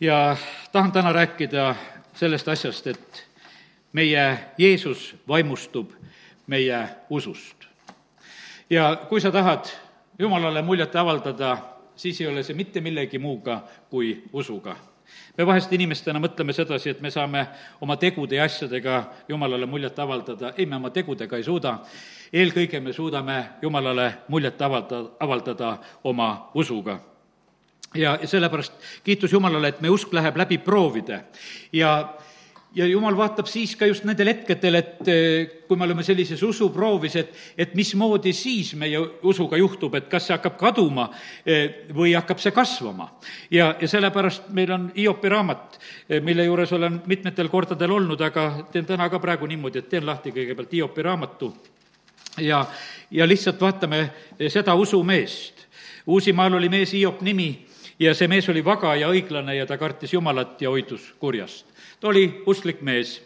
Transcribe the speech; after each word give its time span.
ja 0.00 0.36
tahan 0.72 0.92
täna 0.92 1.12
rääkida 1.12 1.74
sellest 2.14 2.48
asjast, 2.48 2.86
et 2.86 3.26
meie 3.92 4.38
Jeesus 4.58 5.16
vaimustub 5.28 5.90
meie 6.46 6.88
usust. 7.10 7.56
ja 8.70 8.96
kui 9.08 9.20
sa 9.20 9.32
tahad 9.32 9.64
Jumalale 10.18 10.62
muljet 10.62 10.96
avaldada, 10.96 11.58
siis 11.96 12.20
ei 12.20 12.26
ole 12.26 12.42
see 12.42 12.56
mitte 12.56 12.80
millegi 12.80 13.18
muuga 13.18 13.62
kui 13.90 14.22
usuga. 14.32 14.76
me 15.38 15.46
vahest 15.46 15.72
inimestena 15.72 16.18
mõtleme 16.18 16.52
sedasi, 16.52 16.90
et 16.90 17.00
me 17.00 17.10
saame 17.10 17.46
oma 17.80 17.96
tegude 17.96 18.36
ja 18.36 18.44
asjadega 18.44 19.04
Jumalale 19.28 19.66
muljet 19.66 19.98
avaldada, 19.98 20.52
ei, 20.56 20.66
me 20.66 20.76
oma 20.76 20.90
tegudega 20.90 21.36
ei 21.36 21.42
suuda, 21.42 21.78
eelkõige 22.32 22.80
me 22.80 22.92
suudame 22.92 23.44
Jumalale 23.62 24.14
muljet 24.28 24.62
avalda, 24.62 25.04
avaldada 25.20 25.78
oma 26.04 26.50
usuga 26.54 27.00
ja, 27.94 28.18
sellepärast 28.24 28.72
kiitus 29.04 29.32
Jumalale, 29.32 29.68
et 29.68 29.80
meie 29.80 29.92
usk 29.92 30.12
läheb 30.12 30.36
läbi 30.36 30.58
proovide 30.58 31.24
ja 31.72 31.92
ja 32.74 32.86
jumal 32.86 33.16
vaatab 33.16 33.48
siis 33.48 33.72
ka 33.76 33.86
just 33.88 34.04
nendel 34.04 34.28
hetkedel, 34.32 34.76
et 34.78 35.08
eh, 35.08 35.50
kui 35.68 35.76
me 35.76 35.86
oleme 35.86 36.04
sellises 36.04 36.42
usuproovis, 36.44 37.16
et, 37.16 37.30
et 37.58 37.74
mismoodi 37.78 38.32
siis 38.36 38.74
meie 38.78 39.00
usuga 39.26 39.56
juhtub, 39.60 39.94
et 39.96 40.08
kas 40.10 40.28
see 40.28 40.36
hakkab 40.36 40.58
kaduma 40.60 41.08
eh, 41.46 41.88
või 41.96 42.12
hakkab 42.16 42.42
see 42.42 42.52
kasvama. 42.54 43.08
ja, 43.50 43.72
ja 43.80 43.88
sellepärast 43.88 44.50
meil 44.54 44.72
on 44.76 44.90
Hiopi 44.96 45.32
raamat, 45.32 45.80
eh, 46.08 46.20
mille 46.24 46.44
juures 46.44 46.72
olen 46.76 47.00
mitmetel 47.06 47.48
kordadel 47.48 47.96
olnud, 47.96 48.20
aga 48.20 48.50
teen 48.72 48.86
täna 48.86 49.08
ka 49.08 49.20
praegu 49.22 49.48
niimoodi, 49.48 49.82
et 49.82 49.88
teen 49.88 50.06
lahti 50.06 50.34
kõigepealt 50.36 50.76
Hiopi 50.76 51.06
raamatu 51.08 51.52
ja, 52.44 52.66
ja 53.10 53.26
lihtsalt 53.26 53.60
vaatame 53.60 54.10
seda 54.48 54.74
usumeest. 54.74 55.66
Uusimaal 56.08 56.54
oli 56.56 56.68
mees 56.72 56.92
Hiop 56.96 57.20
nimi 57.20 57.67
ja 57.98 58.14
see 58.14 58.28
mees 58.30 58.48
oli 58.48 58.64
vaga 58.64 58.94
ja 58.96 59.10
õiglane 59.10 59.56
ja 59.56 59.66
ta 59.66 59.78
kartis 59.78 60.12
Jumalat 60.14 60.62
ja 60.62 60.70
hoidus 60.70 61.12
kurjast. 61.18 61.66
ta 62.00 62.08
oli 62.08 62.42
usklik 62.46 62.80
mees. 62.82 63.20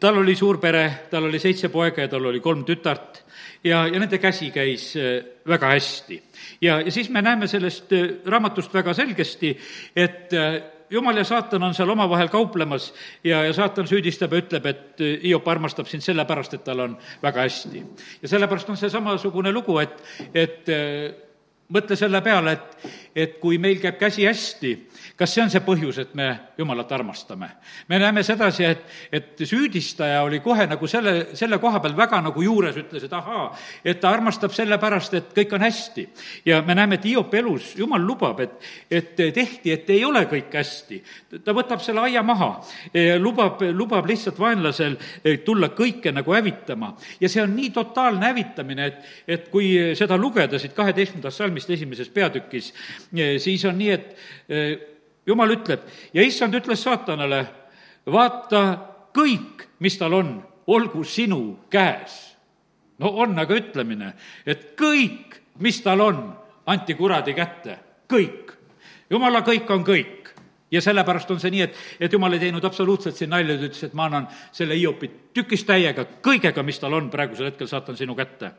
tal 0.00 0.18
oli 0.18 0.34
suur 0.36 0.58
pere, 0.58 1.06
tal 1.10 1.24
oli 1.24 1.38
seitse 1.38 1.68
poega 1.68 2.02
ja 2.02 2.08
tal 2.08 2.26
oli 2.26 2.40
kolm 2.40 2.64
tütart 2.64 3.24
ja, 3.64 3.86
ja 3.86 4.00
nende 4.00 4.18
käsi 4.18 4.50
käis 4.50 4.94
äh, 4.96 5.22
väga 5.46 5.74
hästi. 5.74 6.22
ja, 6.60 6.80
ja 6.80 6.90
siis 6.90 7.10
me 7.10 7.22
näeme 7.22 7.46
sellest 7.46 7.92
äh, 7.92 8.08
raamatust 8.26 8.74
väga 8.74 8.94
selgesti, 8.94 9.56
et 9.96 10.32
äh, 10.32 10.62
jumal 10.90 11.16
ja 11.16 11.24
saatan 11.24 11.62
on 11.62 11.74
seal 11.74 11.90
omavahel 11.90 12.28
kauplemas 12.28 12.92
ja, 13.24 13.44
ja 13.44 13.52
saatan 13.52 13.86
süüdistab 13.86 14.32
ja 14.32 14.42
ütleb, 14.42 14.66
et 14.66 15.06
Hiop 15.22 15.48
armastab 15.48 15.86
sind 15.86 16.02
sellepärast, 16.02 16.54
et 16.54 16.64
tal 16.64 16.80
on 16.80 16.98
väga 17.22 17.46
hästi. 17.46 17.82
ja 18.22 18.28
sellepärast 18.28 18.70
on 18.70 18.76
see 18.76 18.90
samasugune 18.90 19.52
lugu, 19.52 19.78
et, 19.78 20.02
et 20.34 20.70
mõtle 21.74 21.96
selle 22.00 22.20
peale, 22.24 22.52
et, 22.56 22.86
et 23.12 23.34
kui 23.42 23.58
meil 23.60 23.76
käib 23.82 23.98
käsi 24.00 24.24
hästi, 24.24 24.70
kas 25.18 25.34
see 25.34 25.42
on 25.42 25.50
see 25.52 25.60
põhjus, 25.64 25.98
et 26.00 26.14
me 26.16 26.28
Jumalat 26.58 26.92
armastame? 26.96 27.50
me 27.88 27.98
näeme 28.00 28.22
sedasi, 28.24 28.64
et, 28.64 28.84
et 29.12 29.42
süüdistaja 29.44 30.22
oli 30.24 30.40
kohe 30.40 30.64
nagu 30.66 30.88
selle, 30.88 31.34
selle 31.36 31.58
koha 31.60 31.80
peal 31.84 31.96
väga 31.96 32.22
nagu 32.24 32.42
juures, 32.42 32.76
ütles, 32.80 33.04
et 33.04 33.12
ahaa, 33.12 33.50
et 33.84 34.00
ta 34.00 34.12
armastab 34.14 34.54
sellepärast, 34.56 35.14
et 35.18 35.34
kõik 35.36 35.52
on 35.58 35.64
hästi. 35.66 36.06
ja 36.48 36.62
me 36.62 36.74
näeme, 36.78 36.96
et 36.96 37.04
Hiopi 37.04 37.42
elus 37.42 37.74
Jumal 37.76 38.06
lubab, 38.06 38.40
et, 38.40 38.56
et 38.90 39.12
tehti, 39.16 39.72
et 39.72 39.90
ei 39.92 40.04
ole 40.08 40.24
kõik 40.30 40.56
hästi. 40.56 41.02
ta 41.44 41.52
võtab 41.52 41.84
selle 41.84 42.06
aia 42.06 42.22
maha, 42.24 42.54
lubab, 43.20 43.60
lubab 43.76 44.08
lihtsalt 44.08 44.40
vaenlasel 44.40 44.96
eh, 45.24 45.42
tulla 45.44 45.68
kõike 45.76 46.14
nagu 46.16 46.32
hävitama. 46.32 46.94
ja 47.20 47.28
see 47.28 47.44
on 47.44 47.54
nii 47.56 47.70
totaalne 47.76 48.32
hävitamine, 48.32 48.86
et, 48.88 49.14
et 49.28 49.48
kui 49.52 49.74
seda 49.98 50.16
lugeda 50.16 50.58
siit 50.58 50.72
kaheteistkümnendast 50.72 51.44
salmist 51.44 51.57
esimeses 51.66 52.10
peatükis, 52.14 52.72
eh, 53.16 53.38
siis 53.42 53.64
on 53.64 53.78
nii, 53.78 53.90
et 53.90 54.16
eh, 54.48 54.78
jumal 55.26 55.50
ütleb 55.56 55.86
ja 56.14 56.22
issand 56.22 56.54
ütles 56.54 56.82
saatanale, 56.84 57.42
vaata, 58.06 58.62
kõik, 59.16 59.66
mis 59.82 59.98
tal 59.98 60.14
on, 60.14 60.36
olgu 60.68 61.04
sinu 61.04 61.58
käes. 61.70 62.36
no 62.98 63.12
on 63.22 63.38
aga 63.38 63.54
ütlemine, 63.54 64.12
et 64.46 64.74
kõik, 64.76 65.38
mis 65.58 65.80
tal 65.82 66.00
on, 66.00 66.22
anti 66.66 66.94
kuradi 66.94 67.34
kätte, 67.34 67.78
kõik. 68.10 68.52
jumala 69.10 69.40
kõik 69.40 69.70
on 69.70 69.84
kõik 69.84 70.17
ja 70.70 70.82
sellepärast 70.82 71.30
on 71.30 71.40
see 71.40 71.52
nii, 71.52 71.64
et, 71.64 71.76
et 72.00 72.12
jumal 72.12 72.34
ei 72.36 72.42
teinud 72.42 72.64
absoluutselt 72.64 73.16
siin 73.16 73.30
nalja, 73.32 73.56
ta 73.56 73.68
ütles, 73.68 73.84
et 73.88 73.94
ma 73.96 74.08
annan 74.08 74.28
selle 74.52 74.76
Hiopi 74.76 75.10
tükis 75.36 75.64
täiega, 75.68 76.04
kõigega, 76.24 76.64
mis 76.66 76.80
tal 76.80 76.96
on, 76.98 77.08
praegusel 77.12 77.48
hetkel 77.50 77.70
saatan 77.70 77.96
sinu 77.96 78.16
kätte. 78.18 78.52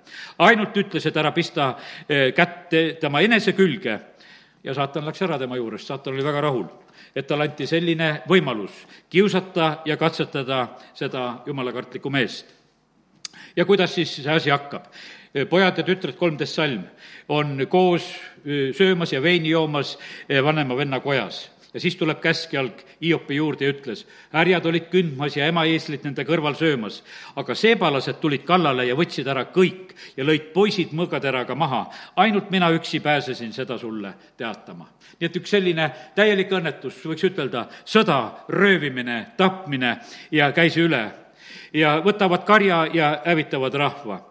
ainult 0.45 0.77
ütles, 0.77 1.05
et 1.05 1.17
ära 1.17 1.31
pista 1.35 1.73
eh, 2.07 2.31
kätt 2.35 2.73
tema 3.01 3.21
enese 3.21 3.53
külge 3.57 3.99
ja 4.63 4.73
saatan 4.73 5.05
läks 5.05 5.21
ära 5.25 5.37
tema 5.39 5.57
juurest, 5.59 5.87
saatan 5.87 6.13
oli 6.13 6.25
väga 6.25 6.41
rahul, 6.41 6.65
et 7.15 7.27
talle 7.27 7.49
anti 7.49 7.67
selline 7.69 8.09
võimalus 8.29 8.83
kiusata 9.09 9.79
ja 9.85 9.97
katsetada 9.97 10.65
seda 10.93 11.43
jumalakartlikku 11.45 12.09
meest. 12.09 12.55
ja 13.55 13.65
kuidas 13.65 13.93
siis 13.93 14.15
see 14.15 14.33
asi 14.33 14.49
hakkab? 14.49 14.89
pojad 15.49 15.77
ja 15.77 15.83
tütred, 15.85 16.15
kolmteist 16.17 16.55
salm, 16.57 16.83
on 17.29 17.67
koos 17.69 18.15
söömas 18.73 19.13
ja 19.13 19.21
veini 19.21 19.49
joomas 19.49 19.97
vanema 20.43 20.77
venna 20.77 20.99
kojas 20.99 21.58
ja 21.73 21.79
siis 21.79 21.95
tuleb 21.95 22.19
käskjalg 22.21 22.81
Hiopi 23.01 23.35
juurde 23.35 23.65
ja 23.65 23.73
ütles, 23.73 24.05
härjad 24.33 24.65
olid 24.65 24.87
kündmas 24.91 25.37
ja 25.37 25.45
emaeeslit 25.49 26.03
nende 26.03 26.25
kõrval 26.25 26.57
söömas, 26.57 27.01
aga 27.37 27.55
seebalased 27.55 28.17
tulid 28.21 28.43
kallale 28.47 28.87
ja 28.87 28.97
võtsid 28.97 29.27
ära 29.29 29.45
kõik 29.53 29.93
ja 30.17 30.25
lõid 30.25 30.49
poisid 30.53 30.95
mõõgateraga 30.97 31.55
maha. 31.55 31.85
ainult 32.15 32.49
mina 32.51 32.71
üksi 32.73 32.99
pääsesin 32.99 33.53
seda 33.53 33.77
sulle 33.77 34.13
teatama. 34.37 34.89
nii 35.19 35.25
et 35.25 35.35
üks 35.35 35.49
selline 35.49 35.91
täielik 36.15 36.51
õnnetus, 36.51 37.05
võiks 37.05 37.23
ütelda, 37.23 37.67
sõda, 37.85 38.45
röövimine, 38.49 39.27
tapmine 39.37 39.99
ja 40.31 40.51
käis 40.51 40.77
üle. 40.77 41.11
ja 41.73 42.01
võtavad 42.01 42.45
karja 42.45 42.87
ja 42.93 43.21
hävitavad 43.25 43.73
rahva 43.73 44.29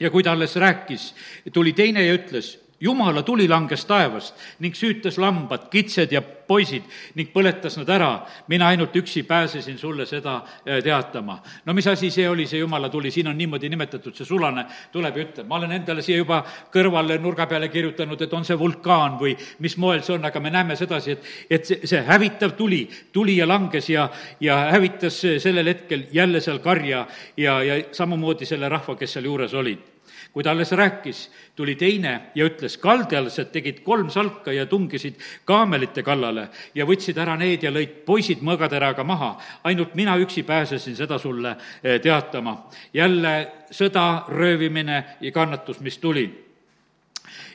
ja 0.00 0.10
kui 0.10 0.22
ta 0.22 0.32
alles 0.32 0.56
rääkis, 0.56 1.14
tuli 1.52 1.72
teine 1.72 2.04
ja 2.04 2.14
ütles, 2.14 2.58
jumala 2.82 3.22
tuli 3.22 3.46
langes 3.48 3.84
taevast 3.86 4.34
ning 4.60 4.74
süütas 4.74 5.18
lambad, 5.22 5.68
kitsed 5.70 6.12
ja 6.12 6.22
poisid 6.22 6.84
ning 7.16 7.30
põletas 7.32 7.78
nad 7.78 7.90
ära. 7.94 8.10
mina 8.48 8.68
ainult 8.68 8.96
üksi 8.96 9.22
pääsesin 9.22 9.78
sulle 9.78 10.06
seda 10.06 10.34
äh, 10.36 10.82
teatama. 10.82 11.38
no 11.66 11.74
mis 11.74 11.86
asi 11.86 12.10
see 12.10 12.28
oli, 12.28 12.46
see 12.46 12.58
jumala 12.58 12.88
tuli, 12.88 13.10
siin 13.10 13.28
on 13.28 13.38
niimoodi 13.38 13.68
nimetatud, 13.68 14.14
see 14.14 14.26
sulane 14.26 14.66
tuleb 14.92 15.16
ja 15.16 15.24
ütleb, 15.24 15.48
ma 15.48 15.60
olen 15.60 15.72
endale 15.78 16.02
siia 16.02 16.18
juba 16.18 16.42
kõrvale 16.74 17.18
nurga 17.22 17.46
peale 17.46 17.68
kirjutanud, 17.68 18.20
et 18.20 18.34
on 18.34 18.44
see 18.44 18.58
vulkaan 18.58 19.18
või 19.20 19.36
mis 19.62 19.76
moel 19.76 20.02
see 20.02 20.16
on, 20.16 20.26
aga 20.26 20.40
me 20.40 20.50
näeme 20.50 20.76
sedasi, 20.76 21.16
et, 21.16 21.30
et 21.50 21.64
see, 21.66 21.80
see 21.86 22.02
hävitav 22.08 22.56
tuli, 22.58 22.84
tuli 23.12 23.38
ja 23.38 23.46
langes 23.48 23.88
ja, 23.90 24.08
ja 24.40 24.58
hävitas 24.74 25.22
sellel 25.42 25.70
hetkel 25.70 26.08
jälle 26.12 26.40
seal 26.40 26.58
karja 26.58 27.06
ja, 27.36 27.62
ja 27.62 27.80
samamoodi 27.92 28.48
selle 28.48 28.68
rahva, 28.68 28.98
kes 28.98 29.18
seal 29.18 29.30
juures 29.30 29.54
olid 29.54 29.91
kui 30.32 30.42
ta 30.42 30.50
alles 30.50 30.72
rääkis, 30.72 31.30
tuli 31.56 31.74
teine 31.76 32.12
ja 32.34 32.46
ütles, 32.48 32.78
kaldealased 32.80 33.50
tegid 33.52 33.82
kolm 33.84 34.10
salka 34.10 34.52
ja 34.52 34.66
tungisid 34.66 35.20
kaamelite 35.44 36.02
kallale 36.02 36.48
ja 36.74 36.86
võtsid 36.88 37.18
ära 37.20 37.36
need 37.36 37.62
ja 37.62 37.72
lõid 37.72 38.02
poisid 38.06 38.40
mõõgateraga 38.40 39.04
maha. 39.04 39.36
ainult 39.64 39.94
mina 39.94 40.16
üksi 40.16 40.42
pääsesin 40.42 40.96
seda 40.96 41.18
sulle 41.18 41.56
eh, 41.82 42.00
teatama. 42.00 42.68
jälle 42.94 43.52
sõda, 43.70 44.24
röövimine 44.28 45.04
ja 45.20 45.32
kannatus, 45.32 45.80
mis 45.80 45.98
tuli. 45.98 46.44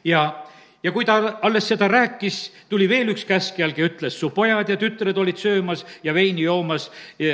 ja 0.04 0.47
ja 0.84 0.92
kui 0.94 1.06
ta 1.06 1.40
alles 1.42 1.68
seda 1.68 1.88
rääkis, 1.90 2.38
tuli 2.70 2.88
veel 2.90 3.10
üks 3.14 3.26
käskjalg 3.28 3.78
ja 3.78 3.88
ütles, 3.90 4.18
su 4.20 4.30
pojad 4.34 4.70
ja 4.70 4.78
tütred 4.80 5.18
olid 5.18 5.40
söömas 5.42 5.84
ja 6.04 6.14
veini 6.14 6.46
joomas 6.46 6.90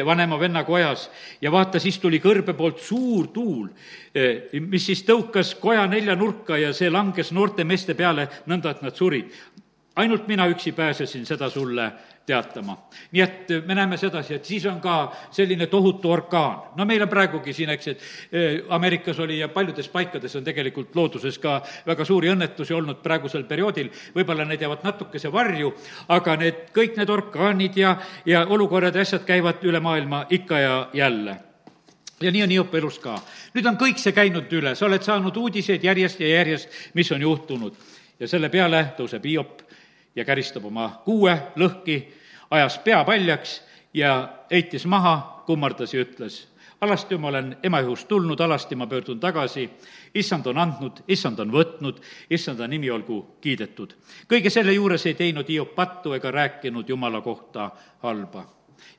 vanema 0.06 0.40
venna 0.40 0.64
kojas. 0.64 1.10
ja 1.42 1.52
vaata, 1.52 1.80
siis 1.80 2.00
tuli 2.00 2.20
kõrbe 2.24 2.54
poolt 2.54 2.80
suur 2.80 3.28
tuul, 3.28 3.68
eh, 4.16 4.50
mis 4.60 4.86
siis 4.86 5.04
tõukas 5.04 5.56
koja 5.60 5.88
nelja 5.88 6.16
nurka 6.16 6.58
ja 6.58 6.74
see 6.74 6.90
langes 6.90 7.32
noorte 7.32 7.64
meeste 7.64 7.94
peale 7.94 8.28
nõnda, 8.48 8.72
et 8.72 8.82
nad 8.82 8.96
surid. 8.96 9.32
ainult 9.96 10.28
mina 10.28 10.48
üksi 10.48 10.72
pääsesin 10.72 11.26
seda 11.26 11.50
sulle 11.50 11.92
teatama. 12.26 12.78
nii 13.12 13.22
et 13.22 13.50
me 13.66 13.76
näeme 13.76 13.98
sedasi, 13.98 14.34
et 14.34 14.46
siis 14.46 14.66
on 14.66 14.80
ka 14.82 15.12
selline 15.32 15.68
tohutu 15.68 16.12
orkaan. 16.12 16.76
no 16.76 16.86
meil 16.86 17.02
on 17.02 17.10
praegugi 17.10 17.54
siin, 17.54 17.70
eks, 17.70 17.88
et 17.88 18.02
eh, 18.32 18.64
Ameerikas 18.70 19.20
oli 19.20 19.40
ja 19.40 19.48
paljudes 19.48 19.90
paikades 19.90 20.36
on 20.36 20.44
tegelikult 20.44 20.96
looduses 20.96 21.40
ka 21.40 21.62
väga 21.88 22.06
suuri 22.06 22.32
õnnetusi 22.32 22.74
olnud 22.74 23.02
praegusel 23.04 23.44
perioodil, 23.44 23.90
võib-olla 24.16 24.46
need 24.46 24.62
jäävad 24.62 24.84
natukese 24.84 25.32
varju, 25.32 25.74
aga 26.08 26.36
need, 26.36 26.68
kõik 26.76 26.98
need 26.98 27.10
orkaanid 27.10 27.78
ja, 27.78 27.98
ja 28.26 28.46
olukorrad 28.48 28.96
ja 28.96 29.02
asjad 29.02 29.26
käivad 29.28 29.64
üle 29.64 29.80
maailma 29.80 30.26
ikka 30.30 30.60
ja 30.60 30.78
jälle 30.94 31.40
ja 32.22 32.32
nii 32.32 32.44
on 32.44 32.50
Hiop 32.50 32.76
elus 32.76 33.00
ka. 33.00 33.18
nüüd 33.54 33.68
on 33.68 33.78
kõik 33.80 34.00
see 34.00 34.16
käinud 34.16 34.52
üle, 34.54 34.76
sa 34.76 34.86
oled 34.86 35.04
saanud 35.04 35.38
uudiseid 35.38 35.84
järjest 35.84 36.22
ja 36.24 36.28
järjest, 36.38 36.70
mis 36.94 37.12
on 37.12 37.22
juhtunud. 37.22 37.76
ja 38.20 38.28
selle 38.28 38.50
peale 38.50 38.94
tõuseb 38.98 39.26
Hiop 39.28 39.63
ja 40.16 40.26
käristab 40.26 40.66
oma 40.66 40.90
kuue 41.06 41.36
lõhki, 41.56 42.00
ajas 42.52 42.78
pea 42.84 43.04
paljaks 43.04 43.62
ja 43.94 44.16
heitis 44.52 44.86
maha, 44.86 45.44
kummardas 45.46 45.94
ja 45.94 46.04
ütles, 46.04 46.48
alasti 46.82 47.18
ma 47.18 47.28
olen 47.28 47.56
ema 47.64 47.80
ihust 47.80 48.08
tulnud, 48.08 48.40
alasti 48.40 48.76
ma 48.76 48.88
pöördun 48.88 49.20
tagasi, 49.20 49.70
issand 50.16 50.48
on 50.52 50.58
andnud, 50.58 51.04
issand 51.08 51.40
on 51.40 51.52
võtnud, 51.52 52.02
issanda 52.30 52.68
nimi 52.68 52.90
olgu 52.92 53.38
kiidetud. 53.42 53.96
kõige 54.28 54.50
selle 54.50 54.74
juures 54.74 55.06
ei 55.06 55.14
teinud 55.14 55.50
Hiop 55.50 55.76
pattu 55.76 56.14
ega 56.14 56.32
rääkinud 56.32 56.90
Jumala 56.90 57.22
kohta 57.22 57.72
halba 58.04 58.46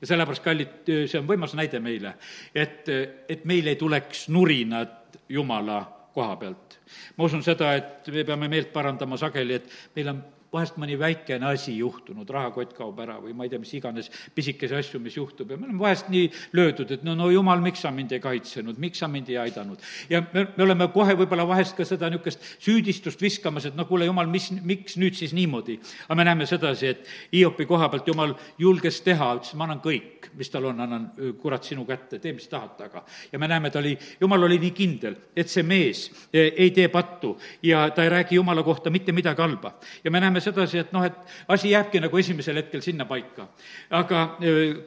ja 0.01 0.07
sellepärast, 0.07 0.43
kallid, 0.43 0.77
see 0.85 1.19
on 1.19 1.27
võimas 1.27 1.53
näide 1.57 1.79
meile, 1.79 2.15
et, 2.55 2.89
et 3.29 3.45
meil 3.45 3.67
ei 3.67 3.75
tuleks 3.75 4.27
nurinat 4.29 5.19
Jumala 5.29 5.83
koha 6.13 6.35
pealt. 6.35 6.79
ma 7.17 7.27
usun 7.27 7.43
seda, 7.43 7.73
et 7.75 8.07
me 8.11 8.23
peame 8.23 8.47
meelt 8.47 8.73
parandama 8.73 9.17
sageli, 9.17 9.59
et 9.59 9.95
meil 9.95 10.13
on 10.13 10.23
vahest 10.55 10.79
mõni 10.81 10.97
väikene 10.99 11.49
asi 11.51 11.75
juhtunud, 11.77 12.29
rahakott 12.31 12.73
kaob 12.77 12.99
ära 13.03 13.19
või 13.21 13.35
ma 13.37 13.45
ei 13.45 13.53
tea, 13.53 13.61
mis 13.61 13.73
iganes 13.77 14.09
pisikesi 14.35 14.77
asju, 14.77 15.01
mis 15.03 15.17
juhtub 15.19 15.51
ja 15.51 15.59
me 15.59 15.69
oleme 15.69 15.83
vahest 15.83 16.09
nii 16.13 16.31
löödud, 16.57 16.95
et 16.95 17.05
no, 17.05 17.15
no 17.19 17.29
jumal, 17.33 17.61
miks 17.63 17.83
sa 17.85 17.91
mind 17.93 18.15
ei 18.15 18.23
kaitsenud, 18.23 18.79
miks 18.81 19.03
sa 19.03 19.09
mind 19.11 19.29
ei 19.33 19.39
aidanud. 19.45 19.83
ja 20.09 20.23
me, 20.33 20.47
me 20.55 20.65
oleme 20.65 20.89
kohe 20.95 21.17
võib-olla 21.19 21.47
vahest 21.47 21.77
ka 21.77 21.85
seda 21.85 22.09
niisugust 22.09 22.41
süüdistust 22.63 23.21
viskamas, 23.21 23.69
et 23.69 23.77
no 23.77 23.85
kuule, 23.89 24.07
jumal, 24.09 24.29
mis, 24.31 24.49
miks 24.63 24.97
nüüd 25.01 25.17
siis 25.17 25.35
niimoodi? 25.37 25.77
aga 26.07 26.17
me 26.17 26.27
näeme 26.27 26.49
sedasi, 26.49 26.93
et 26.95 27.13
Hiopi 27.33 27.67
koha 27.69 27.89
pealt 27.91 28.07
jumal 28.07 28.35
julges 28.61 29.01
teha, 29.05 29.31
ütles, 29.37 29.53
ma 29.59 29.67
annan 29.67 29.81
kõik, 29.83 30.31
mis 30.39 30.49
tal 30.49 30.69
on, 30.71 30.79
annan 30.81 31.07
kurat 31.41 31.63
sinu 31.67 31.85
kätte, 31.87 32.19
tee, 32.19 32.33
mis 32.35 32.47
tahad 32.49 32.75
temaga. 32.77 33.03
ja 33.31 33.39
me 33.39 33.47
näeme, 33.47 33.69
ta 33.69 33.79
oli, 33.79 33.97
jumal 34.21 34.43
oli 34.43 34.59
nii 34.59 34.71
kindel, 34.75 35.15
et 35.35 35.49
see 35.51 35.63
mees 35.63 36.07
e, 36.33 36.47
ei 36.65 36.71
tee 36.71 36.87
pattu 36.93 37.35
ja 37.63 37.89
ta 37.95 38.03
ei 38.03 38.09
räägi 38.09 38.35
jumala 38.35 38.63
kohta 38.63 38.89
mitte 38.89 39.11
midagi 39.11 39.41
halba. 39.41 39.75
ja 40.03 40.11
me 40.11 40.19
näeme 40.19 40.41
sedasi, 40.45 40.79
et 40.83 40.93
noh, 40.95 41.03
et 41.05 41.15
asi 41.51 41.71
jääbki 41.71 42.01
nagu 42.03 42.19
esimesel 42.21 42.59
hetkel 42.61 42.83
sinna 42.85 43.05
paika. 43.09 43.47
aga 43.89 44.21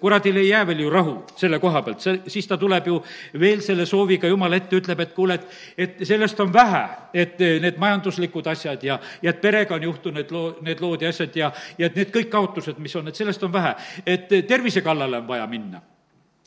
kuradil 0.01 0.37
ei 0.37 0.49
jää 0.49 0.67
veel 0.67 0.81
ju 0.85 0.91
rahu 0.91 1.17
selle 1.37 1.59
koha 1.59 1.83
pealt, 1.83 2.01
see, 2.01 2.23
siis 2.27 2.47
ta 2.47 2.57
tuleb 2.57 2.87
ju 2.87 3.03
veel 3.41 3.61
selle 3.65 3.87
sooviga 3.87 4.29
Jumala 4.29 4.57
ette, 4.57 4.77
ütleb, 4.77 5.01
et 5.01 5.13
kuule, 5.15 5.35
et, 5.35 5.59
et 5.79 6.07
sellest 6.07 6.41
on 6.41 6.53
vähe, 6.53 6.85
et 7.15 7.39
need 7.39 7.79
majanduslikud 7.79 8.47
asjad 8.47 8.83
ja, 8.85 8.99
ja 9.23 9.35
et 9.35 9.41
perega 9.41 9.75
on 9.75 9.87
juhtunud 9.91 10.33
loo, 10.35 10.57
need 10.63 10.81
lood 10.81 11.03
ja 11.03 11.13
asjad 11.13 11.37
ja, 11.37 11.53
ja 11.79 11.91
et 11.91 11.97
need 11.99 12.15
kõik 12.15 12.33
kaotused, 12.33 12.79
mis 12.79 12.97
on, 12.97 13.09
et 13.09 13.17
sellest 13.17 13.43
on 13.45 13.53
vähe. 13.53 13.75
et 14.07 14.29
tervise 14.49 14.83
kallale 14.83 15.23
on 15.23 15.29
vaja 15.29 15.47
minna 15.47 15.83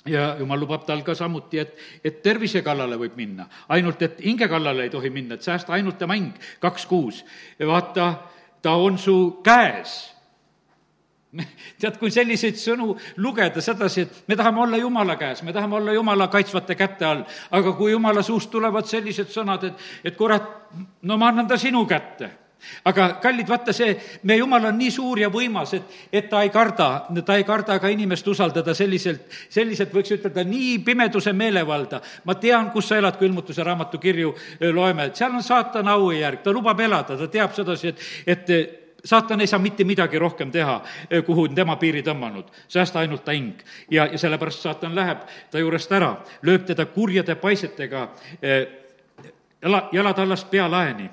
ja 0.06 0.36
jumal 0.40 0.60
lubab 0.60 0.86
tal 0.86 1.04
ka 1.06 1.16
samuti, 1.16 1.60
et, 1.62 1.78
et 2.04 2.22
tervise 2.24 2.64
kallale 2.66 2.98
võib 2.98 3.18
minna, 3.20 3.46
ainult 3.70 4.02
et 4.02 4.22
hinge 4.26 4.48
kallale 4.50 4.88
ei 4.88 4.94
tohi 4.94 5.12
minna, 5.14 5.38
et 5.38 5.46
säästa 5.46 5.76
ainult 5.78 6.00
tema 6.02 6.18
hing, 6.18 6.34
kaks 6.62 6.86
kuus. 6.90 7.24
vaata, 7.60 8.14
ta 8.62 8.76
on 8.76 8.98
su 8.98 9.42
käes. 9.44 10.12
tead, 11.80 11.96
kui 11.96 12.12
selliseid 12.12 12.58
sõnu 12.60 12.92
lugeda 13.24 13.62
sedasi, 13.64 14.02
et 14.04 14.28
me 14.28 14.36
tahame 14.36 14.60
olla 14.66 14.78
Jumala 14.78 15.16
käes, 15.16 15.44
me 15.48 15.54
tahame 15.56 15.78
olla 15.78 15.94
Jumala 15.96 16.28
kaitsvate 16.28 16.76
käte 16.76 17.06
all, 17.08 17.24
aga 17.52 17.72
kui 17.78 17.94
Jumala 17.94 18.20
suust 18.22 18.52
tulevad 18.52 18.86
sellised 18.86 19.32
sõnad, 19.32 19.64
et, 19.70 19.86
et 20.04 20.18
kurat, 20.18 20.50
no 21.08 21.18
ma 21.18 21.32
annan 21.32 21.48
ta 21.48 21.58
sinu 21.58 21.86
kätte 21.88 22.41
aga 22.86 23.08
kallid, 23.22 23.48
vaata 23.50 23.74
see, 23.76 23.94
meie 24.28 24.42
jumal 24.42 24.66
on 24.70 24.78
nii 24.78 24.92
suur 24.94 25.20
ja 25.22 25.30
võimas, 25.34 25.74
et, 25.78 25.96
et 26.14 26.30
ta 26.30 26.42
ei 26.46 26.52
karda, 26.54 26.90
ta 27.26 27.38
ei 27.40 27.46
karda 27.48 27.78
ka 27.82 27.92
inimest 27.92 28.28
usaldada 28.28 28.76
selliselt, 28.78 29.26
selliselt 29.50 29.94
võiks 29.94 30.14
ütelda, 30.18 30.44
nii 30.48 30.80
pimeduse 30.86 31.34
meelevalda. 31.34 32.02
ma 32.26 32.36
tean, 32.36 32.72
kus 32.72 32.92
sa 32.92 33.00
elad, 33.02 33.18
kui 33.18 33.30
ilmutuse 33.30 33.64
raamatu 33.64 34.00
kirju 34.02 34.36
loeme, 34.74 35.10
et 35.10 35.16
seal 35.16 35.34
on 35.36 35.44
saatana 35.44 35.98
auajärg, 35.98 36.44
ta 36.44 36.54
lubab 36.54 36.80
elada, 36.80 37.18
ta 37.18 37.28
teab 37.28 37.56
sedasi, 37.56 37.94
et, 37.94 38.06
et 38.28 38.54
saatan 39.06 39.42
ei 39.42 39.48
saa 39.50 39.60
mitte 39.60 39.84
midagi 39.84 40.20
rohkem 40.20 40.52
teha, 40.52 40.82
eh, 41.10 41.24
kuhu 41.26 41.48
on 41.50 41.56
tema 41.56 41.76
piiri 41.82 42.04
tõmmanud, 42.06 42.52
säästa 42.68 43.00
ainult 43.00 43.26
ta 43.26 43.32
hing. 43.32 43.58
ja, 43.90 44.06
ja 44.06 44.18
sellepärast 44.18 44.62
saatan 44.62 44.96
läheb 44.96 45.26
ta 45.52 45.60
juurest 45.60 45.92
ära, 45.92 46.16
lööb 46.42 46.66
teda 46.66 46.86
kurjade 46.86 47.36
paisetega 47.36 48.08
jala, 49.62 49.90
jalatallast 49.92 50.50
pealaeni. 50.52 51.10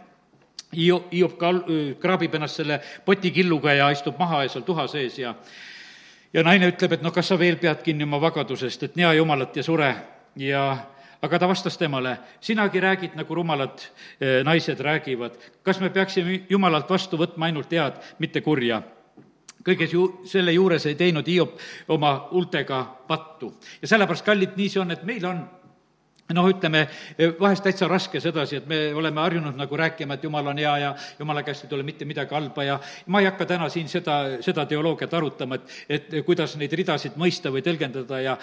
Hiob, 0.76 1.08
Hiob 1.12 1.38
kal-, 1.40 1.64
kraabib 2.00 2.34
ennast 2.34 2.60
selle 2.60 2.80
potikilluga 3.04 3.72
ja 3.72 3.90
istub 3.90 4.18
maha 4.18 4.42
ja 4.44 4.52
seal 4.52 4.66
tuha 4.66 4.86
sees 4.86 5.18
ja 5.18 5.34
ja 6.32 6.42
naine 6.44 6.68
ütleb, 6.68 6.98
et 6.98 7.02
noh, 7.02 7.12
kas 7.12 7.30
sa 7.30 7.38
veel 7.40 7.56
pead 7.56 7.82
kinni 7.82 8.04
oma 8.04 8.20
vagadusest, 8.20 8.82
et 8.82 8.96
nea 9.00 9.14
jumalat 9.16 9.56
ja 9.56 9.62
sure 9.64 9.94
ja 10.36 10.64
aga 11.22 11.38
ta 11.38 11.48
vastas 11.48 11.78
temale, 11.78 12.18
sinagi 12.40 12.80
räägid, 12.80 13.16
nagu 13.18 13.34
rumalad 13.34 13.80
naised 14.44 14.80
räägivad. 14.80 15.32
kas 15.62 15.80
me 15.80 15.90
peaksime 15.90 16.40
Jumalalt 16.48 16.90
vastu 16.90 17.16
võtma 17.16 17.46
ainult 17.46 17.72
head, 17.72 17.98
mitte 18.18 18.40
kurja? 18.40 18.82
kõiges 19.68 19.92
ju, 19.92 20.04
selle 20.24 20.52
juures 20.52 20.86
ei 20.86 20.94
teinud 20.94 21.26
Hiop 21.26 21.58
oma 21.88 22.28
huultega 22.30 22.84
pattu. 23.08 23.54
ja 23.82 23.88
sellepärast, 23.88 24.24
kallid, 24.24 24.56
nii 24.56 24.68
see 24.68 24.80
on, 24.80 24.90
et 24.90 25.02
meil 25.04 25.26
on 25.26 25.42
noh, 26.34 26.48
ütleme, 26.50 26.84
vahest 27.40 27.64
täitsa 27.64 27.88
raske 27.88 28.20
sedasi, 28.20 28.58
et 28.60 28.66
me 28.69 28.78
oleme 28.96 29.20
harjunud 29.22 29.56
nagu 29.56 29.78
rääkima, 29.80 30.19
et 30.19 30.25
jumal 30.26 30.50
on 30.52 30.58
hea 30.60 30.75
ja 30.82 30.90
jumala 31.19 31.42
käest 31.46 31.64
ei 31.64 31.70
tule 31.70 31.86
mitte 31.86 32.04
midagi 32.08 32.34
halba 32.36 32.64
ja 32.66 32.76
ma 33.06 33.22
ei 33.22 33.28
hakka 33.30 33.46
täna 33.48 33.69
siin 33.72 33.88
seda, 33.88 34.19
seda 34.44 34.66
teoloogiat 34.69 35.14
arutama, 35.14 35.56
et, 35.56 35.72
et 35.88 36.19
kuidas 36.26 36.56
neid 36.60 36.75
ridasid 36.76 37.16
mõista 37.20 37.52
või 37.54 37.64
tõlgendada 37.64 38.20
ja 38.20 38.36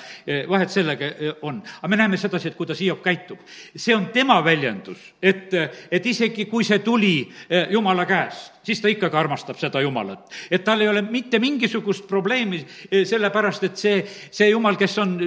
vahet 0.50 0.74
sellega 0.74 1.12
on. 1.46 1.62
aga 1.82 1.92
me 1.94 2.02
näeme 2.02 2.18
sedasi, 2.18 2.50
et 2.50 2.58
kuidas 2.58 2.82
Hiop 2.82 3.04
käitub. 3.06 3.40
see 3.76 3.96
on 3.96 4.10
tema 4.14 4.42
väljendus, 4.44 5.14
et, 5.22 5.54
et 5.92 6.06
isegi 6.06 6.46
kui 6.50 6.66
see 6.66 6.80
tuli 6.80 7.30
jumala 7.70 8.06
käest, 8.10 8.54
siis 8.66 8.82
ta 8.82 8.90
ikkagi 8.90 9.18
armastab 9.18 9.62
seda 9.62 9.82
Jumalat. 9.82 10.26
et 10.50 10.64
tal 10.64 10.82
ei 10.82 10.88
ole 10.88 11.02
mitte 11.02 11.40
mingisugust 11.40 12.08
probleemi, 12.08 12.66
sellepärast 13.06 13.64
et 13.64 13.78
see, 13.78 14.06
see 14.32 14.50
Jumal, 14.50 14.76
kes 14.76 14.98
on 14.98 15.20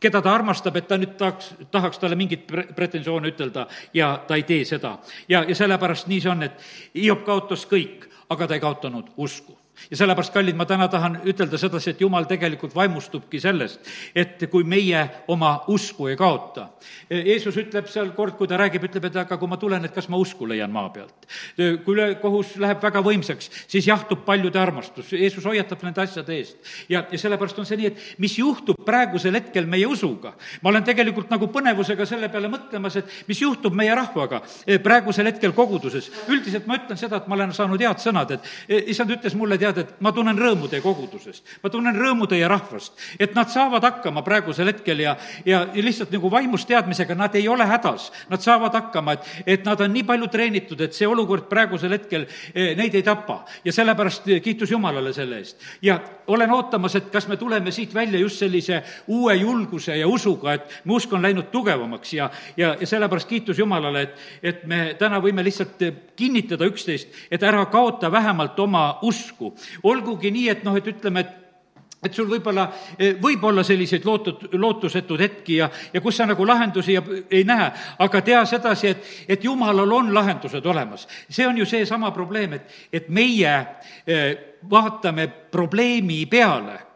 keda 0.00 0.22
ta 0.22 0.34
armastab, 0.34 0.76
et 0.76 0.88
ta 0.88 0.98
nüüd 0.98 1.16
tahaks, 1.20 1.52
tahaks 1.70 2.00
talle 2.00 2.16
mingeid 2.16 2.46
pretensioone 2.76 3.32
ütelda 3.34 3.66
ja 3.94 4.14
ta 4.26 4.38
ei 4.40 4.46
tee 4.48 4.64
seda. 4.64 4.98
ja, 5.28 5.44
ja 5.44 5.54
sellepärast 5.54 6.08
nii 6.08 6.20
see 6.20 6.32
on, 6.32 6.42
et 6.48 6.68
Hiop 6.94 7.24
kaotas 7.24 7.66
kõik, 7.68 8.08
aga 8.30 8.46
ta 8.46 8.56
ei 8.56 8.64
kaotanud 8.64 9.12
usku 9.16 9.59
ja 9.90 9.96
sellepärast, 9.96 10.32
kallid, 10.34 10.56
ma 10.58 10.66
täna 10.68 10.88
tahan 10.88 11.20
ütelda 11.28 11.58
sedasi, 11.58 11.94
et 11.94 12.00
jumal 12.00 12.26
tegelikult 12.30 12.74
vaimustubki 12.74 13.40
sellest, 13.40 13.86
et 14.14 14.46
kui 14.50 14.64
meie 14.64 15.02
oma 15.28 15.64
usku 15.68 16.10
ei 16.10 16.16
kaota. 16.20 16.68
Jeesus 17.10 17.56
ütleb 17.60 17.88
seal 17.90 18.12
kord, 18.16 18.36
kui 18.38 18.48
ta 18.48 18.58
räägib, 18.60 18.84
ütleb, 18.88 19.08
et 19.08 19.16
aga 19.24 19.38
kui 19.40 19.50
ma 19.50 19.58
tulen, 19.60 19.84
et 19.84 19.94
kas 19.94 20.08
ma 20.12 20.20
usku 20.20 20.48
leian 20.48 20.72
maa 20.72 20.88
pealt. 20.94 21.26
kui 21.84 21.94
ülekohus 21.94 22.56
läheb 22.60 22.82
väga 22.82 23.02
võimsaks, 23.04 23.50
siis 23.70 23.86
jahtub 23.86 24.24
paljude 24.24 24.58
armastus, 24.60 25.12
Jeesus 25.12 25.44
hoiatab 25.44 25.82
nende 25.86 26.02
asjade 26.02 26.36
eest. 26.36 26.56
ja, 26.88 27.04
ja 27.10 27.18
sellepärast 27.18 27.58
on 27.58 27.66
see 27.66 27.80
nii, 27.80 27.90
et 27.90 28.18
mis 28.18 28.38
juhtub 28.38 28.80
praegusel 28.84 29.34
hetkel 29.38 29.66
meie 29.66 29.86
usuga. 29.86 30.34
ma 30.62 30.70
olen 30.70 30.84
tegelikult 30.84 31.30
nagu 31.30 31.48
põnevusega 31.52 32.06
selle 32.06 32.28
peale 32.28 32.50
mõtlemas, 32.52 32.96
et 33.00 33.28
mis 33.28 33.40
juhtub 33.40 33.74
meie 33.76 33.94
rahvaga 33.94 34.42
eh, 34.66 34.80
praegusel 34.82 35.30
hetkel 35.30 35.52
koguduses. 35.56 36.10
üldiselt 36.28 36.66
ma 36.66 36.78
ütlen 36.80 36.98
seda, 36.98 37.20
et 37.20 37.28
ma 37.28 37.38
olen 37.38 37.54
saanud 37.56 37.80
head 37.80 38.02
sõnad, 38.02 38.34
et 38.36 38.50
eh, 38.68 38.90
issand 38.94 39.14
ütles 39.16 39.36
mulle, 39.38 39.58
tead, 39.58 39.69
tead, 39.70 39.82
et 39.82 40.00
ma 40.04 40.12
tunnen 40.12 40.38
rõõmu 40.38 40.68
teie 40.70 40.82
kogudusest, 40.84 41.56
ma 41.62 41.70
tunnen 41.72 41.96
rõõmu 41.96 42.28
teie 42.30 42.48
rahvast, 42.50 42.98
et 43.18 43.34
nad 43.36 43.50
saavad 43.50 43.84
hakkama 43.86 44.22
praegusel 44.26 44.70
hetkel 44.72 45.02
ja, 45.04 45.16
ja, 45.44 45.62
ja 45.74 45.84
lihtsalt 45.84 46.12
nagu 46.14 46.30
vaimust 46.30 46.68
teadmisega, 46.68 47.16
nad 47.18 47.34
ei 47.38 47.48
ole 47.48 47.66
hädas, 47.68 48.10
nad 48.30 48.42
saavad 48.42 48.74
hakkama, 48.76 49.16
et, 49.16 49.30
et 49.56 49.68
nad 49.68 49.80
on 49.80 49.92
nii 49.94 50.06
palju 50.08 50.30
treenitud, 50.32 50.80
et 50.80 50.96
see 50.96 51.08
olukord 51.08 51.48
praegusel 51.50 51.96
hetkel 51.96 52.26
eh, 52.54 52.74
neid 52.78 52.94
ei 52.94 53.06
tapa. 53.06 53.44
ja 53.64 53.72
sellepärast 53.72 54.28
kiitus 54.42 54.70
Jumalale 54.70 55.12
selle 55.12 55.38
eest. 55.38 55.56
ja 55.82 56.00
olen 56.30 56.50
ootamas, 56.50 56.94
et 56.96 57.10
kas 57.10 57.28
me 57.28 57.36
tuleme 57.36 57.70
siit 57.70 57.94
välja 57.94 58.20
just 58.20 58.38
sellise 58.38 58.82
uue 59.06 59.34
julguse 59.34 59.96
ja 59.96 60.08
usuga, 60.08 60.54
et 60.54 60.80
mu 60.84 60.96
usk 60.96 61.12
on 61.12 61.22
läinud 61.22 61.50
tugevamaks 61.50 62.12
ja, 62.14 62.30
ja, 62.56 62.76
ja 62.80 62.86
sellepärast 62.86 63.28
kiitus 63.28 63.58
Jumalale, 63.58 64.02
et, 64.02 64.20
et 64.42 64.66
me 64.66 64.94
täna 64.98 65.18
võime 65.22 65.44
lihtsalt 65.44 65.82
kinnitada 66.16 66.68
üksteist, 66.70 67.08
et 67.30 67.42
ära 67.42 67.64
kaota 67.72 68.12
vähemalt 68.12 68.58
oma 68.60 68.98
usku 69.02 69.49
olgugi 69.82 70.30
nii, 70.30 70.48
et 70.48 70.64
noh, 70.64 70.76
et 70.76 70.86
ütleme, 70.86 71.20
et 71.20 71.36
et 72.00 72.14
sul 72.16 72.28
võib-olla, 72.30 72.64
võib 73.20 73.42
olla 73.44 73.62
selliseid 73.66 74.06
lootud, 74.08 74.46
lootusetud 74.56 75.20
hetki 75.20 75.58
ja, 75.58 75.68
ja 75.92 76.00
kus 76.00 76.16
sa 76.16 76.26
nagu 76.28 76.46
lahendusi 76.48 76.94
ja, 76.94 77.02
ei 77.30 77.44
näe, 77.44 77.66
aga 78.00 78.22
tea 78.24 78.40
sedasi, 78.48 78.92
et, 78.94 79.10
et 79.36 79.44
jumalal 79.44 79.92
on 79.98 80.08
lahendused 80.14 80.66
olemas. 80.66 81.04
see 81.28 81.46
on 81.46 81.58
ju 81.58 81.66
seesama 81.68 82.10
probleem, 82.16 82.56
et, 82.56 82.78
et 82.92 83.08
meie 83.08 83.52
eh, 84.06 84.30
vaatame 84.70 85.28
probleemi 85.52 86.24
peale 86.26 86.89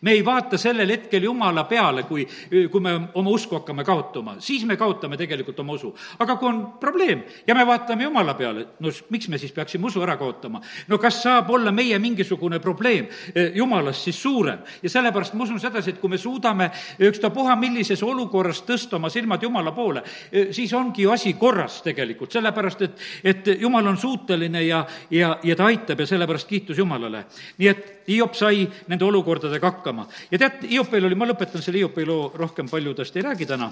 me 0.00 0.12
ei 0.12 0.24
vaata 0.24 0.58
sellel 0.58 0.90
hetkel 0.90 1.22
Jumala 1.22 1.64
peale, 1.64 2.02
kui, 2.02 2.26
kui 2.70 2.80
me 2.80 2.94
oma 3.14 3.30
usku 3.30 3.58
hakkame 3.58 3.84
kaotama, 3.84 4.36
siis 4.38 4.64
me 4.68 4.76
kaotame 4.76 5.16
tegelikult 5.16 5.58
oma 5.60 5.72
usu. 5.72 5.94
aga 6.18 6.36
kui 6.36 6.48
on 6.48 6.60
probleem 6.80 7.22
ja 7.46 7.54
me 7.54 7.66
vaatame 7.66 8.04
Jumala 8.04 8.34
peale, 8.34 8.66
no 8.80 8.92
miks 9.10 9.28
me 9.28 9.38
siis 9.38 9.52
peaksime 9.52 9.86
usu 9.86 10.02
ära 10.02 10.16
kaotama? 10.20 10.60
no 10.88 10.98
kas 10.98 11.22
saab 11.22 11.50
olla 11.50 11.72
meie 11.72 11.98
mingisugune 11.98 12.60
probleem 12.60 13.08
eh, 13.34 13.52
Jumalast 13.54 14.04
siis 14.04 14.22
suurem? 14.22 14.58
ja 14.82 14.90
sellepärast 14.90 15.34
ma 15.34 15.44
usun 15.44 15.60
sedasi, 15.60 15.94
et 15.94 16.00
kui 16.00 16.10
me 16.10 16.18
suudame 16.18 16.70
ükstapuha 17.00 17.56
millises 17.56 18.02
olukorras 18.02 18.62
tõsta 18.66 18.96
oma 19.00 19.10
silmad 19.10 19.42
Jumala 19.42 19.72
poole, 19.72 20.02
eh, 20.32 20.50
siis 20.52 20.72
ongi 20.74 21.06
ju 21.06 21.14
asi 21.14 21.34
korras 21.40 21.80
tegelikult, 21.82 22.32
sellepärast 22.32 22.82
et, 22.82 23.06
et 23.24 23.54
Jumal 23.60 23.86
on 23.86 23.98
suuteline 23.98 24.62
ja, 24.64 24.84
ja, 25.10 25.36
ja 25.42 25.56
ta 25.56 25.70
aitab 25.70 26.00
ja 26.00 26.06
sellepärast 26.06 26.48
kiitus 26.48 26.78
Jumalale. 26.78 27.24
nii 27.58 27.68
et 27.68 27.96
Hiop 28.10 28.34
sai 28.34 28.64
nende 28.90 29.04
olukordadega 29.06 29.69
hakkama. 29.70 30.06
ja 30.30 30.38
tead, 30.38 30.66
Hiopil 30.70 31.08
oli, 31.08 31.18
ma 31.18 31.28
lõpetan 31.30 31.62
selle 31.64 31.80
Hiopi 31.80 32.04
loo, 32.08 32.30
rohkem 32.34 32.68
palju 32.68 32.94
tast 32.98 33.16
ei 33.16 33.24
räägi 33.26 33.48
täna, 33.48 33.70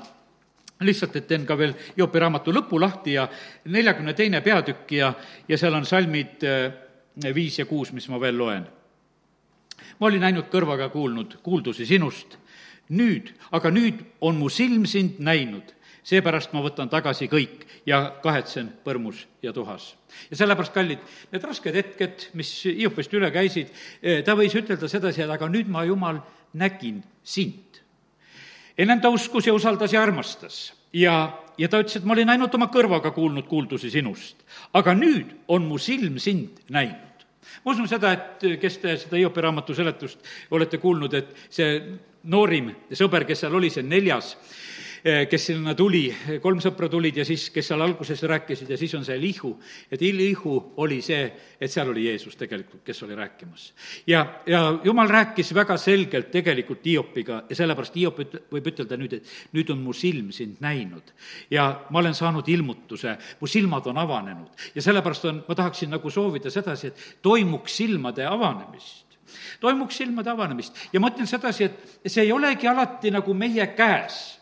lihtsalt, 0.81 1.17
et 1.17 1.29
teen 1.29 1.47
ka 1.47 1.59
veel 1.59 1.75
Hiopi 1.97 2.25
raamatu 2.25 2.55
lõpu 2.55 2.81
lahti 2.81 3.17
ja 3.19 3.29
neljakümne 3.69 4.15
teine 4.15 4.41
peatükk 4.45 4.93
ja, 4.97 5.13
ja 5.49 5.59
seal 5.59 5.75
on 5.75 5.87
salmid 5.87 6.45
äh, 6.47 6.69
viis 7.35 7.59
ja 7.59 7.67
kuus, 7.67 7.93
mis 7.93 8.09
ma 8.09 8.21
veel 8.21 8.39
loen. 8.39 8.67
ma 9.99 10.07
olin 10.07 10.25
ainult 10.25 10.51
kõrvaga 10.53 10.89
kuulnud 10.91 11.41
kuuldusi 11.43 11.87
sinust, 11.87 12.39
nüüd, 12.89 13.33
aga 13.53 13.71
nüüd 13.71 14.05
on 14.21 14.39
mu 14.39 14.49
silm 14.49 14.87
sind 14.87 15.19
näinud 15.19 15.75
seepärast 16.07 16.53
ma 16.53 16.63
võtan 16.65 16.91
tagasi 16.91 17.29
kõik 17.31 17.65
ja 17.87 18.01
kahetsen 18.23 18.71
põrmus 18.85 19.27
ja 19.43 19.53
tuhas. 19.53 19.95
ja 20.31 20.37
sellepärast, 20.37 20.75
kallid, 20.75 21.03
need 21.33 21.45
rasked 21.45 21.75
hetked, 21.75 22.29
mis 22.35 22.53
Hiopist 22.65 23.15
üle 23.15 23.31
käisid, 23.31 23.73
eh, 24.03 24.23
ta 24.25 24.37
võis 24.39 24.55
ütelda 24.55 24.89
sedasi, 24.89 25.23
et 25.23 25.31
aga 25.31 25.49
nüüd 25.49 25.69
ma, 25.69 25.85
Jumal, 25.85 26.21
nägin 26.55 27.03
sind. 27.23 27.83
ennem 28.79 29.01
ta 29.01 29.11
uskus 29.11 29.47
ja 29.47 29.55
usaldas 29.55 29.93
ja 29.93 30.03
armastas 30.03 30.73
ja, 30.93 31.39
ja 31.59 31.69
ta 31.69 31.81
ütles, 31.81 31.97
et 31.97 32.05
ma 32.05 32.13
olin 32.13 32.31
ainult 32.31 32.55
oma 32.55 32.71
kõrvaga 32.73 33.13
kuulnud 33.13 33.47
kuuldusi 33.47 33.91
sinust, 33.91 34.37
aga 34.73 34.95
nüüd 34.95 35.35
on 35.49 35.67
mu 35.67 35.79
silm 35.79 36.19
sind 36.19 36.65
näinud 36.69 37.09
ma 37.65 37.73
usun 37.73 37.89
seda, 37.89 38.13
et 38.13 38.61
kes 38.61 38.79
te 38.83 38.97
seda 38.97 39.19
Hiopi 39.19 39.43
raamatu 39.45 39.75
seletust 39.75 40.25
olete 40.55 40.79
kuulnud, 40.79 41.15
et 41.15 41.35
see 41.51 41.81
noorim 42.29 42.71
sõber, 42.97 43.27
kes 43.29 43.45
seal 43.45 43.57
oli, 43.59 43.71
see 43.73 43.85
neljas, 43.87 44.35
kes 45.03 45.47
sinna 45.51 45.75
tuli, 45.79 46.07
kolm 46.43 46.61
sõpra 46.63 46.89
tulid 46.91 47.17
ja 47.21 47.25
siis, 47.27 47.49
kes 47.55 47.71
seal 47.71 47.83
alguses 47.85 48.23
rääkisid 48.23 48.71
ja 48.71 48.79
siis 48.81 48.95
on 48.99 49.05
see 49.07 49.17
Elihu, 49.19 49.55
et 49.91 50.03
Elihu 50.03 50.55
oli 50.83 51.01
see, 51.05 51.29
et 51.61 51.73
seal 51.73 51.91
oli 51.93 52.07
Jeesus 52.09 52.37
tegelikult, 52.37 52.83
kes 52.87 53.03
oli 53.07 53.17
rääkimas. 53.19 53.73
ja, 54.07 54.25
ja 54.47 54.63
jumal 54.85 55.09
rääkis 55.09 55.55
väga 55.55 55.77
selgelt 55.77 56.31
tegelikult 56.31 56.87
Hiopiga 56.87 57.43
ja 57.49 57.57
sellepärast 57.57 57.97
Hiop 57.97 58.23
üt-, 58.25 58.39
võib 58.53 58.71
ütelda 58.73 58.99
nüüd, 59.01 59.19
et 59.19 59.35
nüüd 59.57 59.71
on 59.75 59.83
mu 59.83 59.93
silm 59.93 60.33
sind 60.33 60.63
näinud. 60.65 61.13
ja 61.51 61.69
ma 61.91 61.99
olen 61.99 62.15
saanud 62.15 62.49
ilmutuse, 62.49 63.17
mu 63.41 63.47
silmad 63.47 63.87
on 63.87 63.99
avanenud. 63.99 64.65
Ja 64.75 64.83
sellepärast 64.83 65.29
on, 65.31 65.43
ma 65.49 65.55
tahaksin 65.55 65.91
nagu 65.91 66.11
soovida 66.11 66.51
sedasi, 66.51 66.93
et 66.93 67.23
toimuks 67.23 67.77
silmade 67.77 68.27
avanemist. 68.27 69.07
Toimuks 69.61 69.97
silmade 70.01 70.31
avanemist. 70.31 70.77
Ja 70.93 71.01
ma 71.01 71.11
ütlen 71.13 71.29
sedasi, 71.29 71.69
et 71.69 72.11
see 72.11 72.25
ei 72.25 72.33
olegi 72.33 72.69
alati 72.69 73.13
nagu 73.13 73.35
meie 73.37 73.67
käes 73.77 74.38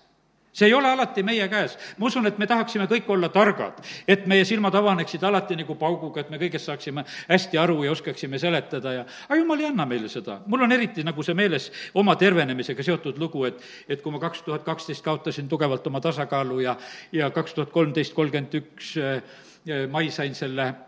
see 0.56 0.70
ei 0.70 0.74
ole 0.74 0.88
alati 0.90 1.22
meie 1.22 1.48
käes. 1.52 1.76
ma 1.98 2.06
usun, 2.06 2.26
et 2.26 2.38
me 2.38 2.46
tahaksime 2.46 2.86
kõik 2.88 3.10
olla 3.12 3.28
targad, 3.28 3.82
et 4.08 4.26
meie 4.26 4.44
silmad 4.48 4.74
avaneksid 4.74 5.24
alati 5.24 5.56
nagu 5.60 5.76
pauguga, 5.76 6.24
et 6.24 6.30
me 6.32 6.40
kõigest 6.40 6.70
saaksime 6.70 7.04
hästi 7.28 7.60
aru 7.60 7.82
ja 7.84 7.92
oskaksime 7.92 8.40
seletada 8.40 8.92
ja 8.92 9.04
aga 9.28 9.40
jumal 9.40 9.60
ei 9.60 9.68
anna 9.68 9.86
meile 9.86 10.08
seda. 10.08 10.40
mul 10.46 10.64
on 10.64 10.72
eriti 10.72 11.04
nagu 11.04 11.22
see 11.22 11.34
meeles 11.34 11.70
oma 11.94 12.16
tervenemisega 12.16 12.82
seotud 12.82 13.20
lugu, 13.20 13.44
et, 13.44 13.60
et 13.88 14.02
kui 14.02 14.12
ma 14.12 14.22
kaks 14.22 14.42
tuhat 14.48 14.64
kaksteist 14.64 15.04
kaotasin 15.04 15.48
tugevalt 15.48 15.86
oma 15.86 16.00
tasakaalu 16.00 16.60
ja, 16.60 16.76
ja 17.12 17.30
kaks 17.30 17.54
tuhat 17.54 17.70
kolmteist, 17.70 18.14
kolmkümmend 18.14 18.60
üks 18.62 18.96
eh, 18.96 19.22
mai 19.90 20.10
sain 20.10 20.34
selle 20.34 20.72
Eh, 20.72 20.85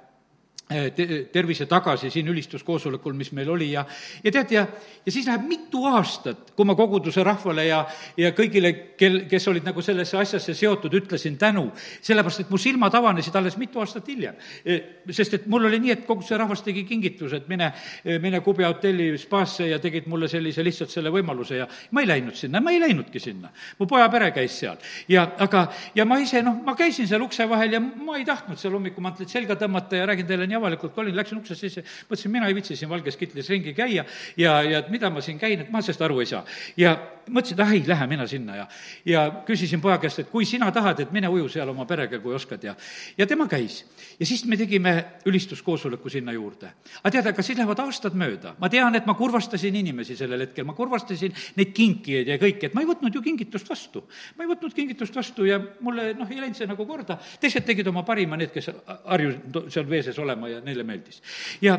tervise 1.32 1.64
tagasi 1.66 2.10
siin 2.12 2.28
ülistuskoosolekul, 2.28 3.14
mis 3.16 3.30
meil 3.32 3.48
oli 3.48 3.70
ja, 3.72 3.87
ja 4.25 4.32
tead, 4.32 4.50
ja, 4.52 4.66
ja 5.06 5.12
siis 5.12 5.26
läheb 5.26 5.46
mitu 5.48 5.84
aastat, 5.88 6.50
kui 6.56 6.68
ma 6.68 6.75
koguduse 6.76 7.25
rahvale 7.25 7.64
ja, 7.64 7.78
ja 8.20 8.34
kõigile, 8.37 8.75
kel, 9.00 9.22
kes 9.30 9.48
olid 9.48 9.64
nagu 9.64 9.80
sellesse 9.84 10.18
asjasse 10.20 10.52
seotud, 10.54 10.92
ütlesin 11.00 11.38
tänu, 11.40 11.70
sellepärast 12.04 12.44
et 12.44 12.50
mu 12.52 12.60
silmad 12.60 12.94
avanesid 12.94 13.37
alles 13.40 13.56
mitu 13.56 13.80
aastat 13.80 14.10
hiljem. 14.12 14.37
Eh, 14.64 15.00
sest 15.08 15.38
et 15.38 15.46
mul 15.48 15.64
oli 15.70 15.80
nii, 15.80 15.94
et 15.96 16.04
koguduse 16.04 16.37
rahvas 16.37 16.60
tegi 16.66 16.84
kingituse, 16.88 17.40
et 17.40 17.48
mine, 17.48 17.72
eh, 18.04 18.20
mine 18.20 18.42
Kubja 18.44 18.68
hotelli 18.68 19.08
spaasse 19.18 19.70
ja 19.70 19.80
tegid 19.80 20.04
mulle 20.06 20.28
sellise 20.28 20.64
lihtsalt 20.64 20.92
selle 20.92 21.12
võimaluse 21.14 21.62
ja 21.62 21.68
ma 21.96 22.04
ei 22.04 22.12
läinud 22.12 22.37
sinna, 22.37 22.60
ma 22.60 22.76
ei 22.76 22.82
läinudki 22.84 23.20
sinna. 23.20 23.48
mu 23.78 23.87
poja 23.87 24.08
pere 24.08 24.30
käis 24.37 24.58
seal 24.60 24.76
ja, 25.08 25.25
aga, 25.38 25.68
ja 25.94 26.04
ma 26.04 26.18
ise, 26.20 26.42
noh, 26.42 26.60
ma 26.64 26.75
käisin 26.76 27.08
seal 27.08 27.22
ukse 27.25 27.48
vahel 27.48 27.72
ja 27.72 27.80
ma 27.80 28.18
ei 28.18 28.25
tahtnud 28.28 28.58
seal 28.60 28.76
hommikumantlit 28.76 29.28
selga 29.32 29.56
tõmmata 29.56 29.96
ja 29.96 30.06
räägin 30.06 30.26
teile 30.28 30.46
nii 30.46 30.57
avalikult 30.58 30.98
olin, 30.98 31.16
läksin 31.16 31.40
uksest 31.40 31.66
sisse, 31.66 31.84
mõtlesin, 32.10 32.34
mina 32.34 32.50
ei 32.50 32.56
viitsi 32.58 32.76
siin 32.76 32.90
valges 32.90 33.16
kitlis 33.16 33.48
ringi 33.54 33.74
käia 33.76 34.04
ja, 34.36 34.58
ja 34.62 34.82
et 34.82 34.90
mida 34.92 35.10
ma 35.10 35.22
siin 35.24 35.38
käin, 35.40 35.64
et 35.64 35.72
ma 35.72 35.82
sellest 35.82 36.04
aru 36.04 36.20
ei 36.22 36.30
saa. 36.30 36.44
ja 36.76 36.96
mõtlesin, 37.30 37.56
et 37.56 37.62
ah 37.64 37.72
ei, 37.72 37.82
lähe 37.86 38.06
mina 38.10 38.26
sinna 38.26 38.56
ja, 38.56 38.66
ja 39.06 39.24
küsisin 39.46 39.80
poja 39.80 39.98
käest, 40.02 40.22
et 40.22 40.30
kui 40.32 40.46
sina 40.48 40.70
tahad, 40.74 41.00
et 41.04 41.12
mine 41.14 41.28
uju 41.32 41.48
seal 41.52 41.68
oma 41.72 41.86
perega, 41.88 42.20
kui 42.22 42.34
oskad 42.34 42.64
ja, 42.64 42.74
ja 43.18 43.26
tema 43.26 43.48
käis. 43.48 43.84
ja 44.18 44.26
siis 44.26 44.44
me 44.48 44.56
tegime 44.56 44.94
ülistuskoosoleku 45.28 46.10
sinna 46.10 46.32
juurde. 46.32 46.70
aga 47.02 47.12
tead, 47.16 47.30
aga 47.32 47.44
siis 47.44 47.58
lähevad 47.58 47.82
aastad 47.84 48.16
mööda, 48.18 48.54
ma 48.60 48.68
tean, 48.72 48.94
et 48.96 49.06
ma 49.06 49.14
kurvastasin 49.18 49.76
inimesi 49.76 50.16
sellel 50.16 50.46
hetkel, 50.46 50.66
ma 50.68 50.76
kurvastasin 50.78 51.34
neid 51.56 51.72
kinkijaid 51.76 52.32
ja 52.32 52.38
kõike, 52.40 52.70
et 52.70 52.76
ma 52.76 52.84
ei 52.84 52.90
võtnud 52.90 53.14
ju 53.14 53.22
kingitust 53.22 53.68
vastu. 53.68 54.04
ma 54.36 54.44
ei 54.44 54.52
võtnud 54.52 54.74
kingitust 54.74 55.16
vastu 55.16 55.48
ja 55.48 55.60
mulle 55.80 56.12
noh, 56.18 56.30
ei 56.30 56.40
läinud 56.40 56.56
see 56.56 56.68
nagu 56.70 56.86
korda, 56.86 57.18
teised 57.40 57.66
tegid 57.66 57.86
oma 57.88 58.04
parima, 58.08 58.36
need, 58.40 58.52
kes 58.54 58.70
harjusid 59.04 59.72
seal 59.72 59.88
vee 59.88 60.02
sees 60.06 60.18
olema 60.18 60.47
ja 60.48 60.60
neile 60.64 60.84
meeldis. 60.88 61.22
ja, 61.64 61.78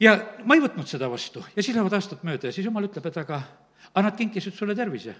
ja 0.00 0.16
ma 0.44 0.56
ei 0.56 0.64
võtnud 0.64 0.88
seda 0.90 1.10
vastu 1.10 1.44
ja 1.54 1.60
siis 1.62 1.74
lähevad 1.74 1.98
aastad 1.98 2.24
mööda 2.26 2.50
ja 2.50 2.56
siis 2.56 2.66
jumal 2.66 2.88
ütleb, 2.88 3.06
et 3.10 3.22
aga 3.24 3.42
aga 3.92 4.08
nad 4.08 4.18
kinkisid 4.18 4.56
sulle 4.56 4.74
tervise. 4.74 5.14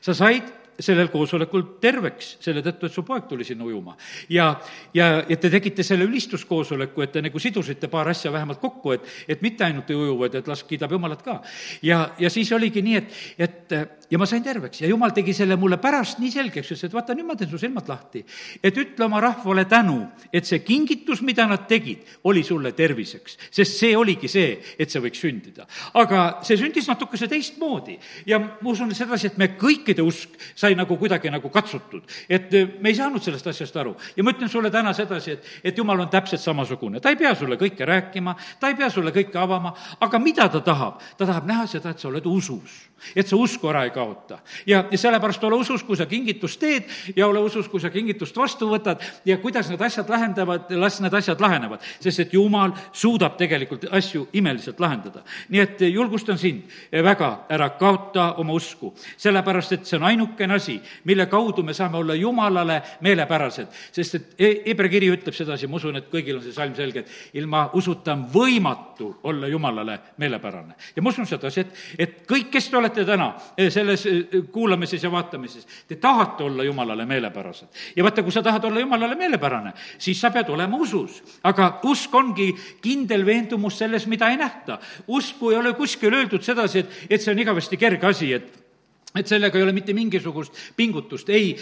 sa 0.00 0.14
said 0.14 0.63
sellel 0.78 1.10
koosolekul 1.12 1.66
terveks, 1.80 2.36
selle 2.44 2.62
tõttu, 2.64 2.88
et 2.88 2.94
su 2.94 3.04
poeg 3.06 3.28
tuli 3.30 3.44
sinna 3.44 3.64
ujuma. 3.64 3.96
ja, 4.28 4.60
ja, 4.94 5.24
ja 5.28 5.36
te 5.36 5.50
tegite 5.50 5.82
selle 5.82 6.04
ülistuskoosoleku, 6.08 7.02
et 7.02 7.12
te 7.12 7.22
nagu 7.22 7.38
sidusite 7.38 7.88
paar 7.88 8.08
asja 8.10 8.32
vähemalt 8.32 8.60
kokku, 8.60 8.92
et, 8.92 9.08
et 9.28 9.42
mitte 9.42 9.64
ainult 9.64 9.90
ei 9.90 9.98
uju, 9.98 10.16
vaid 10.18 10.34
et 10.40 10.48
las 10.48 10.64
kiidab 10.64 10.92
Jumalat 10.92 11.22
ka. 11.22 11.40
ja, 11.82 12.10
ja 12.18 12.30
siis 12.30 12.52
oligi 12.52 12.82
nii, 12.82 12.96
et, 12.96 13.20
et 13.38 13.76
ja 14.10 14.18
ma 14.20 14.26
sain 14.28 14.42
terveks 14.44 14.82
ja 14.82 14.88
Jumal 14.90 15.14
tegi 15.16 15.34
selle 15.36 15.56
mulle 15.60 15.78
pärast 15.82 16.20
nii 16.22 16.30
selgeks, 16.32 16.70
ütles, 16.70 16.84
et 16.86 16.94
vaata, 16.94 17.16
nüüd 17.16 17.28
ma 17.28 17.36
teen 17.38 17.50
su 17.50 17.58
silmad 17.60 17.88
lahti. 17.88 18.24
et 18.62 18.76
ütle 18.78 19.06
oma 19.06 19.20
rahvale 19.22 19.64
tänu, 19.70 19.96
et 20.32 20.46
see 20.46 20.60
kingitus, 20.64 21.22
mida 21.22 21.46
nad 21.50 21.66
tegid, 21.68 22.04
oli 22.30 22.44
sulle 22.44 22.72
terviseks, 22.76 23.38
sest 23.50 23.78
see 23.80 23.96
oligi 23.96 24.28
see, 24.28 24.58
et 24.78 24.90
see 24.90 25.02
võiks 25.02 25.22
sündida. 25.24 25.66
aga 25.94 26.24
see 26.46 26.58
sündis 26.60 26.88
natukese 26.90 27.28
teistmoodi 27.30 27.98
ja 28.26 28.38
ma 28.38 28.70
usun 28.70 28.94
sedasi, 28.94 29.32
et 29.32 29.38
me 29.40 29.54
kõikide 29.58 30.04
usk 30.04 30.38
sai 30.64 30.74
nagu 30.78 30.96
kuidagi 31.00 31.30
nagu 31.32 31.50
katsutud. 31.52 32.02
et 32.28 32.54
eh, 32.54 32.68
me 32.80 32.88
ei 32.92 32.96
saanud 32.98 33.22
sellest 33.22 33.46
asjast 33.52 33.76
aru. 33.76 33.94
ja 34.16 34.24
ma 34.24 34.32
ütlen 34.32 34.48
sulle 34.48 34.70
täna 34.70 34.92
sedasi, 34.96 35.36
et, 35.36 35.52
et 35.64 35.78
jumal 35.78 36.00
on 36.00 36.10
täpselt 36.12 36.40
samasugune, 36.40 37.00
ta 37.00 37.12
ei 37.12 37.20
pea 37.20 37.34
sulle 37.34 37.58
kõike 37.60 37.86
rääkima, 37.88 38.36
ta 38.60 38.72
ei 38.72 38.78
pea 38.78 38.90
sulle 38.90 39.12
kõike 39.14 39.40
avama, 39.40 39.74
aga 40.00 40.18
mida 40.18 40.48
ta 40.48 40.64
tahab? 40.64 41.00
ta 41.18 41.26
tahab 41.26 41.48
näha 41.48 41.66
seda, 41.70 41.94
et 41.94 42.02
sa 42.02 42.08
oled 42.08 42.26
usus 42.26 42.82
et 43.16 43.28
sa 43.28 43.36
usku 43.36 43.68
ära 43.68 43.84
ei 43.84 43.90
kaota. 43.90 44.38
ja, 44.66 44.84
ja 44.90 44.98
sellepärast 44.98 45.44
ole 45.44 45.58
usus, 45.60 45.82
kui 45.84 45.96
sa 45.96 46.06
kingitust 46.06 46.60
teed 46.60 46.88
ja 47.16 47.26
ole 47.26 47.42
usus, 47.44 47.68
kui 47.68 47.80
sa 47.80 47.90
kingitust 47.90 48.36
vastu 48.36 48.68
võtad 48.70 49.02
ja 49.24 49.36
kuidas 49.42 49.68
need 49.68 49.82
asjad 49.82 50.08
lahendavad, 50.10 50.70
las 50.78 51.00
need 51.02 51.14
asjad 51.14 51.40
lahenevad. 51.40 51.82
sest 52.00 52.24
et 52.24 52.32
Jumal 52.32 52.72
suudab 52.92 53.36
tegelikult 53.36 53.86
asju 53.90 54.28
imeliselt 54.32 54.80
lahendada. 54.80 55.24
nii 55.48 55.60
et 55.60 55.80
julgustan 55.90 56.38
sind 56.38 56.70
väga, 56.92 57.46
ära 57.48 57.70
kaota 57.78 58.34
oma 58.40 58.52
usku, 58.52 58.94
sellepärast 59.16 59.72
et 59.72 59.86
see 59.86 59.98
on 59.98 60.08
ainukene 60.08 60.53
asi, 60.54 60.80
mille 61.04 61.26
kaudu 61.26 61.62
me 61.62 61.74
saame 61.74 62.00
olla 62.00 62.14
Jumalale 62.14 62.80
meelepärased. 63.00 63.68
sest 63.92 64.14
et 64.14 64.34
Hebra 64.66 64.88
kiri 64.88 65.10
ütleb 65.12 65.34
sedasi, 65.34 65.66
ma 65.66 65.76
usun, 65.76 65.96
et 66.00 66.10
kõigil 66.10 66.38
on 66.38 66.42
see 66.42 66.52
salm 66.56 66.74
selge, 66.74 67.04
et 67.04 67.38
ilma 67.40 67.68
usuta 67.74 68.12
on 68.12 68.26
võimatu 68.32 69.14
olla 69.22 69.48
Jumalale 69.48 69.98
meelepärane. 70.16 70.74
ja 70.96 71.02
ma 71.02 71.10
usun 71.10 71.26
sedasi, 71.26 71.60
et, 71.60 71.78
et 71.98 72.18
kõik, 72.28 72.50
kes 72.54 72.70
te 72.70 72.76
olete 72.76 72.94
olete 72.94 73.04
täna 73.08 73.34
eh, 73.56 73.70
selles 73.72 74.06
eh, 74.06 74.42
kuulamises 74.52 75.02
ja 75.02 75.10
vaatamises, 75.10 75.66
te 75.88 75.96
tahate 75.96 76.44
olla 76.44 76.64
Jumalale 76.64 77.06
meelepärased. 77.06 77.68
ja 77.96 78.04
vaata, 78.04 78.22
kui 78.22 78.32
sa 78.32 78.42
tahad 78.42 78.64
olla 78.64 78.80
Jumalale 78.80 79.14
meelepärane, 79.14 79.72
siis 79.98 80.20
sa 80.20 80.30
pead 80.30 80.48
olema 80.48 80.76
usus. 80.76 81.22
aga 81.42 81.80
usk 81.84 82.14
ongi 82.14 82.54
kindel 82.82 83.26
veendumus 83.26 83.78
selles, 83.78 84.06
mida 84.06 84.30
ei 84.30 84.36
nähta. 84.36 84.78
usku 85.08 85.50
ei 85.50 85.56
ole 85.56 85.74
kuskil 85.74 86.14
öeldud 86.14 86.42
sedasi, 86.42 86.78
et, 86.78 86.90
et 87.10 87.22
see 87.22 87.32
on 87.32 87.38
igavesti 87.38 87.76
kerge 87.76 88.06
asi, 88.06 88.32
et 88.32 88.63
et 89.14 89.30
sellega 89.30 89.58
ei 89.58 89.62
ole 89.62 89.72
mitte 89.72 89.94
mingisugust 89.94 90.56
pingutust, 90.74 91.28
ei, 91.30 91.52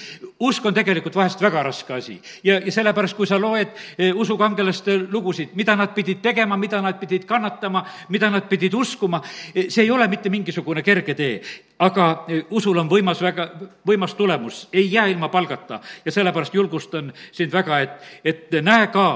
usk 0.40 0.64
on 0.64 0.72
tegelikult 0.72 1.16
vahest 1.18 1.42
väga 1.44 1.62
raske 1.66 1.92
asi. 1.92 2.14
ja, 2.44 2.56
ja 2.64 2.72
sellepärast, 2.72 3.16
kui 3.16 3.28
sa 3.28 3.36
loed 3.40 3.74
eh, 3.98 4.14
usukangelaste 4.16 4.96
lugusid, 5.12 5.52
mida 5.60 5.76
nad 5.76 5.92
pidid 5.92 6.22
tegema, 6.24 6.56
mida 6.56 6.80
nad 6.80 6.96
pidid 7.00 7.26
kannatama, 7.28 7.84
mida 8.08 8.30
nad 8.32 8.48
pidid 8.48 8.72
uskuma, 8.74 9.20
eh, 9.54 9.68
see 9.68 9.84
ei 9.84 9.90
ole 9.92 10.08
mitte 10.08 10.32
mingisugune 10.32 10.82
kerge 10.82 11.14
tee. 11.14 11.42
Aga 11.82 12.06
eh, 12.28 12.44
usul 12.50 12.78
on 12.78 12.88
võimas 12.90 13.20
väga, 13.22 13.48
võimas 13.86 14.14
tulemus, 14.18 14.62
ei 14.72 14.86
jää 14.92 15.08
ilma 15.12 15.28
palgata 15.28 15.80
ja 16.04 16.14
sellepärast 16.14 16.54
julgustan 16.54 17.12
sind 17.32 17.52
väga, 17.52 17.80
et, 17.84 18.08
et 18.24 18.58
näe 18.62 18.88
ka 18.94 19.06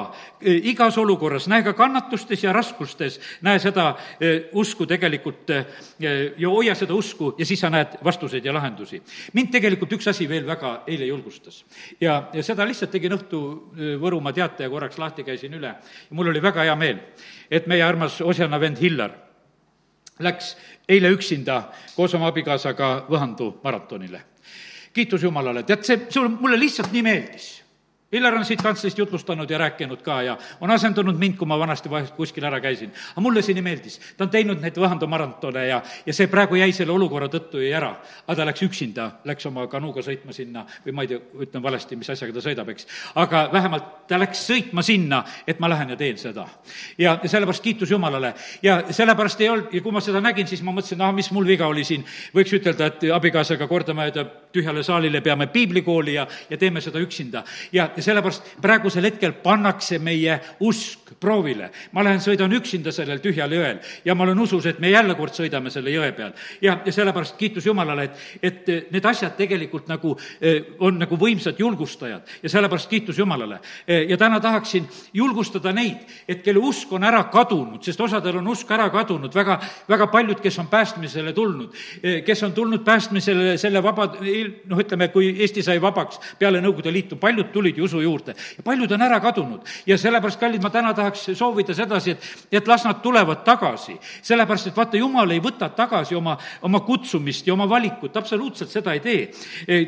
igas 0.43 0.99
olukorras, 0.99 1.49
näe 1.49 1.63
ka 1.65 1.73
kannatustes 1.79 2.43
ja 2.45 2.53
raskustes, 2.53 3.21
näe 3.47 3.59
seda 3.63 3.95
usku 4.53 4.87
tegelikult 4.87 5.51
ja 6.01 6.51
hoia 6.51 6.75
seda 6.75 6.95
usku 6.95 7.33
ja 7.39 7.47
siis 7.47 7.61
sa 7.61 7.71
näed 7.73 7.97
vastu 8.05 8.27
vastuseid 8.27 8.45
ja 8.45 8.53
lahendusi. 8.55 9.03
mind 9.33 9.51
tegelikult 9.53 9.93
üks 9.93 10.09
asi 10.09 10.29
veel 10.29 10.47
väga 10.47 10.83
eile 10.87 11.07
julgustas. 11.07 11.65
ja, 12.01 12.29
ja 12.33 12.43
seda 12.43 12.67
lihtsalt 12.67 12.91
tegin 12.91 13.13
õhtu 13.13 13.43
Võrumaa 14.01 14.33
teataja 14.33 14.71
korraks 14.71 14.99
lahti, 14.99 15.25
käisin 15.25 15.55
üle 15.55 15.67
ja 15.67 16.11
mul 16.11 16.29
oli 16.33 16.43
väga 16.43 16.65
hea 16.65 16.77
meel, 16.77 16.99
et 17.51 17.67
meie 17.67 17.83
armas 17.83 18.21
Osjana 18.21 18.61
vend 18.61 18.81
Hillar 18.81 19.26
läks 20.19 20.57
eile 20.89 21.11
üksinda 21.13 21.63
koos 21.97 22.15
oma 22.15 22.31
abikaasaga 22.33 23.07
Võhandu 23.11 23.53
maratonile. 23.65 24.23
kiitus 24.93 25.23
Jumalale, 25.23 25.63
tead, 25.63 25.85
see, 25.85 26.07
see 26.09 26.29
mulle 26.29 26.59
lihtsalt 26.59 26.93
nii 26.93 27.03
meeldis 27.05 27.51
Illar 28.17 28.35
on 28.39 28.45
siit 28.49 28.63
kantslist 28.63 28.99
jutlustanud 28.99 29.51
ja 29.51 29.59
rääkinud 29.59 30.03
ka 30.03 30.21
ja 30.23 30.37
on 30.61 30.71
asendunud 30.71 31.19
mind, 31.19 31.37
kui 31.37 31.49
ma 31.49 31.59
vanasti 31.59 31.91
vahest 31.91 32.15
kuskil 32.17 32.45
ära 32.45 32.61
käisin. 32.61 32.93
aga 33.13 33.21
mulle 33.21 33.43
see 33.43 33.55
nii 33.55 33.63
meeldis. 33.63 34.01
ta 34.17 34.25
on 34.25 34.31
teinud 34.31 34.61
neid 34.63 34.77
Võhanda 34.77 35.07
maratone 35.07 35.67
ja, 35.67 35.83
ja 36.07 36.15
see 36.15 36.27
praegu 36.33 36.57
jäi 36.57 36.73
selle 36.73 36.93
olukorra 36.93 37.29
tõttu 37.29 37.61
jäi 37.61 37.73
ära. 37.77 37.97
aga 38.27 38.37
ta 38.37 38.47
läks 38.49 38.63
üksinda, 38.63 39.11
läks 39.25 39.47
oma 39.47 39.67
kanuuga 39.67 40.03
sõitma 40.03 40.33
sinna 40.33 40.65
või 40.87 40.93
ma 40.97 41.05
ei 41.05 41.13
tea, 41.13 41.21
ütlen 41.47 41.63
valesti, 41.63 41.97
mis 41.97 42.11
asjaga 42.11 42.33
ta 42.33 42.45
sõidab, 42.45 42.71
eks. 42.73 42.87
aga 43.15 43.49
vähemalt 43.53 44.09
ta 44.09 44.19
läks 44.21 44.47
sõitma 44.49 44.83
sinna, 44.87 45.23
et 45.47 45.61
ma 45.61 45.69
lähen 45.69 45.91
ja 45.91 45.97
teen 45.97 46.19
seda. 46.19 46.47
ja, 46.99 47.19
sellepärast 47.25 47.63
kiitus 47.63 47.91
Jumalale. 47.91 48.35
ja 48.63 48.83
sellepärast 48.91 49.41
ei 49.41 49.49
olnud, 49.49 49.69
ja 49.73 49.81
kui 49.83 49.93
ma 49.93 50.01
seda 50.01 50.21
nägin, 50.21 50.47
siis 50.47 50.63
ma 50.63 50.73
mõtlesin, 50.73 51.03
ah, 51.03 51.13
mis 51.15 51.31
mul 51.31 51.47
viga 51.47 51.67
oli 51.67 51.85
siin. 51.85 52.05
võiks 52.35 52.55
ütelda, 52.57 52.87
et 52.87 53.09
abikaasaga 53.13 53.67
kordamööda 53.67 54.25
tühjale 54.53 54.83
saalile 54.83 55.21
peame 55.21 55.47
piiblikooli 55.53 56.15
ja, 56.17 56.27
ja 56.51 56.57
teeme 56.57 56.81
seda 56.81 57.03
üksinda. 57.03 57.45
ja 57.73 57.91
sellepärast 58.07 58.57
praegusel 58.63 59.09
hetkel 59.11 59.35
pannakse 59.43 59.99
meie 60.03 60.39
usk 60.65 61.15
proovile. 61.21 61.71
ma 61.93 62.05
lähen 62.05 62.21
sõidan 62.21 62.53
üksinda 62.57 62.93
sellel 62.93 63.21
tühjal 63.25 63.53
jõel 63.53 63.81
ja 64.05 64.15
ma 64.15 64.25
olen 64.25 64.39
usus, 64.39 64.67
et 64.67 64.79
me 64.81 64.91
jälle 64.91 65.15
kord 65.19 65.35
sõidame 65.35 65.71
selle 65.71 65.91
jõe 65.91 66.13
peal. 66.17 66.33
ja, 66.63 66.79
ja 66.85 66.93
sellepärast 66.93 67.37
kiitus 67.37 67.67
Jumalale, 67.67 68.09
et, 68.43 68.69
et 68.69 68.93
need 68.93 69.05
asjad 69.05 69.37
tegelikult 69.37 69.89
nagu 69.89 70.15
eh, 70.41 70.77
on 70.79 70.99
nagu 71.01 71.19
võimsad 71.21 71.59
julgustajad 71.59 72.37
ja 72.43 72.53
sellepärast 72.53 72.91
kiitus 72.91 73.19
Jumalale. 73.19 73.61
Eh, 73.87 74.07
ja 74.11 74.17
täna 74.21 74.41
tahaksin 74.41 74.87
julgustada 75.15 75.73
neid, 75.73 76.05
et 76.29 76.43
kelle 76.45 76.63
usk 76.63 76.93
on 76.93 77.05
ära 77.07 77.25
kadunud, 77.33 77.83
sest 77.85 78.01
osadel 78.01 78.41
on 78.41 78.53
usk 78.53 78.71
ära 78.71 78.89
kadunud, 78.93 79.35
väga, 79.35 79.59
väga 79.89 80.09
paljud, 80.13 80.41
kes 80.43 80.59
on 80.63 80.71
päästmisele 80.73 81.33
tulnud, 81.37 81.75
eh, 82.03 82.23
kes 82.25 82.43
on 82.47 82.55
tulnud 82.57 82.85
päästmisele 82.85 83.57
selle 83.59 83.83
vaba, 83.83 84.09
noh, 84.17 84.83
ütleme, 84.83 85.11
kui 85.15 85.33
Eesti 85.41 85.65
sai 85.65 85.81
vabaks 85.83 86.21
peale 86.39 86.61
Nõukogude 86.65 86.93
Liitu, 86.93 87.17
paljud 87.21 87.53
tulid 87.53 87.79
ju 87.79 87.86
usu 87.87 88.03
juurde 88.05 88.35
ja 88.35 88.65
paljud 88.67 88.93
on 88.93 89.07
ära 89.07 89.21
kadunud. 89.21 89.63
ja 89.87 89.99
sellepärast, 89.99 90.41
kallid, 90.41 90.63
ma 90.63 90.71
täna 90.71 90.93
tahaks 90.95 91.29
soovida 91.39 91.75
sedasi, 91.75 92.17
et, 92.17 92.29
et 92.53 92.69
las 92.69 92.85
nad 92.85 93.01
tulevad 93.03 93.45
tagasi. 93.45 93.97
sellepärast, 94.23 94.71
et 94.71 94.77
vaata, 94.77 95.01
jumal 95.01 95.31
ei 95.31 95.41
võta 95.43 95.71
tagasi 95.71 96.15
oma, 96.15 96.37
oma 96.63 96.81
kutsumist 96.87 97.47
ja 97.47 97.55
oma 97.55 97.69
valikut, 97.69 98.17
absoluutselt 98.17 98.71
seda 98.71 98.95
ei 98.95 99.01
tee. 99.01 99.31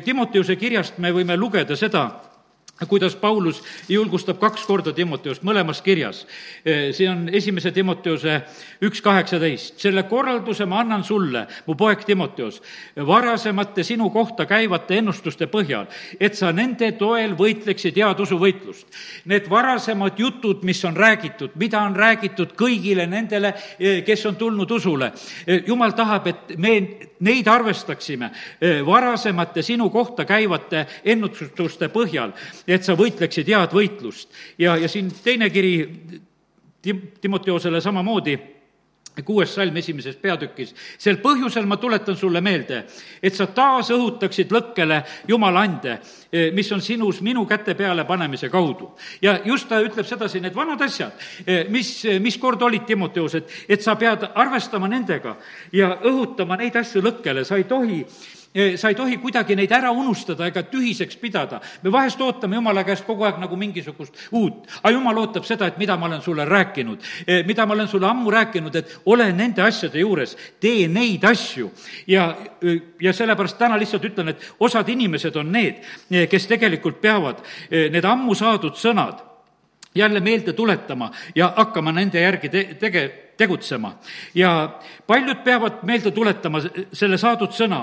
Timoteuse 0.05 0.55
kirjast 0.55 0.97
me 0.97 1.13
võime 1.15 1.37
lugeda 1.37 1.75
seda, 1.79 2.09
kuidas 2.87 3.15
Paulus 3.15 3.63
julgustab 3.89 4.39
kaks 4.39 4.63
korda 4.67 4.93
Timoteost 4.95 5.43
mõlemas 5.43 5.81
kirjas. 5.83 6.25
see 6.63 7.09
on 7.09 7.29
esimese 7.33 7.71
Timoteose 7.71 8.41
üks 8.81 9.01
kaheksateist. 9.01 9.79
selle 9.79 10.03
korralduse 10.03 10.65
ma 10.65 10.79
annan 10.79 11.03
sulle, 11.03 11.47
mu 11.67 11.75
poeg 11.75 12.05
Timoteos, 12.05 12.61
varasemate 12.95 13.83
sinu 13.83 14.09
kohta 14.09 14.45
käivate 14.45 14.97
ennustuste 14.97 15.47
põhjal, 15.47 15.87
et 16.19 16.35
sa 16.35 16.51
nende 16.51 16.91
toel 16.91 17.35
võitleksid 17.35 17.95
head 17.95 18.19
usuvõitlust. 18.19 18.87
Need 19.25 19.49
varasemad 19.49 20.19
jutud, 20.19 20.63
mis 20.63 20.83
on 20.85 20.95
räägitud, 20.95 21.51
mida 21.55 21.81
on 21.81 21.95
räägitud 21.95 22.55
kõigile 22.55 23.07
nendele, 23.07 23.53
kes 24.05 24.25
on 24.25 24.35
tulnud 24.35 24.71
usule, 24.71 25.11
jumal 25.67 25.91
tahab, 25.91 26.27
et 26.27 26.57
me 26.57 26.73
neid 27.19 27.47
arvestaksime 27.47 28.31
varasemate 28.85 29.61
sinu 29.61 29.89
kohta 29.89 30.25
käivate 30.25 30.85
ennustuste 31.03 31.89
põhjal 31.91 32.31
et 32.69 32.85
sa 32.85 32.95
võitleksid 32.97 33.49
head 33.49 33.73
võitlust. 33.73 34.29
ja, 34.57 34.77
ja 34.77 34.87
siin 34.87 35.11
teine 35.23 35.49
kiri 35.49 35.75
Tim-, 36.81 37.01
Timoteosele 37.21 37.81
samamoodi, 37.81 38.37
kuues 39.25 39.51
salm 39.55 39.75
esimeses 39.77 40.15
peatükis. 40.15 40.73
sel 40.97 41.17
põhjusel 41.19 41.65
ma 41.67 41.77
tuletan 41.77 42.15
sulle 42.15 42.41
meelde, 42.41 42.83
et 43.23 43.35
sa 43.35 43.47
taas 43.47 43.89
õhutaksid 43.91 44.51
lõkkele 44.51 45.01
Jumala 45.27 45.65
ande, 45.67 45.97
mis 46.53 46.71
on 46.71 46.81
sinus 46.81 47.21
minu 47.21 47.45
käte 47.45 47.75
peale 47.75 48.05
panemise 48.05 48.49
kaudu. 48.49 48.93
ja 49.21 49.39
just 49.45 49.67
ta 49.69 49.81
ütleb 49.83 50.05
sedasi, 50.05 50.39
need 50.39 50.55
vanad 50.55 50.81
asjad, 50.81 51.11
mis, 51.69 52.03
mis 52.19 52.37
kord 52.37 52.61
olid 52.61 52.85
Timoteus, 52.85 53.35
et, 53.35 53.51
et 53.69 53.81
sa 53.81 53.95
pead 53.95 54.29
arvestama 54.35 54.87
nendega 54.87 55.35
ja 55.73 55.97
õhutama 56.03 56.57
neid 56.57 56.75
asju 56.75 57.01
lõkkele, 57.01 57.43
sa 57.43 57.57
ei 57.57 57.63
tohi 57.63 58.05
sa 58.77 58.89
ei 58.89 58.95
tohi 58.95 59.17
kuidagi 59.21 59.55
neid 59.55 59.71
ära 59.71 59.91
unustada 59.93 60.47
ega 60.49 60.63
tühiseks 60.65 61.19
pidada. 61.21 61.61
me 61.83 61.91
vahest 61.91 62.21
ootame 62.21 62.55
Jumala 62.55 62.83
käest 62.83 63.05
kogu 63.05 63.23
aeg 63.23 63.37
nagu 63.37 63.55
mingisugust 63.55 64.15
uut, 64.31 64.65
aga 64.81 64.93
Jumal 64.93 65.17
ootab 65.17 65.45
seda, 65.45 65.67
et 65.67 65.77
mida 65.77 65.97
ma 65.97 66.07
olen 66.07 66.21
sulle 66.21 66.45
rääkinud, 66.45 66.99
mida 67.45 67.65
ma 67.65 67.73
olen 67.73 67.87
sulle 67.87 68.07
ammu 68.09 68.31
rääkinud, 68.31 68.75
et 68.75 68.99
ole 69.05 69.31
nende 69.33 69.61
asjade 69.61 69.99
juures, 69.99 70.35
tee 70.59 70.87
neid 70.87 71.23
asju. 71.23 71.71
ja, 72.07 72.35
ja 73.01 73.13
sellepärast 73.13 73.57
täna 73.57 73.77
lihtsalt 73.77 74.05
ütlen, 74.09 74.29
et 74.29 74.51
osad 74.59 74.89
inimesed 74.89 75.35
on 75.35 75.51
need, 75.51 75.85
kes 76.29 76.47
tegelikult 76.47 77.01
peavad 77.01 77.45
need 77.69 78.05
ammu 78.05 78.35
saadud 78.35 78.73
sõnad 78.73 79.25
jälle 79.95 80.19
meelde 80.19 80.53
tuletama 80.53 81.11
ja 81.35 81.53
hakkama 81.55 81.91
nende 81.91 82.21
järgi 82.21 82.49
te-, 82.49 82.67
tege-, 82.79 83.28
tegutsema. 83.39 83.93
ja 84.35 84.79
paljud 85.07 85.43
peavad 85.43 85.83
meelde 85.87 86.11
tuletama 86.11 86.59
selle 86.93 87.17
saadud 87.17 87.53
sõna. 87.55 87.79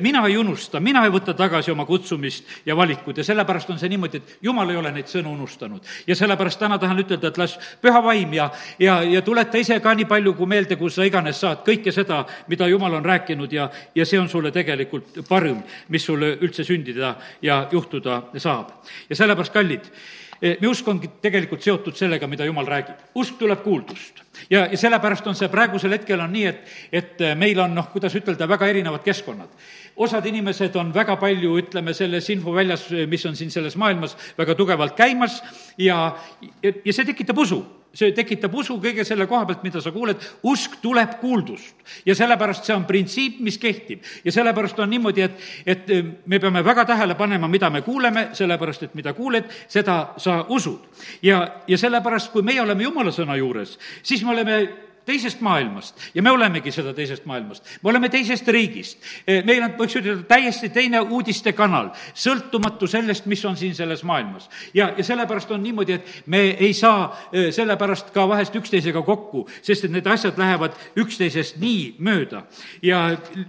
mina 0.00 0.24
ei 0.26 0.36
unusta, 0.38 0.80
mina 0.80 1.04
ei 1.04 1.10
võta 1.10 1.34
tagasi 1.34 1.70
oma 1.70 1.84
kutsumist 1.86 2.44
ja 2.66 2.76
valikut 2.76 3.18
ja 3.18 3.24
sellepärast 3.24 3.70
on 3.70 3.78
see 3.78 3.90
niimoodi, 3.90 4.16
et 4.22 4.38
jumal 4.42 4.70
ei 4.70 4.76
ole 4.76 4.92
neid 4.94 5.10
sõnu 5.10 5.32
unustanud. 5.34 5.82
ja 6.06 6.16
sellepärast 6.16 6.58
täna 6.58 6.78
tahan 6.78 7.02
ütelda, 7.02 7.28
et 7.28 7.38
las 7.38 7.58
püha 7.82 8.02
vaim 8.04 8.32
ja, 8.34 8.50
ja, 8.78 9.02
ja 9.02 9.22
tuleta 9.22 9.58
ise 9.58 9.80
ka 9.80 9.94
nii 9.94 10.06
palju 10.06 10.34
kui 10.38 10.46
meelde, 10.46 10.76
kui 10.76 10.90
sa 10.90 11.04
iganes 11.04 11.40
saad, 11.40 11.64
kõike 11.66 11.92
seda, 11.92 12.24
mida 12.48 12.68
jumal 12.68 12.94
on 13.00 13.04
rääkinud 13.04 13.52
ja, 13.52 13.68
ja 13.94 14.06
see 14.06 14.20
on 14.20 14.28
sulle 14.28 14.54
tegelikult 14.54 15.24
parim, 15.28 15.62
mis 15.88 16.06
sulle 16.06 16.36
üldse 16.38 16.64
sündida 16.64 17.16
ja 17.42 17.66
juhtuda 17.72 18.22
saab. 18.38 18.72
ja 19.10 19.16
sellepärast, 19.16 19.52
kallid 19.52 19.90
Eh, 20.38 20.54
meie 20.60 20.70
usk 20.70 20.86
ongi 20.86 21.08
tegelikult 21.18 21.64
seotud 21.64 21.96
sellega, 21.98 22.28
mida 22.30 22.46
Jumal 22.46 22.66
räägib. 22.66 23.00
usk 23.14 23.38
tuleb 23.38 23.62
kuuldust. 23.62 24.22
ja, 24.50 24.66
ja 24.70 24.76
sellepärast 24.78 25.26
on 25.26 25.34
see 25.34 25.48
praegusel 25.48 25.90
hetkel 25.90 26.20
on 26.20 26.32
nii, 26.32 26.44
et, 26.46 26.60
et 26.92 27.20
eh, 27.20 27.34
meil 27.34 27.58
on 27.58 27.74
noh, 27.74 27.88
kuidas 27.90 28.14
ütelda, 28.14 28.48
väga 28.48 28.68
erinevad 28.68 29.02
keskkonnad. 29.02 29.48
osad 29.96 30.26
inimesed 30.26 30.76
on 30.76 30.94
väga 30.94 31.16
palju, 31.16 31.56
ütleme, 31.58 31.94
selles 31.94 32.30
infoväljas, 32.30 32.86
mis 33.08 33.26
on 33.26 33.36
siin 33.36 33.50
selles 33.50 33.76
maailmas 33.76 34.16
väga 34.38 34.54
tugevalt 34.54 34.94
käimas 34.96 35.42
ja, 35.78 36.16
ja, 36.62 36.72
ja 36.84 36.92
see 36.92 37.04
tekitab 37.04 37.38
usu 37.38 37.64
see 37.98 38.14
tekitab 38.14 38.54
usu 38.54 38.78
kõige 38.82 39.04
selle 39.06 39.26
koha 39.26 39.46
pealt, 39.48 39.64
mida 39.66 39.82
sa 39.82 39.92
kuuled, 39.94 40.22
usk 40.46 40.78
tuleb 40.82 41.18
kuuldust. 41.20 41.74
ja 42.06 42.14
sellepärast 42.14 42.64
see 42.68 42.76
on 42.76 42.86
printsiip, 42.86 43.40
mis 43.44 43.58
kehtib. 43.58 44.02
ja 44.24 44.32
sellepärast 44.32 44.78
on 44.78 44.90
niimoodi, 44.90 45.22
et, 45.26 45.46
et 45.66 45.86
me 46.26 46.38
peame 46.38 46.64
väga 46.64 46.84
tähele 46.92 47.14
panema, 47.14 47.48
mida 47.48 47.70
me 47.70 47.82
kuuleme, 47.82 48.28
sellepärast 48.32 48.88
et 48.88 48.94
mida 48.94 49.12
kuuled, 49.12 49.48
seda 49.68 50.14
sa 50.16 50.44
usud. 50.48 50.86
ja, 51.22 51.42
ja 51.66 51.78
sellepärast, 51.78 52.32
kui 52.32 52.42
meie 52.42 52.62
oleme 52.62 52.86
jumala 52.86 53.14
sõna 53.14 53.36
juures, 53.38 53.78
siis 54.02 54.24
me 54.24 54.36
oleme 54.36 54.87
teisest 55.08 55.40
maailmast 55.44 55.96
ja 56.14 56.22
me 56.22 56.30
olemegi 56.30 56.72
seda 56.74 56.92
teisest 56.94 57.24
maailmast. 57.28 57.64
me 57.82 57.90
oleme 57.90 58.08
teisest 58.12 58.48
riigist. 58.48 59.00
E, 59.26 59.40
meil 59.46 59.62
on, 59.64 59.74
võiks 59.78 59.96
ütelda, 60.00 60.24
täiesti 60.28 60.70
teine 60.74 61.00
uudistekanal, 61.00 61.90
sõltumatu 62.16 62.88
sellest, 62.90 63.26
mis 63.30 63.44
on 63.48 63.56
siin 63.56 63.74
selles 63.78 64.04
maailmas. 64.04 64.48
ja, 64.74 64.90
ja 64.96 65.04
sellepärast 65.04 65.50
on 65.54 65.62
niimoodi, 65.62 65.98
et 65.98 66.22
me 66.26 66.42
ei 66.58 66.74
saa 66.76 67.08
e, 67.32 67.48
sellepärast 67.54 68.12
ka 68.14 68.26
vahest 68.28 68.56
üksteisega 68.58 69.02
kokku, 69.06 69.46
sest 69.62 69.88
et 69.88 69.94
need 69.94 70.06
asjad 70.06 70.38
lähevad 70.38 70.76
üksteisest 70.98 71.60
nii 71.62 71.96
mööda. 72.04 72.44
ja 72.82 73.04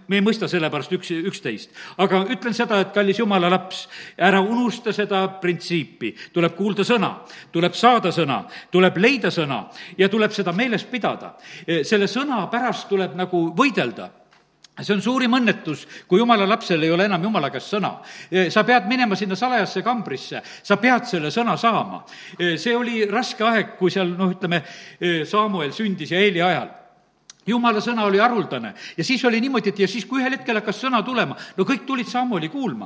me 0.07 0.19
ei 0.19 0.25
mõista 0.25 0.47
sellepärast 0.47 0.95
üks, 0.95 1.11
üksteist. 1.31 1.75
aga 1.97 2.23
ütlen 2.29 2.55
seda, 2.55 2.79
et 2.83 2.93
kallis 2.95 3.19
jumala 3.19 3.51
laps, 3.51 3.87
ära 4.17 4.41
unusta 4.41 4.93
seda 4.95 5.25
printsiipi. 5.41 6.15
tuleb 6.33 6.55
kuulda 6.55 6.87
sõna, 6.87 7.13
tuleb 7.51 7.75
saada 7.75 8.13
sõna, 8.15 8.43
tuleb 8.71 8.97
leida 8.97 9.31
sõna 9.33 9.65
ja 9.97 10.09
tuleb 10.09 10.31
seda 10.31 10.53
meeles 10.55 10.83
pidada 10.87 11.35
selle 11.83 12.07
sõna 12.07 12.45
pärast 12.51 12.89
tuleb 12.89 13.15
nagu 13.19 13.49
võidelda 13.57 14.09
see 14.83 14.95
on 14.95 15.03
suurim 15.03 15.35
õnnetus, 15.39 15.85
kui 16.07 16.19
jumala 16.21 16.47
lapsel 16.47 16.83
ei 16.83 16.91
ole 16.93 17.07
enam 17.09 17.23
jumala 17.23 17.51
käest 17.53 17.73
sõna. 17.73 17.93
Eh, 18.31 18.49
sa 18.53 18.63
pead 18.67 18.87
minema 18.89 19.17
sinna 19.19 19.35
salajasse 19.39 19.83
kambrisse, 19.85 20.41
sa 20.63 20.77
pead 20.77 21.07
selle 21.09 21.31
sõna 21.33 21.57
saama. 21.59 22.03
Eh, 22.37 22.57
see 22.57 22.75
oli 22.75 23.05
raske 23.09 23.43
aeg, 23.43 23.75
kui 23.79 23.91
seal 23.91 24.15
noh, 24.17 24.33
ütleme, 24.35 24.63
Samuel 25.25 25.71
sündis 25.73 26.11
ja 26.11 26.19
Eeli 26.19 26.41
ajal 26.41 26.69
jumala 27.49 27.79
sõna 27.81 28.03
oli 28.05 28.19
haruldane 28.21 28.73
ja 28.97 29.03
siis 29.03 29.23
oli 29.25 29.39
niimoodi, 29.41 29.71
et 29.71 29.79
ja 29.81 29.87
siis, 29.89 30.03
kui 30.05 30.19
ühel 30.21 30.35
hetkel 30.35 30.59
hakkas 30.59 30.83
sõna 30.83 30.99
tulema, 31.01 31.33
no 31.57 31.65
kõik 31.65 31.81
tulid 31.87 32.05
Samueli 32.05 32.49
kuulma, 32.53 32.85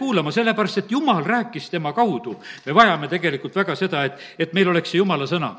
kuulama, 0.00 0.32
sellepärast 0.34 0.80
et 0.82 0.90
jumal 0.90 1.22
rääkis 1.22 1.68
tema 1.70 1.92
kaudu. 1.94 2.34
me 2.66 2.74
vajame 2.74 3.08
tegelikult 3.08 3.54
väga 3.54 3.76
seda, 3.76 4.04
et, 4.04 4.18
et 4.38 4.52
meil 4.52 4.72
oleks 4.72 4.90
see 4.90 4.98
jumala 4.98 5.28
sõna 5.30 5.54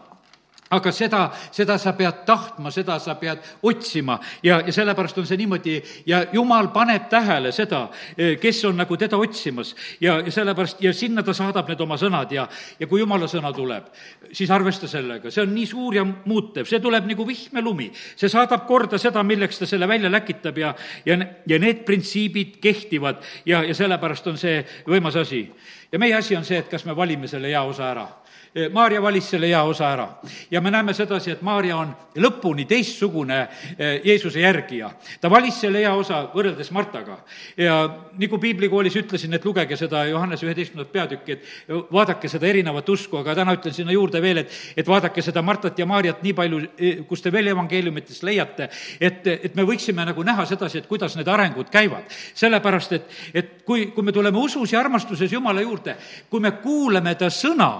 aga 0.72 0.92
seda, 0.96 1.22
seda 1.52 1.76
sa 1.82 1.92
pead 1.98 2.24
tahtma, 2.28 2.72
seda 2.72 2.96
sa 3.00 3.16
pead 3.20 3.44
otsima. 3.68 4.18
Ja, 4.44 4.62
ja 4.66 4.74
sellepärast 4.74 5.20
on 5.20 5.28
see 5.28 5.40
niimoodi. 5.42 5.76
Ja 6.08 6.24
jumal 6.34 6.72
paneb 6.72 7.10
tähele 7.12 7.52
seda, 7.56 7.84
eh, 8.18 8.38
kes 8.40 8.64
on 8.70 8.80
nagu 8.80 8.98
teda 8.98 9.20
otsimas. 9.20 9.74
Ja, 10.02 10.20
ja 10.20 10.32
sellepärast 10.32 10.82
ja 10.84 10.94
sinna 10.94 11.24
ta 11.24 11.36
saadab 11.36 11.68
need 11.70 11.82
oma 11.84 11.98
sõnad 12.00 12.32
ja, 12.32 12.48
ja 12.80 12.88
kui 12.88 13.02
jumala 13.04 13.28
sõna 13.32 13.52
tuleb, 13.56 13.90
siis 14.32 14.52
arvesta 14.52 14.88
sellega, 14.88 15.32
see 15.32 15.44
on 15.44 15.52
nii 15.56 15.68
suur 15.68 16.00
ja 16.00 16.06
muutev, 16.06 16.68
see 16.70 16.80
tuleb 16.80 17.10
nagu 17.10 17.28
vihmelumi. 17.28 17.92
see 18.16 18.30
saadab 18.32 18.66
korda 18.68 18.98
seda, 19.02 19.24
milleks 19.24 19.60
ta 19.60 19.68
selle 19.68 19.88
välja 19.88 20.12
läkitab 20.12 20.58
ja, 20.58 20.74
ja, 21.06 21.20
ja 21.48 21.60
need 21.60 21.84
printsiibid 21.86 22.58
kehtivad. 22.64 23.20
Ja, 23.46 23.64
ja 23.64 23.76
sellepärast 23.76 24.28
on 24.28 24.38
see 24.38 24.64
võimas 24.88 25.20
asi. 25.20 25.50
ja 25.92 26.00
meie 26.00 26.16
asi 26.16 26.36
on 26.36 26.46
see, 26.48 26.58
et 26.58 26.70
kas 26.72 26.86
me 26.86 26.96
valime 26.96 27.28
selle 27.28 27.52
hea 27.52 27.64
osa 27.64 27.92
ära 27.92 28.08
Maarja 28.52 29.00
valis 29.02 29.30
selle 29.32 29.48
hea 29.48 29.62
osa 29.64 29.86
ära 29.94 30.06
ja 30.52 30.60
me 30.62 30.72
näeme 30.72 30.92
sedasi, 30.94 31.32
et 31.32 31.42
Maarja 31.42 31.78
on 31.80 31.94
lõpuni 32.20 32.66
teistsugune 32.68 33.38
eh, 33.78 34.02
Jeesuse 34.04 34.42
järgija. 34.44 34.90
ta 35.22 35.30
valis 35.32 35.62
selle 35.62 35.80
hea 35.80 35.94
osa 35.96 36.26
võrreldes 36.34 36.72
Martaga 36.76 37.16
ja 37.58 37.78
nagu 38.20 38.40
piiblikoolis 38.44 38.98
ütlesin, 39.00 39.34
et 39.34 39.46
lugege 39.46 39.78
seda 39.80 40.04
Johannes 40.10 40.44
üheteistkümnendat 40.44 40.92
peatükki, 40.92 41.38
et 41.38 41.72
vaadake 41.92 42.28
seda 42.28 42.50
erinevat 42.50 42.90
usku, 42.90 43.22
aga 43.22 43.38
täna 43.40 43.56
ütlen 43.56 43.76
sinna 43.76 43.96
juurde 43.96 44.22
veel, 44.22 44.44
et, 44.44 44.60
et 44.76 44.88
vaadake 44.88 45.24
seda 45.24 45.42
Martat 45.42 45.80
ja 45.80 45.88
Maarjat 45.88 46.20
nii 46.24 46.36
palju, 46.36 46.62
eh, 46.76 47.00
kus 47.08 47.24
te 47.24 47.32
veel 47.32 47.54
evangeeliumitest 47.54 48.28
leiate, 48.28 48.68
et, 49.00 49.32
et 49.32 49.56
me 49.56 49.64
võiksime 49.68 50.04
nagu 50.12 50.28
näha 50.28 50.46
sedasi, 50.50 50.82
et 50.82 50.92
kuidas 50.92 51.16
need 51.16 51.32
arengud 51.32 51.72
käivad. 51.72 52.12
sellepärast, 52.36 53.00
et, 53.00 53.18
et 53.34 53.56
kui, 53.64 53.88
kui 53.96 54.04
me 54.04 54.12
tuleme 54.12 54.44
usus 54.44 54.74
ja 54.74 54.84
armastuses 54.84 55.32
Jumala 55.32 55.64
juurde, 55.64 55.96
kui 56.30 56.44
me 56.44 56.52
kuuleme 56.60 57.16
ta 57.16 57.32
sõna, 57.32 57.72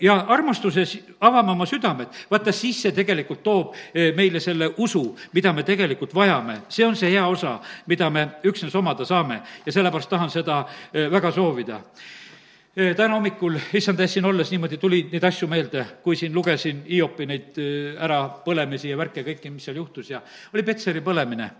ja 0.00 0.14
armastuses 0.28 0.96
avame 1.20 1.52
oma 1.52 1.66
südamed, 1.66 2.12
vaata 2.30 2.52
siis 2.52 2.82
see 2.82 2.94
tegelikult 2.96 3.42
toob 3.44 3.74
eh, 3.94 4.10
meile 4.16 4.40
selle 4.40 4.72
usu, 4.82 5.04
mida 5.32 5.52
me 5.52 5.62
tegelikult 5.62 6.14
vajame. 6.14 6.62
see 6.68 6.86
on 6.86 6.96
see 6.96 7.10
hea 7.10 7.26
osa, 7.26 7.58
mida 7.86 8.10
me 8.10 8.28
üksnes 8.44 8.74
omada 8.74 9.04
saame. 9.04 9.42
Ja 9.66 9.72
sellepärast 9.72 10.10
tahan 10.10 10.30
seda 10.30 10.64
eh, 10.92 11.10
väga 11.10 11.32
soovida. 11.32 11.80
Eh, 12.76 12.94
täna 12.96 13.14
hommikul, 13.14 13.58
issand 13.74 14.00
siin 14.06 14.24
olles 14.24 14.50
niimoodi 14.50 14.78
tuli 14.78 15.02
neid 15.12 15.24
asju 15.24 15.48
meelde, 15.48 15.84
kui 16.02 16.16
siin 16.16 16.34
lugesin 16.34 16.84
Hiopi 16.88 17.26
neid 17.26 17.60
ärapõlemisi 18.00 18.90
ja 18.90 18.96
värke, 18.96 19.24
kõike, 19.26 19.50
mis 19.50 19.64
seal 19.64 19.76
juhtus. 19.76 20.10
Ja 20.10 20.22
oli 20.54 20.62
Petseri 20.62 21.00
põlemine 21.04 21.50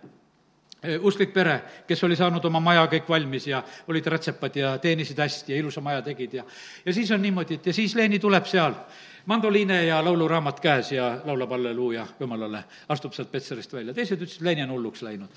usklik 1.01 1.33
pere, 1.35 1.61
kes 1.87 2.05
oli 2.05 2.17
saanud 2.19 2.45
oma 2.45 2.61
maja 2.61 2.87
kõik 2.91 3.09
valmis 3.09 3.47
ja 3.47 3.63
olid 3.89 4.07
rätsepad 4.07 4.57
ja 4.57 4.73
teenisid 4.83 5.19
hästi 5.19 5.53
ja 5.55 5.59
ilusa 5.59 5.81
maja 5.81 6.03
tegid 6.03 6.35
ja 6.35 6.45
ja 6.87 6.95
siis 6.95 7.11
on 7.11 7.23
niimoodi, 7.23 7.55
et 7.55 7.67
ja 7.67 7.73
siis 7.73 7.95
Leeni 7.95 8.19
tuleb 8.19 8.47
seal, 8.51 8.75
mandoliine 9.27 9.85
ja 9.87 10.01
lauluraamat 10.05 10.61
käes 10.61 10.93
ja 10.93 11.13
laulab 11.25 11.55
halleluuja 11.55 12.07
Jumalale, 12.21 12.65
astub 12.89 13.15
sealt 13.15 13.31
Petserist 13.31 13.73
välja, 13.73 13.95
teised 13.95 14.19
ütlesid, 14.19 14.43
Leeni 14.43 14.67
on 14.67 14.75
hulluks 14.75 15.03
läinud. 15.03 15.31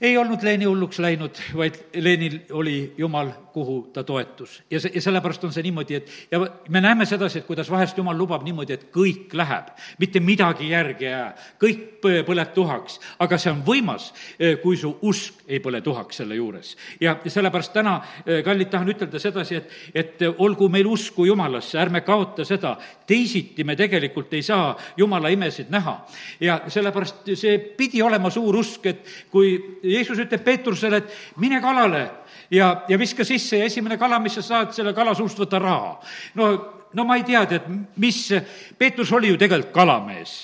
Ei 0.00 0.14
olnud 0.18 0.42
Leeni 0.46 0.64
hulluks 0.64 0.98
läinud, 1.02 1.40
vaid 1.58 1.80
Leenil 1.94 2.38
oli 2.54 2.94
Jumal, 2.98 3.32
kuhu 3.58 3.90
ta 3.92 4.04
toetus. 4.04 4.62
ja 4.70 4.80
see, 4.80 4.92
ja 4.94 5.02
sellepärast 5.02 5.44
on 5.44 5.52
see 5.54 5.64
niimoodi, 5.66 5.98
et 5.98 6.10
ja 6.30 6.40
me 6.68 6.80
näeme 6.80 7.06
sedasi, 7.06 7.40
et 7.40 7.46
kuidas 7.46 7.70
vahest 7.70 7.98
Jumal 7.98 8.18
lubab 8.18 8.44
niimoodi, 8.46 8.76
et 8.76 8.84
kõik 8.94 9.34
läheb, 9.34 9.72
mitte 9.98 10.20
midagi 10.22 10.70
järgi 10.70 11.08
ei 11.08 11.10
jää, 11.10 11.30
kõik 11.62 11.80
põleb 12.02 12.52
tuhaks, 12.54 12.98
aga 13.18 13.38
see 13.40 13.50
on 13.52 13.64
võimas, 13.66 14.12
eh, 14.38 14.58
kui 14.62 14.78
su 14.78 14.92
usk 15.02 15.42
ei 15.48 15.58
põle 15.64 15.80
tuhaks 15.82 16.22
selle 16.22 16.38
juures. 16.38 16.76
ja, 17.00 17.16
sellepärast 17.26 17.72
täna, 17.74 17.96
eh, 18.26 18.42
kallid, 18.44 18.70
tahan 18.70 18.92
ütelda 18.94 19.18
sedasi, 19.18 19.56
et, 19.56 19.74
et 19.94 20.22
olgu 20.38 20.68
meil 20.68 20.86
usku 20.86 21.26
Jumalasse, 21.26 21.78
ärme 21.78 22.00
kaota 22.06 22.44
seda, 22.44 22.76
teisiti 23.06 23.64
me 23.64 23.76
tegelikult 23.76 24.32
ei 24.34 24.42
saa 24.42 24.76
Jumala 24.96 25.28
imesid 25.28 25.70
näha. 25.70 25.98
ja 26.40 26.60
sellepärast 26.68 27.34
see 27.34 27.58
pidi 27.58 28.02
olema 28.02 28.30
suur 28.30 28.56
usk, 28.56 28.86
et 28.86 29.04
kui 29.30 29.78
Jeesus 29.82 30.18
ütleb 30.18 30.44
Peetrusele, 30.44 31.02
et 31.02 31.38
mine 31.42 31.60
kalale 31.60 32.06
ja, 32.50 32.84
ja 32.88 32.98
viska 32.98 33.24
sisse 33.24 33.58
ja 33.58 33.64
esimene 33.68 33.98
kala, 33.98 34.18
mis 34.18 34.38
sa 34.40 34.42
saad, 34.42 34.74
selle 34.76 34.94
kala 34.96 35.14
suust 35.14 35.38
võta 35.38 35.60
raha. 35.62 35.96
no, 36.34 36.52
no 36.92 37.04
ma 37.04 37.18
ei 37.18 37.26
tea, 37.28 37.44
tead, 37.46 37.66
mis, 37.96 38.22
Peetrus 38.78 39.12
oli 39.12 39.32
ju 39.32 39.40
tegelikult 39.40 39.74
kalamees 39.74 40.38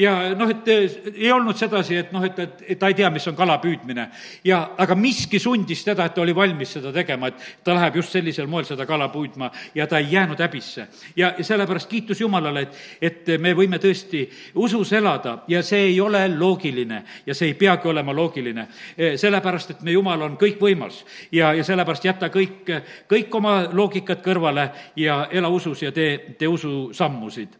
ja 0.00 0.34
noh, 0.38 0.50
et 0.50 0.68
eh, 0.68 0.96
ei 1.14 1.30
olnud 1.32 1.56
sedasi, 1.58 1.98
et 2.00 2.12
noh, 2.14 2.24
et, 2.24 2.38
et, 2.40 2.78
ta 2.78 2.88
ei 2.88 2.96
tea, 2.96 3.10
mis 3.12 3.26
on 3.28 3.36
kala 3.36 3.58
püüdmine. 3.60 4.06
ja 4.44 4.60
aga 4.80 4.96
miski 4.96 5.38
sundis 5.42 5.84
teda, 5.84 6.06
et 6.08 6.16
ta 6.16 6.22
oli 6.24 6.34
valmis 6.36 6.72
seda 6.78 6.92
tegema, 6.94 7.28
et 7.28 7.60
ta 7.64 7.74
läheb 7.76 8.00
just 8.00 8.16
sellisel 8.16 8.48
moel 8.50 8.64
seda 8.68 8.86
kala 8.88 9.10
püüdma 9.12 9.50
ja 9.74 9.86
ta 9.90 10.00
ei 10.00 10.12
jäänud 10.12 10.40
häbisse. 10.40 10.86
ja, 11.16 11.34
sellepärast 11.40 11.90
kiitus 11.90 12.20
Jumalale, 12.20 12.62
et, 12.62 12.80
et 13.00 13.32
me 13.40 13.52
võime 13.56 13.80
tõesti 13.82 14.24
usus 14.54 14.92
elada 14.96 15.40
ja 15.48 15.62
see 15.62 15.90
ei 15.90 16.00
ole 16.00 16.26
loogiline 16.32 17.02
ja 17.26 17.36
see 17.36 17.52
ei 17.52 17.54
peagi 17.54 17.88
olema 17.88 18.14
loogiline. 18.16 18.68
Eh, 18.96 19.16
sellepärast, 19.20 19.76
et 19.76 19.82
me 19.82 19.92
Jumal 19.92 20.22
on 20.22 20.36
kõikvõimas 20.40 21.04
ja, 21.32 21.52
ja 21.54 21.64
sellepärast 21.64 22.08
jäta 22.08 22.32
kõik, 22.32 22.68
kõik 23.10 23.34
oma 23.36 23.62
loogikat 23.72 24.24
kõrvale 24.24 24.70
ja 24.96 25.26
ela 25.30 25.48
usus 25.52 25.82
ja 25.82 25.92
tee, 25.92 26.36
tee 26.38 26.48
ususammusid 26.48 27.59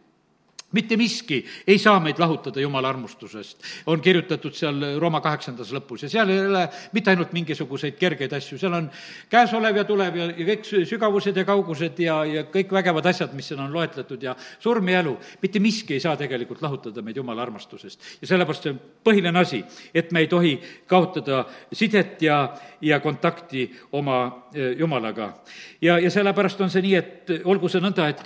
mitte 0.71 0.97
miski 0.97 1.41
ei 1.67 1.77
saa 1.79 1.99
meid 1.99 2.19
lahutada 2.19 2.61
Jumala 2.61 2.89
armustusest, 2.89 3.63
on 3.85 4.01
kirjutatud 4.01 4.55
seal 4.55 4.79
Rooma 4.99 5.21
kaheksandas 5.21 5.71
lõpus 5.75 6.05
ja 6.05 6.09
seal 6.09 6.29
ei 6.31 6.39
ole 6.45 6.63
mitte 6.95 7.11
ainult 7.11 7.33
mingisuguseid 7.35 7.97
kergeid 7.99 8.33
asju, 8.37 8.59
seal 8.61 8.75
on 8.77 8.89
käesolev 9.29 9.81
ja 9.81 9.85
tulev 9.87 10.17
ja, 10.17 10.29
ja 10.31 10.47
kõik 10.51 10.69
sügavused 10.89 11.37
ja 11.37 11.45
kaugused 11.47 11.99
ja, 12.03 12.21
ja 12.25 12.45
kõik 12.51 12.71
vägevad 12.73 13.11
asjad, 13.11 13.35
mis 13.37 13.51
seal 13.51 13.63
on 13.63 13.73
loetletud 13.73 14.23
ja 14.23 14.35
surm 14.59 14.89
ja 14.91 15.01
elu, 15.03 15.15
mitte 15.41 15.61
miski 15.63 15.97
ei 15.97 16.03
saa 16.03 16.15
tegelikult 16.19 16.63
lahutada 16.63 17.03
meid 17.05 17.19
Jumala 17.19 17.43
armastusest. 17.47 17.99
ja 18.21 18.31
sellepärast 18.31 18.67
see 18.67 18.75
on 18.75 18.79
põhiline 19.03 19.41
asi, 19.41 19.63
et 19.93 20.11
me 20.11 20.23
ei 20.23 20.31
tohi 20.31 20.55
kaotada 20.87 21.43
sidet 21.73 22.21
ja, 22.21 22.41
ja 22.81 22.99
kontakti 22.99 23.67
oma 23.91 24.23
eh, 24.53 24.77
Jumalaga. 24.79 25.33
ja, 25.81 25.99
ja 25.99 26.11
sellepärast 26.11 26.61
on 26.61 26.69
see 26.69 26.87
nii, 26.87 26.95
et 26.95 27.37
olgu 27.43 27.69
see 27.69 27.83
nõnda, 27.83 28.07
et, 28.11 28.25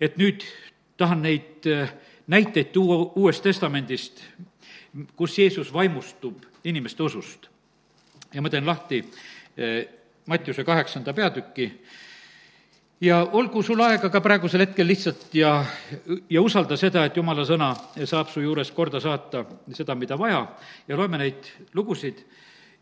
et 0.00 0.18
nüüd 0.18 0.42
tahan 0.96 1.22
neid 1.22 1.66
äh, 1.66 1.92
näiteid 2.26 2.72
tuua 2.72 3.12
Uuest 3.16 3.42
Testamendist, 3.42 4.22
kus 5.16 5.38
Jeesus 5.38 5.72
vaimustub 5.72 6.42
inimeste 6.64 7.02
usust. 7.02 7.46
ja 8.34 8.42
ma 8.42 8.50
teen 8.50 8.66
lahti 8.66 9.04
äh, 9.04 9.94
Mattiuse 10.26 10.64
kaheksanda 10.64 11.12
peatüki. 11.12 11.82
Ja 13.00 13.28
olgu 13.32 13.62
sul 13.62 13.80
aega 13.80 14.08
ka 14.08 14.20
praegusel 14.20 14.62
hetkel 14.64 14.86
lihtsalt 14.86 15.34
ja, 15.34 15.64
ja 16.30 16.42
usalda 16.42 16.76
seda, 16.76 17.04
et 17.04 17.16
jumala 17.16 17.44
sõna 17.44 17.74
saab 18.04 18.30
su 18.32 18.40
juures 18.40 18.70
korda 18.72 19.00
saata 19.00 19.44
seda, 19.74 19.94
mida 19.94 20.16
vaja, 20.18 20.46
ja 20.88 20.96
loeme 20.96 21.18
neid 21.20 21.50
lugusid. 21.74 22.24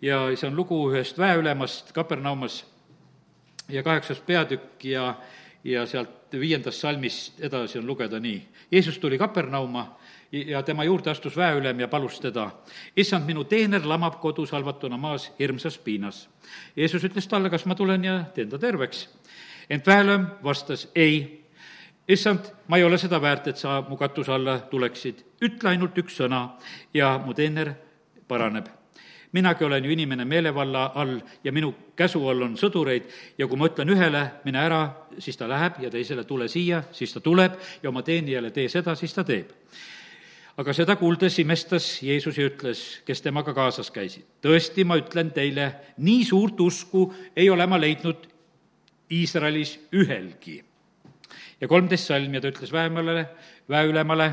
Ja 0.03 0.29
see 0.37 0.47
on 0.47 0.57
lugu 0.57 0.79
ühest 0.93 1.19
väeülemast 1.19 1.93
Kapernaumas 1.93 2.63
ja 3.69 3.83
kaheksas 3.83 4.21
peatükk 4.21 4.85
ja, 4.85 5.15
ja 5.65 5.87
sealt 5.87 6.22
viiendast 6.41 6.81
salmist 6.81 7.41
edasi 7.41 7.79
on 7.79 7.87
lugeda 7.87 8.21
nii. 8.21 8.43
Jeesus 8.73 8.99
tuli 8.99 9.19
Kapernauma 9.19 9.99
ja 10.33 10.63
tema 10.63 10.85
juurde 10.85 11.11
astus 11.11 11.37
väeülem 11.37 11.81
ja 11.81 11.89
palus 11.89 12.21
teda, 12.21 12.51
issand, 12.97 13.27
minu 13.27 13.45
teener 13.45 13.85
lamab 13.87 14.19
kodus 14.21 14.53
halvatuna 14.53 14.97
maas 14.97 15.31
hirmsas 15.39 15.79
piinas. 15.79 16.29
Jeesus 16.77 17.05
ütles 17.05 17.29
talle, 17.29 17.51
kas 17.51 17.67
ma 17.67 17.75
tulen 17.75 18.05
ja 18.05 18.25
teen 18.35 18.49
ta 18.49 18.59
terveks. 18.59 19.09
ent 19.71 19.87
väeülem 19.87 20.27
vastas 20.45 20.89
ei. 20.95 21.45
issand, 22.09 22.53
ma 22.69 22.77
ei 22.77 22.85
ole 22.85 22.99
seda 22.99 23.21
väärt, 23.21 23.47
et 23.47 23.57
sa 23.57 23.83
mu 23.89 23.97
katuse 23.97 24.33
alla 24.33 24.59
tuleksid, 24.59 25.25
ütle 25.43 25.69
ainult 25.69 25.99
üks 25.99 26.17
sõna 26.17 26.49
ja 26.95 27.19
mu 27.19 27.35
teener 27.35 27.75
paraneb 28.29 28.82
minagi 29.33 29.65
olen 29.65 29.85
ju 29.85 29.91
inimene 29.91 30.25
meelevalla 30.25 30.91
all 30.95 31.19
ja 31.45 31.53
minu 31.53 31.73
käsu 31.97 32.21
all 32.29 32.43
on 32.43 32.57
sõdureid 32.61 33.09
ja 33.39 33.49
kui 33.49 33.59
ma 33.59 33.71
ütlen 33.71 33.93
ühele, 33.95 34.27
mine 34.45 34.61
ära, 34.61 34.83
siis 35.19 35.37
ta 35.37 35.49
läheb 35.49 35.81
ja 35.83 35.91
teisele, 35.91 36.25
tule 36.25 36.49
siia, 36.49 36.83
siis 36.93 37.13
ta 37.13 37.21
tuleb 37.21 37.57
ja 37.83 37.89
oma 37.89 38.03
teenijale 38.03 38.51
tee 38.51 38.69
seda, 38.69 38.95
siis 38.99 39.15
ta 39.15 39.25
teeb 39.25 39.53
aga 40.61 40.75
seda 40.77 40.97
kuuldes 41.01 41.39
imestas 41.41 41.87
Jeesus 42.05 42.37
ja 42.39 42.47
ütles, 42.51 42.83
kes 43.07 43.23
temaga 43.25 43.55
kaasas 43.57 43.91
käisid. 43.91 44.27
tõesti, 44.45 44.85
ma 44.85 44.99
ütlen 45.01 45.33
teile, 45.33 45.73
nii 45.97 46.25
suurt 46.29 46.61
usku 46.61 47.07
ei 47.37 47.49
ole 47.51 47.67
ma 47.67 47.81
leidnud 47.81 48.29
Iisraelis 49.13 49.79
ühelgi. 49.93 50.63
Ja 51.63 51.69
kolmteist 51.71 52.11
salm 52.11 52.35
ja 52.35 52.43
ta 52.43 52.51
ütles 52.51 52.73
väemale, 52.75 53.27
väeülemale, 53.71 54.29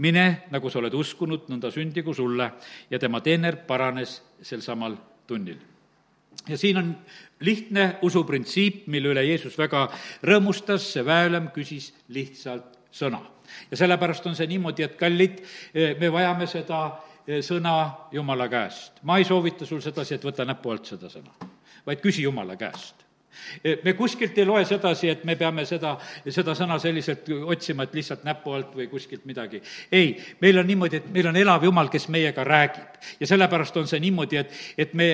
mine, 0.00 0.26
nagu 0.50 0.70
sa 0.72 0.80
oled 0.80 0.94
uskunud, 0.96 1.48
nõnda 1.52 1.68
sündigu 1.74 2.14
sulle 2.16 2.48
ja 2.90 2.98
tema 2.98 3.20
teener 3.24 3.60
paranes 3.68 4.20
sel 4.42 4.64
samal 4.64 4.96
tunnil. 5.28 5.58
ja 6.48 6.56
siin 6.58 6.78
on 6.80 6.94
lihtne 7.40 7.98
usuprintsiip, 8.02 8.86
mille 8.86 9.12
üle 9.12 9.24
Jeesus 9.26 9.58
väga 9.58 9.88
rõõmustas, 10.24 10.88
see 10.94 11.04
väeülem 11.04 11.50
küsis 11.52 11.92
lihtsalt 12.08 12.78
sõna. 12.92 13.20
ja 13.70 13.76
sellepärast 13.76 14.26
on 14.26 14.36
see 14.36 14.48
niimoodi, 14.48 14.82
et 14.82 14.96
kallid, 14.96 15.44
me 16.00 16.12
vajame 16.12 16.46
seda 16.48 16.80
eh, 17.26 17.44
sõna 17.44 18.08
Jumala 18.12 18.48
käest. 18.48 19.02
ma 19.02 19.18
ei 19.18 19.28
soovita 19.28 19.66
sul 19.66 19.84
sedasi, 19.84 20.14
et 20.14 20.24
võta 20.24 20.48
näpu 20.48 20.72
alt 20.72 20.86
seda 20.94 21.12
sõna, 21.12 21.36
vaid 21.84 22.00
küsi 22.00 22.24
Jumala 22.24 22.56
käest 22.56 23.09
me 23.84 23.92
kuskilt 23.98 24.38
ei 24.38 24.46
loe 24.46 24.64
sedasi, 24.64 25.08
et 25.08 25.24
me 25.24 25.36
peame 25.36 25.64
seda, 25.68 25.96
seda 26.28 26.54
sõna 26.58 26.78
selliselt 26.82 27.28
otsima, 27.46 27.86
et 27.86 27.94
lihtsalt 27.94 28.24
näpu 28.24 28.54
alt 28.56 28.74
või 28.76 28.88
kuskilt 28.90 29.24
midagi. 29.24 29.62
ei, 29.92 30.16
meil 30.40 30.58
on 30.58 30.66
niimoodi, 30.66 30.96
et 30.96 31.10
meil 31.12 31.30
on 31.32 31.36
elav 31.36 31.64
Jumal, 31.64 31.88
kes 31.88 32.08
meiega 32.08 32.44
räägib. 32.44 32.98
ja 33.20 33.26
sellepärast 33.26 33.76
on 33.76 33.86
see 33.86 34.00
niimoodi, 34.00 34.36
et, 34.36 34.56
et 34.78 34.94
me 34.94 35.10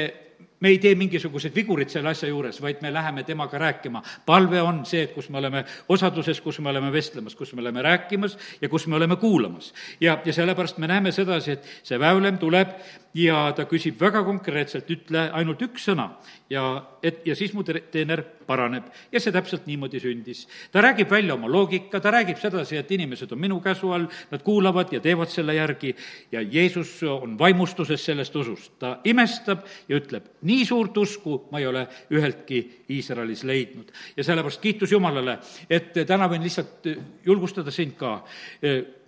me 0.67 0.73
ei 0.75 0.79
tee 0.83 0.97
mingisuguseid 0.99 1.55
vigurit 1.55 1.93
selle 1.95 2.11
asja 2.11 2.27
juures, 2.27 2.57
vaid 2.63 2.81
me 2.83 2.91
läheme 2.91 3.23
temaga 3.25 3.59
rääkima. 3.59 4.03
palve 4.27 4.61
on 4.63 4.83
see, 4.87 5.05
et 5.07 5.13
kus 5.15 5.29
me 5.31 5.39
oleme 5.39 5.63
osaduses, 5.89 6.41
kus 6.43 6.59
me 6.59 6.73
oleme 6.73 6.91
vestlemas, 6.93 7.37
kus 7.39 7.53
me 7.55 7.63
oleme 7.63 7.83
rääkimas 7.83 8.35
ja 8.61 8.69
kus 8.69 8.87
me 8.87 8.97
oleme 8.97 9.17
kuulamas. 9.17 9.73
ja, 10.01 10.19
ja 10.25 10.33
sellepärast 10.33 10.79
me 10.79 10.91
näeme 10.91 11.13
sedasi, 11.13 11.53
et 11.53 11.69
see 11.87 11.99
väülem 12.03 12.39
tuleb 12.43 12.75
ja 13.15 13.53
ta 13.57 13.69
küsib 13.71 14.01
väga 14.01 14.25
konkreetselt, 14.27 14.91
ütle 14.91 15.29
ainult 15.33 15.63
üks 15.63 15.87
sõna 15.87 16.11
ja 16.51 16.83
et, 17.03 17.23
ja 17.27 17.37
siis 17.39 17.55
mu 17.55 17.63
teener 17.63 18.25
paraneb. 18.47 18.85
ja 19.13 19.21
see 19.21 19.33
täpselt 19.33 19.67
niimoodi 19.67 20.01
sündis. 20.01 20.47
ta 20.73 20.83
räägib 20.83 21.11
välja 21.11 21.35
oma 21.35 21.49
loogika, 21.51 22.01
ta 22.01 22.11
räägib 22.11 22.39
sedasi, 22.41 22.77
et 22.77 22.91
inimesed 22.91 23.33
on 23.33 23.41
minu 23.41 23.61
käsu 23.61 23.93
all, 23.93 24.07
nad 24.31 24.43
kuulavad 24.43 24.93
ja 24.93 25.01
teevad 25.01 25.31
selle 25.33 25.55
järgi 25.55 25.95
ja 26.33 26.41
Jeesus 26.41 27.03
on 27.03 27.39
vaimustuses 27.39 28.05
sellest 28.05 28.37
usust. 28.37 28.73
ta 28.79 28.99
imestab 29.05 29.67
ja 29.89 29.97
ütleb, 30.01 30.25
nii 30.43 30.65
suurt 30.67 30.97
usku 30.97 31.43
ma 31.51 31.59
ei 31.59 31.67
ole 31.67 31.87
üheltki 32.11 32.85
Iisraelis 32.91 33.45
leidnud. 33.45 33.91
ja 34.17 34.25
sellepärast 34.25 34.61
kiitus 34.61 34.93
Jumalale, 34.93 35.39
et 35.71 35.93
täna 36.07 36.29
võin 36.29 36.43
lihtsalt 36.43 36.87
julgustada 37.25 37.71
sind 37.71 37.97
ka 37.99 38.23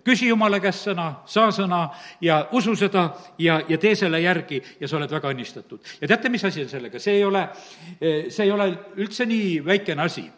küsi 0.05 0.29
Jumala 0.29 0.59
käest 0.63 0.87
sõna, 0.87 1.09
saa 1.25 1.51
sõna 1.55 1.81
ja 2.21 2.41
usu 2.51 2.75
seda 2.75 3.09
ja, 3.37 3.59
ja 3.69 3.77
tee 3.77 3.95
selle 3.95 4.21
järgi 4.21 4.61
ja 4.79 4.87
sa 4.87 4.97
oled 4.97 5.11
väga 5.11 5.33
õnnistatud. 5.33 5.79
ja 6.01 6.07
teate, 6.07 6.29
mis 6.29 6.45
asi 6.45 6.63
on 6.63 6.69
sellega, 6.69 6.99
see 6.99 7.19
ei 7.19 7.23
ole, 7.23 7.47
see 7.99 8.43
ei 8.45 8.51
ole 8.51 8.71
üldse 8.97 9.25
nii 9.25 9.59
väikene 9.65 10.05
asi 10.05 10.29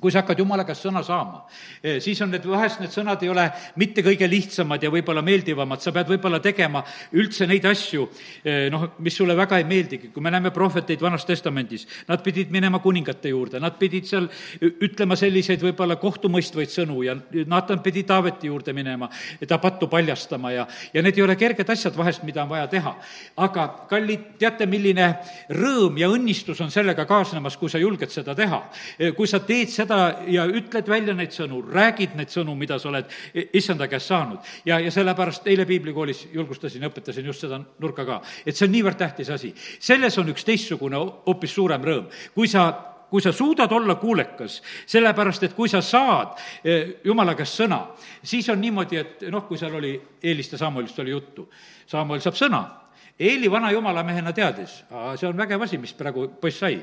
kui 0.00 0.12
sa 0.12 0.22
hakkad 0.22 0.38
Jumala 0.38 0.64
käest 0.68 0.86
sõna 0.86 1.02
saama, 1.04 1.44
eh, 1.82 1.98
siis 2.00 2.20
on 2.22 2.30
need, 2.30 2.44
vahest 2.46 2.80
need 2.80 2.92
sõnad 2.94 3.22
ei 3.22 3.30
ole 3.32 3.46
mitte 3.76 4.02
kõige 4.06 4.28
lihtsamad 4.30 4.82
ja 4.82 4.90
võib-olla 4.90 5.22
meeldivamad, 5.24 5.80
sa 5.80 5.92
pead 5.92 6.08
võib-olla 6.12 6.40
tegema 6.44 6.82
üldse 7.12 7.46
neid 7.46 7.64
asju, 7.64 8.08
eh, 8.44 8.68
noh, 8.70 8.90
mis 8.98 9.16
sulle 9.16 9.36
väga 9.36 9.58
ei 9.58 9.64
meeldigi, 9.64 10.12
kui 10.12 10.22
me 10.22 10.30
näeme 10.30 10.50
prohveteid 10.50 11.00
Vanas 11.00 11.24
Testamendis, 11.24 11.86
nad 12.08 12.22
pidid 12.22 12.50
minema 12.50 12.78
kuningate 12.78 13.28
juurde, 13.28 13.60
nad 13.60 13.78
pidid 13.78 14.06
seal 14.06 14.28
ütlema 14.60 15.16
selliseid 15.16 15.62
võib-olla 15.62 15.96
kohtumõistvaid 15.96 16.72
sõnu 16.72 17.02
ja 17.04 17.16
Naatan 17.46 17.80
pidi 17.82 18.04
Taaveti 18.04 18.46
juurde 18.46 18.72
minema, 18.72 19.08
ta 19.48 19.58
pattu 19.58 19.88
paljastama 19.88 20.52
ja, 20.52 20.66
ja 20.92 21.02
need 21.02 21.18
ei 21.18 21.24
ole 21.24 21.36
kerged 21.36 21.70
asjad 21.70 21.96
vahest, 21.96 22.22
mida 22.22 22.42
on 22.42 22.52
vaja 22.52 22.66
teha. 22.66 22.94
aga 23.36 23.66
kallid, 23.88 24.24
teate, 24.38 24.66
milline 24.66 25.08
rõõm 25.54 25.98
ja 26.00 26.08
õnnistus 26.12 26.60
on 26.64 26.70
sellega 26.70 27.06
kaasnemas, 27.08 27.56
kui 27.56 27.70
sa 27.70 27.80
julged 27.80 28.12
seda 28.12 28.34
teha. 28.38 28.60
Eh, 28.98 29.12
kui 29.16 29.26
sa 29.30 29.40
teed 29.40 29.72
seda 29.72 29.87
seda 29.88 30.24
ja 30.28 30.44
ütled 30.46 30.88
välja 30.88 31.14
neid 31.16 31.32
sõnu, 31.34 31.62
räägid 31.72 32.16
neid 32.18 32.32
sõnu, 32.32 32.54
mida 32.58 32.78
sa 32.78 32.90
oled 32.90 33.08
issanda 33.56 33.88
käest 33.88 34.10
saanud. 34.10 34.38
ja, 34.64 34.78
ja 34.80 34.90
sellepärast 34.90 35.46
eile 35.48 35.66
piiblikoolis 35.66 36.28
julgustasin 36.32 36.82
ja 36.82 36.90
õpetasin 36.90 37.26
just 37.26 37.40
seda 37.40 37.60
nurka 37.80 38.04
ka, 38.04 38.20
et 38.46 38.56
see 38.56 38.68
on 38.68 38.72
niivõrd 38.72 38.98
tähtis 38.98 39.30
asi. 39.30 39.54
selles 39.80 40.18
on 40.18 40.28
üks 40.28 40.44
teistsugune, 40.44 40.96
hoopis 41.26 41.54
suurem 41.54 41.82
rõõm. 41.82 42.06
kui 42.34 42.48
sa 42.48 42.68
kui 43.08 43.22
sa 43.24 43.32
suudad 43.32 43.72
olla 43.72 43.94
kuulekas, 43.96 44.58
sellepärast 44.86 45.42
et 45.42 45.54
kui 45.56 45.68
sa 45.68 45.80
saad 45.80 46.36
eh, 46.64 46.98
jumala 47.04 47.32
käest 47.34 47.56
sõna, 47.62 47.78
siis 48.22 48.48
on 48.52 48.60
niimoodi, 48.60 48.96
et 49.00 49.24
noh, 49.32 49.46
kui 49.48 49.56
seal 49.56 49.72
oli, 49.74 49.94
Eelist 50.22 50.52
ja 50.52 50.58
Samuelist 50.58 50.98
oli 51.00 51.14
juttu, 51.14 51.46
Samuel 51.88 52.20
saab 52.20 52.36
sõna 52.36 52.60
Eeli 53.18 53.48
vana 53.50 53.72
jumalamehena 53.74 54.30
teadis, 54.30 54.76
see 55.18 55.26
on 55.26 55.38
vägev 55.38 55.62
asi, 55.64 55.78
mis 55.82 55.90
praegu 55.98 56.28
poiss 56.38 56.60
sai. 56.62 56.76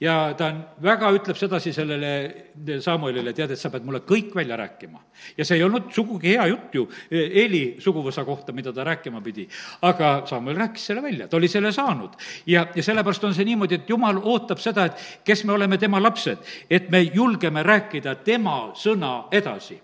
ja 0.00 0.34
ta 0.34 0.48
on, 0.50 0.56
väga 0.82 1.10
ütleb 1.14 1.36
sedasi 1.38 1.70
sellele 1.74 2.80
Samuelile, 2.82 3.30
tead, 3.34 3.52
et 3.54 3.58
sa 3.58 3.70
pead 3.70 3.84
mulle 3.86 4.00
kõik 4.06 4.34
välja 4.34 4.56
rääkima. 4.58 4.98
ja 5.38 5.44
see 5.44 5.56
ei 5.56 5.62
olnud 5.62 5.92
sugugi 5.94 6.32
hea 6.34 6.46
jutt 6.50 6.74
ju 6.74 6.88
Eeli 7.10 7.76
suguvõsa 7.78 8.24
kohta, 8.26 8.52
mida 8.52 8.72
ta 8.72 8.84
rääkima 8.84 9.20
pidi. 9.22 9.46
aga 9.82 10.24
Samuel 10.26 10.56
rääkis 10.56 10.86
selle 10.86 11.02
välja, 11.02 11.28
ta 11.28 11.36
oli 11.36 11.48
selle 11.48 11.72
saanud. 11.72 12.16
ja, 12.46 12.66
ja 12.74 12.82
sellepärast 12.82 13.24
on 13.24 13.34
see 13.34 13.46
niimoodi, 13.46 13.78
et 13.78 13.90
jumal 13.90 14.18
ootab 14.18 14.58
seda, 14.58 14.88
et 14.90 15.22
kes 15.24 15.44
me 15.44 15.52
oleme 15.52 15.78
tema 15.78 16.02
lapsed, 16.02 16.38
et 16.70 16.90
me 16.90 17.02
julgeme 17.02 17.62
rääkida 17.62 18.16
tema 18.24 18.72
sõna 18.74 19.28
edasi. 19.30 19.78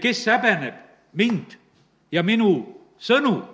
kes 0.00 0.26
häbeneb 0.26 0.74
mind 1.12 1.58
ja 2.12 2.22
minu 2.22 2.54
sõnu 2.98 3.53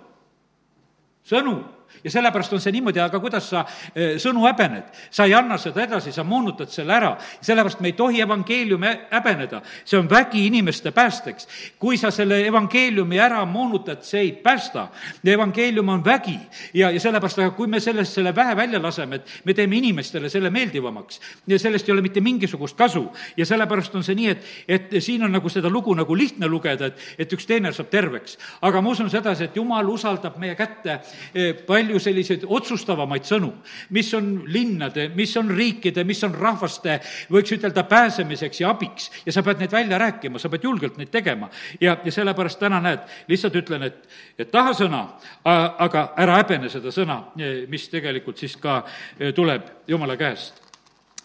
sõnu 1.23 1.63
ja 2.03 2.11
sellepärast 2.11 2.53
on 2.53 2.61
see 2.61 2.71
niimoodi, 2.71 2.99
aga 2.99 3.19
kuidas 3.19 3.49
sa 3.49 3.65
eh, 3.95 4.15
sõnu 4.21 4.45
häbened? 4.47 4.89
sa 5.11 5.25
ei 5.25 5.33
anna 5.33 5.57
seda 5.61 5.83
edasi, 5.83 6.11
sa 6.11 6.23
moonutad 6.23 6.69
selle 6.71 6.93
ära. 6.93 7.15
sellepärast 7.41 7.79
me 7.79 7.91
ei 7.91 7.93
tohi 7.93 8.21
evangeeliumi 8.21 8.87
häbeneda. 9.11 9.61
see 9.85 9.99
on 9.99 10.09
vägi 10.09 10.45
inimeste 10.47 10.91
päästeks. 10.91 11.47
kui 11.79 11.97
sa 11.97 12.11
selle 12.11 12.45
evangeeliumi 12.47 13.19
ära 13.19 13.45
moonutad, 13.45 14.03
see 14.03 14.21
ei 14.21 14.31
päästa. 14.31 14.87
evangeelium 15.25 15.89
on 15.89 16.05
vägi 16.05 16.39
ja, 16.73 16.91
ja 16.91 16.99
sellepärast, 16.99 17.39
aga 17.39 17.51
kui 17.51 17.67
me 17.67 17.79
sellest, 17.79 18.13
selle 18.13 18.35
vähe 18.35 18.55
välja 18.55 18.81
laseme, 18.81 19.15
et 19.15 19.27
me 19.45 19.53
teeme 19.53 19.77
inimestele 19.77 20.29
selle 20.29 20.49
meeldivamaks 20.49 21.21
ja 21.47 21.59
sellest 21.59 21.89
ei 21.89 21.93
ole 21.93 22.01
mitte 22.01 22.21
mingisugust 22.21 22.77
kasu. 22.77 23.11
ja 23.37 23.45
sellepärast 23.45 23.95
on 23.95 24.03
see 24.03 24.15
nii, 24.15 24.29
et, 24.29 24.45
et 24.67 24.97
siin 24.99 25.23
on 25.23 25.31
nagu 25.31 25.49
seda 25.49 25.69
lugu 25.69 25.93
nagu 25.93 26.15
lihtne 26.15 26.47
lugeda, 26.47 26.91
et, 26.91 26.99
et 27.19 27.33
üks 27.33 27.45
teener 27.47 27.73
saab 27.73 27.89
terveks. 27.89 28.37
aga 28.61 28.81
ma 28.81 28.89
usun 28.89 29.09
sedasi, 29.09 29.49
et 29.49 29.55
jumal 29.55 29.89
usaldab 29.89 30.37
meie 30.41 30.55
kätte 30.55 30.99
eh, 31.33 31.53
palju 31.81 31.99
selliseid 32.01 32.45
otsustavamaid 32.47 33.25
sõnu, 33.25 33.49
mis 33.95 34.09
on 34.17 34.29
linnade, 34.51 35.09
mis 35.15 35.33
on 35.39 35.49
riikide, 35.51 36.03
mis 36.07 36.21
on 36.23 36.35
rahvaste, 36.37 36.99
võiks 37.31 37.53
ütelda, 37.55 37.83
pääsemiseks 37.89 38.61
ja 38.61 38.69
abiks. 38.69 39.09
ja 39.25 39.33
sa 39.33 39.43
pead 39.43 39.59
neid 39.59 39.71
välja 39.71 39.97
rääkima, 39.97 40.39
sa 40.39 40.49
pead 40.49 40.63
julgelt 40.63 40.97
neid 40.97 41.09
tegema. 41.11 41.49
ja, 41.81 41.97
ja 42.03 42.11
sellepärast 42.11 42.59
täna 42.59 42.81
näed, 42.81 42.99
lihtsalt 43.27 43.55
ütlen, 43.55 43.83
et, 43.83 44.07
et 44.37 44.51
taha 44.51 44.73
sõna, 44.73 45.05
aga 45.43 46.13
ära 46.17 46.37
häbene 46.41 46.69
seda 46.69 46.91
sõna, 46.91 47.31
mis 47.67 47.89
tegelikult 47.89 48.37
siis 48.37 48.55
ka 48.57 48.83
e, 49.19 49.31
tuleb 49.31 49.87
Jumala 49.87 50.17
käest. 50.17 50.61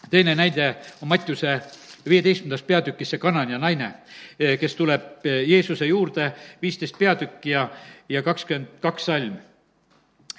teine 0.09 0.35
näide 0.35 0.75
on 1.01 1.07
Mattiuse 1.07 1.61
viieteistkümnendas 2.09 2.63
peatükis 2.63 3.09
see 3.09 3.19
kananja 3.19 3.57
naine, 3.59 3.91
e, 4.39 4.57
kes 4.57 4.75
tuleb 4.75 5.25
e, 5.25 5.43
Jeesuse 5.43 5.85
juurde, 5.85 6.31
viisteist 6.61 6.97
peatükki 6.97 7.49
ja, 7.49 7.69
ja 8.09 8.23
kakskümmend 8.23 8.79
kaks 8.81 9.05
salm 9.05 9.37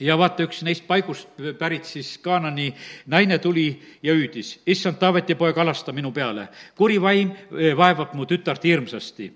ja 0.01 0.19
vaata, 0.19 0.47
üks 0.47 0.63
neist 0.67 0.87
paigust 0.87 1.41
pärit 1.59 1.87
siis 1.89 2.17
Kaanani 2.23 2.69
naine 3.07 3.39
tuli 3.39 3.69
ja 4.03 4.15
hüüdis, 4.15 4.59
issand 4.67 4.99
Taaveti 4.99 5.35
poeg, 5.35 5.59
alasta 5.59 5.93
minu 5.93 6.13
peale. 6.13 6.49
kuri 6.77 7.01
vaim 7.01 7.31
eh, 7.31 7.77
vaevab 7.77 8.15
mu 8.15 8.27
tütart 8.27 8.65
hirmsasti. 8.65 9.33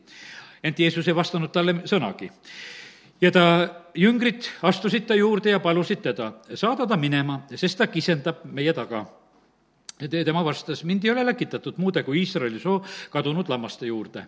ent 0.62 0.78
Jeesus 0.78 1.08
ei 1.08 1.14
vastanud 1.14 1.52
talle 1.52 1.74
sõnagi. 1.84 2.30
ja 3.20 3.30
ta, 3.30 3.68
jüngrid 3.94 4.48
astusid 4.62 5.06
ta 5.06 5.14
juurde 5.14 5.50
ja 5.50 5.60
palusid 5.60 6.02
teda, 6.02 6.32
saada 6.54 6.86
ta 6.86 6.96
minema, 6.96 7.42
sest 7.54 7.78
ta 7.78 7.86
kisendab 7.86 8.44
meie 8.44 8.72
taga 8.72 9.06
tema 10.08 10.44
vastas, 10.44 10.84
mind 10.84 11.04
ei 11.04 11.10
ole 11.10 11.26
läkitatud 11.26 11.76
muude 11.76 12.02
kui 12.02 12.18
Iisraeli 12.18 12.58
soo 12.58 12.82
kadunud 13.10 13.48
lammaste 13.48 13.86
juurde. 13.86 14.26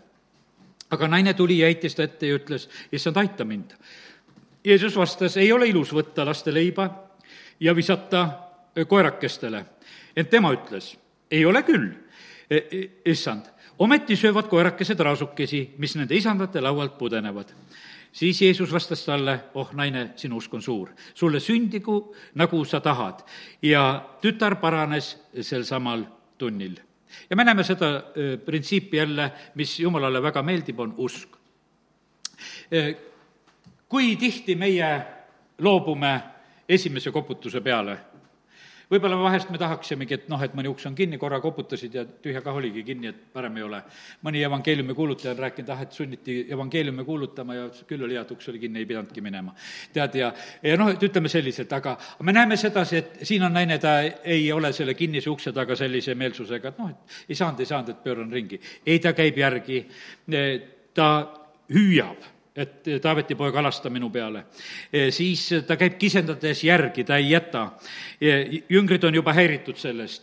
aga 0.90 1.08
naine 1.08 1.34
tuli 1.34 1.58
ja 1.58 1.66
heitis 1.66 1.94
ta 1.94 2.02
ette 2.02 2.26
ja 2.26 2.36
ütles, 2.36 2.68
issand, 2.92 3.16
aita 3.16 3.44
mind 3.44 3.72
Jeesus 4.64 4.96
vastas, 4.96 5.36
ei 5.36 5.52
ole 5.52 5.68
ilus 5.68 5.92
võtta 5.92 6.24
laste 6.24 6.52
leiba 6.54 6.86
ja 7.60 7.74
visata 7.76 8.28
koerakestele. 8.88 9.64
ent 10.16 10.30
tema 10.30 10.52
ütles, 10.54 10.94
ei 11.30 11.44
ole 11.44 11.62
küll, 11.62 11.90
e, 12.50 12.56
e, 12.56 12.80
issand, 13.10 13.50
ometi 13.78 14.16
söövad 14.16 14.48
koerakesed 14.48 15.00
raasukesi, 15.00 15.74
mis 15.78 15.96
nende 15.96 16.16
isandate 16.16 16.60
laualt 16.60 16.98
pudenevad. 16.98 17.52
siis 18.12 18.42
Jeesus 18.42 18.72
vastas 18.72 19.04
talle, 19.04 19.40
oh 19.54 19.72
naine, 19.72 20.12
sinu 20.16 20.36
usk 20.36 20.54
on 20.54 20.62
suur, 20.62 20.90
sulle 21.14 21.40
sündigu, 21.40 22.14
nagu 22.34 22.64
sa 22.64 22.80
tahad. 22.80 23.20
ja 23.62 24.08
tütar 24.22 24.56
paranes 24.60 25.16
sel 25.40 25.64
samal 25.64 26.04
tunnil. 26.38 26.80
ja 27.30 27.36
me 27.36 27.44
näeme 27.44 27.64
seda 27.64 28.02
printsiipi 28.44 28.96
jälle, 28.96 29.32
mis 29.54 29.80
Jumalale 29.80 30.22
väga 30.22 30.42
meeldib, 30.42 30.80
on 30.80 30.94
usk 30.96 31.28
kui 33.94 34.16
tihti 34.18 34.56
meie 34.58 34.88
loobume 35.62 36.16
esimese 36.68 37.12
koputuse 37.14 37.60
peale? 37.62 37.94
võib-olla 38.90 39.16
vahest 39.16 39.48
me 39.50 39.58
tahaksimegi, 39.58 40.16
et 40.16 40.24
noh, 40.28 40.42
et 40.44 40.52
mõni 40.54 40.68
uks 40.68 40.84
on 40.86 40.96
kinni, 40.98 41.16
korra 41.18 41.38
koputasid 41.40 41.94
ja 41.96 42.02
tühja 42.04 42.42
kah 42.44 42.58
oligi 42.58 42.82
kinni, 42.84 43.08
et 43.10 43.20
parem 43.32 43.56
ei 43.56 43.64
ole. 43.64 43.80
mõni 44.26 44.42
evangeeliumi 44.44 44.94
kuulutaja 44.94 45.32
on 45.32 45.40
rääkinud, 45.44 45.70
ah, 45.72 45.84
et 45.86 45.96
sunniti 45.96 46.36
evangeeliumi 46.52 47.04
kuulutama 47.06 47.56
ja 47.56 47.68
küll 47.88 48.04
oli 48.04 48.18
hea, 48.18 48.26
et 48.26 48.34
uks 48.34 48.50
oli 48.52 48.60
kinni, 48.66 48.82
ei 48.82 48.90
pidanudki 48.90 49.24
minema. 49.24 49.54
tead, 49.94 50.18
ja, 50.20 50.32
ja 50.62 50.76
noh, 50.76 50.90
et 50.92 51.06
ütleme 51.08 51.30
selliselt, 51.32 51.72
aga 51.72 51.96
me 52.26 52.34
näeme 52.34 52.58
sedasi, 52.60 53.00
et 53.00 53.16
siin 53.22 53.46
on 53.46 53.54
naine, 53.54 53.78
ta 53.78 53.96
ei 54.02 54.52
ole 54.52 54.72
selle 54.72 54.98
kinnise 54.98 55.30
ukse 55.30 55.54
taga 55.54 55.78
sellise 55.78 56.18
meelsusega, 56.18 56.74
et 56.74 56.82
noh, 56.82 56.90
et 56.90 57.30
ei 57.30 57.40
saanud, 57.40 57.62
ei 57.62 57.72
saanud, 57.72 57.94
et 57.94 58.04
pööran 58.04 58.30
ringi. 58.30 58.60
ei, 58.86 58.98
ta 58.98 59.14
käib 59.14 59.38
järgi, 59.38 59.84
ta 60.94 61.10
hüüab 61.72 62.33
et 62.56 62.86
Taaveti 63.02 63.34
poeg 63.34 63.56
alasta 63.58 63.90
minu 63.90 64.10
peale. 64.14 64.44
siis 65.10 65.48
ta 65.66 65.76
käib 65.76 65.96
kisendades 65.98 66.62
järgi, 66.64 67.04
ta 67.04 67.16
ei 67.16 67.30
jäta. 67.30 67.64
jüngrid 68.70 69.04
on 69.04 69.14
juba 69.14 69.32
häiritud 69.32 69.76
sellest. 69.76 70.22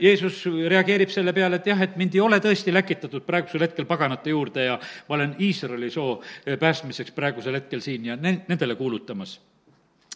Jeesus 0.00 0.44
reageerib 0.68 1.10
selle 1.10 1.32
peale, 1.32 1.56
et 1.56 1.66
jah, 1.66 1.82
et 1.82 1.96
mind 1.96 2.14
ei 2.14 2.20
ole 2.20 2.38
tõesti 2.40 2.74
läkitatud 2.74 3.26
praegusel 3.26 3.66
hetkel 3.66 3.84
paganate 3.84 4.30
juurde 4.30 4.64
ja 4.64 4.78
ma 5.08 5.14
olen 5.14 5.34
Iisraeli 5.40 5.90
soo 5.90 6.22
päästmiseks 6.60 7.10
praegusel 7.10 7.58
hetkel 7.58 7.80
siin 7.80 8.04
ja 8.04 8.16
ne-, 8.16 8.44
nendele 8.48 8.74
kuulutamas 8.74 9.40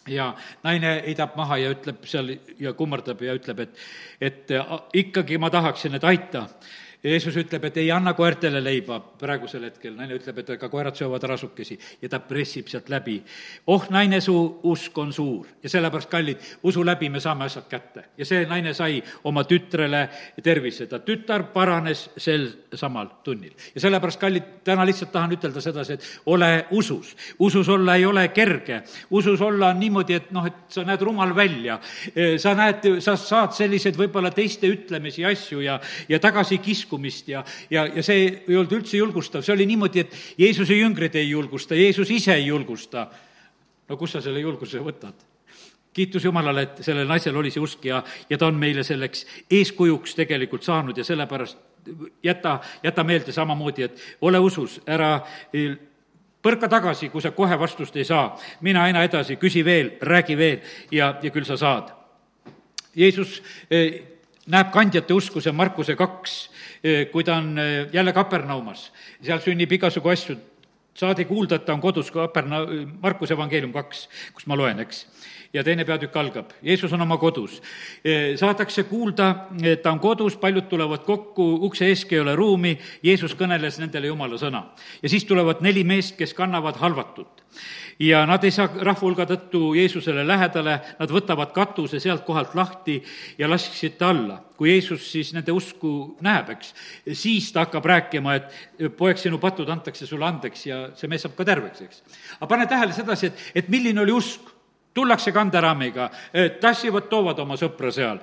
ja 0.07 0.33
naine 0.63 1.01
heidab 1.05 1.35
maha 1.37 1.57
ja 1.61 1.73
ütleb 1.75 2.05
seal 2.09 2.31
ja 2.59 2.73
kummardab 2.73 3.21
ja 3.21 3.35
ütleb, 3.37 3.59
et, 3.59 3.75
et 4.21 4.53
ikkagi 4.93 5.37
ma 5.37 5.49
tahaksin, 5.53 5.95
et 5.95 6.03
aita 6.03 6.47
Jeesus 7.03 7.33
ütleb, 7.41 7.63
et 7.65 7.77
ei 7.81 7.87
anna 7.91 8.13
koertele 8.13 8.59
leiba 8.61 8.99
praegusel 9.01 9.63
hetkel, 9.65 9.95
naine 9.97 10.13
ütleb, 10.19 10.37
et 10.37 10.49
ega 10.53 10.67
koerad 10.69 10.93
söövad 10.97 11.23
rasukesi 11.31 11.73
ja 12.01 12.09
ta 12.09 12.19
pressib 12.21 12.67
sealt 12.69 12.91
läbi. 12.93 13.15
oh, 13.67 13.87
naine, 13.89 14.19
su 14.21 14.35
usk 14.69 14.97
on 15.01 15.13
suur 15.13 15.47
ja 15.63 15.69
sellepärast, 15.69 16.09
kallid, 16.09 16.37
usu 16.63 16.85
läbi 16.85 17.09
me 17.09 17.19
saame 17.19 17.45
asjad 17.45 17.65
kätte. 17.69 18.03
ja 18.17 18.25
see 18.25 18.45
naine 18.45 18.73
sai 18.77 19.01
oma 19.23 19.43
tütrele 19.49 20.03
tervise, 20.43 20.85
ta 20.85 20.99
tütar 20.99 21.47
paranes 21.53 22.09
sel 22.17 22.47
samal 22.75 23.09
tunnil. 23.23 23.53
ja 23.73 23.81
sellepärast, 23.81 24.19
kallid, 24.21 24.53
täna 24.63 24.85
lihtsalt 24.85 25.11
tahan 25.11 25.33
ütelda 25.33 25.61
sedasi, 25.61 25.93
et 25.93 26.05
ole 26.25 26.67
usus. 26.69 27.15
usus 27.39 27.69
olla 27.69 27.95
ei 27.95 28.05
ole 28.05 28.27
kerge, 28.27 28.83
usus 29.09 29.41
olla 29.41 29.71
on 29.73 29.79
niimoodi, 29.79 30.19
et 30.21 30.31
noh, 30.31 30.45
et 30.45 30.69
sa 30.69 30.85
näed 30.85 31.01
rumal 31.01 31.33
välja, 31.35 31.79
sa 32.37 32.53
näed, 32.53 33.01
sa 33.01 33.17
saad 33.17 33.57
selliseid 33.57 33.97
võib-olla 33.97 34.29
teiste 34.29 34.69
ütlemisi, 34.69 35.25
asju 35.25 35.65
ja, 35.65 35.79
ja 36.09 36.19
tagasikiskumisi, 36.21 36.90
kiskumist 36.91 37.27
ja, 37.27 37.43
ja, 37.69 37.85
ja 37.87 38.03
see 38.03 38.43
ei 38.47 38.55
olnud 38.57 38.71
üldse 38.75 38.97
julgustav, 38.97 39.43
see 39.43 39.53
oli 39.53 39.65
niimoodi, 39.65 40.03
et 40.03 40.15
Jeesuse 40.37 40.75
jüngrid 40.75 41.15
ei 41.15 41.29
julgusta, 41.29 41.75
Jeesus 41.75 42.09
ise 42.11 42.35
ei 42.35 42.47
julgusta. 42.47 43.07
no 43.87 43.97
kust 43.97 44.13
sa 44.13 44.21
selle 44.21 44.39
julguse 44.39 44.79
võtad? 44.79 45.15
kiitus 45.93 46.23
Jumalale, 46.23 46.61
et 46.61 46.83
sellel 46.83 47.07
naisel 47.07 47.35
oli 47.35 47.51
see 47.51 47.61
usk 47.61 47.85
ja, 47.85 48.03
ja 48.29 48.37
ta 48.37 48.47
on 48.47 48.55
meile 48.55 48.83
selleks 48.83 49.25
eeskujuks 49.51 50.15
tegelikult 50.15 50.63
saanud 50.63 50.97
ja 50.97 51.03
sellepärast 51.03 51.57
jäta, 52.23 52.59
jäta 52.83 53.03
meelde 53.03 53.31
samamoodi, 53.31 53.83
et 53.83 53.99
ole 54.21 54.39
usus, 54.39 54.79
ära 54.87 55.19
põrka 56.41 56.69
tagasi, 56.69 57.09
kui 57.09 57.21
sa 57.21 57.31
kohe 57.31 57.57
vastust 57.59 57.95
ei 57.95 58.05
saa. 58.05 58.37
mine 58.61 58.79
aina 58.79 59.03
edasi, 59.03 59.35
küsi 59.35 59.65
veel, 59.65 59.97
räägi 60.01 60.37
veel 60.37 60.61
ja, 60.91 61.17
ja 61.21 61.31
küll 61.31 61.45
sa 61.45 61.57
saad. 61.57 61.91
Jeesus 62.95 63.41
eh, 63.69 64.11
näeb 64.49 64.71
kandjate 64.73 65.13
usku, 65.13 65.41
see 65.41 65.51
on 65.51 65.59
Markuse 65.59 65.95
kaks, 65.99 66.37
eh, 66.83 67.03
kui 67.11 67.23
ta 67.23 67.37
on 67.41 67.57
eh, 67.59 67.89
jälle 67.93 68.13
Kapernaumas, 68.13 68.89
seal 69.21 69.41
sünnib 69.43 69.71
igasugu 69.71 70.09
asju, 70.09 70.37
saadi 70.97 71.25
kuulda, 71.25 71.59
et 71.59 71.65
ta 71.65 71.73
on 71.73 71.81
kodus, 71.81 72.11
Kaperna-, 72.11 72.65
Markuse 73.01 73.35
evangeelium 73.37 73.73
kaks, 73.73 74.07
kus 74.33 74.47
ma 74.47 74.57
loen, 74.57 74.81
eks. 74.83 75.05
ja 75.53 75.63
teine 75.67 75.83
peatükk 75.85 76.15
algab, 76.15 76.53
Jeesus 76.63 76.93
on 76.95 77.01
oma 77.03 77.17
kodus. 77.19 77.59
Eh, 78.05 78.37
saadakse 78.39 78.85
kuulda, 78.87 79.47
ta 79.83 79.91
on 79.91 79.99
kodus, 79.99 80.37
paljud 80.39 80.69
tulevad 80.71 81.03
kokku, 81.05 81.53
ukse 81.67 81.89
eeski 81.91 82.15
ei 82.15 82.23
ole 82.23 82.35
ruumi, 82.35 82.77
Jeesus 83.03 83.35
kõneles 83.37 83.79
nendele 83.79 84.07
jumala 84.07 84.39
sõna. 84.41 84.63
ja 85.01 85.09
siis 85.09 85.25
tulevad 85.25 85.61
neli 85.61 85.83
meest, 85.83 86.15
kes 86.17 86.33
kannavad 86.33 86.79
halvatut 86.79 87.45
ja 88.01 88.25
nad 88.25 88.43
ei 88.43 88.51
saa 88.53 88.69
rahva 88.71 89.03
hulga 89.03 89.25
tõttu 89.29 89.73
Jeesusele 89.77 90.23
lähedale, 90.27 90.77
nad 90.99 91.11
võtavad 91.13 91.51
katuse 91.53 91.99
sealt 92.01 92.23
kohalt 92.25 92.55
lahti 92.57 92.97
ja 93.37 93.49
lasksid 93.49 93.97
ta 93.99 94.09
alla. 94.13 94.41
kui 94.61 94.69
Jeesus 94.69 95.07
siis 95.09 95.31
nende 95.33 95.49
usku 95.51 96.17
näeb, 96.21 96.51
eks, 96.53 96.73
siis 97.17 97.47
ta 97.49 97.63
hakkab 97.63 97.85
rääkima, 97.89 98.35
et 98.37 98.97
poeg, 98.97 99.17
sinu 99.17 99.39
patud 99.41 99.69
antakse 99.73 100.05
sulle 100.05 100.27
andeks 100.27 100.65
ja 100.67 100.81
see 100.93 101.09
mees 101.09 101.25
saab 101.25 101.33
ka 101.37 101.45
terveks, 101.49 101.81
eks. 101.81 102.03
aga 102.37 102.49
pane 102.49 102.67
tähele 102.69 102.93
sedasi, 102.93 103.31
et, 103.31 103.41
et 103.55 103.71
milline 103.73 104.03
oli 104.03 104.13
usk 104.13 104.51
tullakse 104.93 105.31
kanderaamiga, 105.31 106.09
tassivad, 106.59 107.07
toovad 107.09 107.39
oma 107.39 107.55
sõpra 107.59 107.91
seal. 107.95 108.19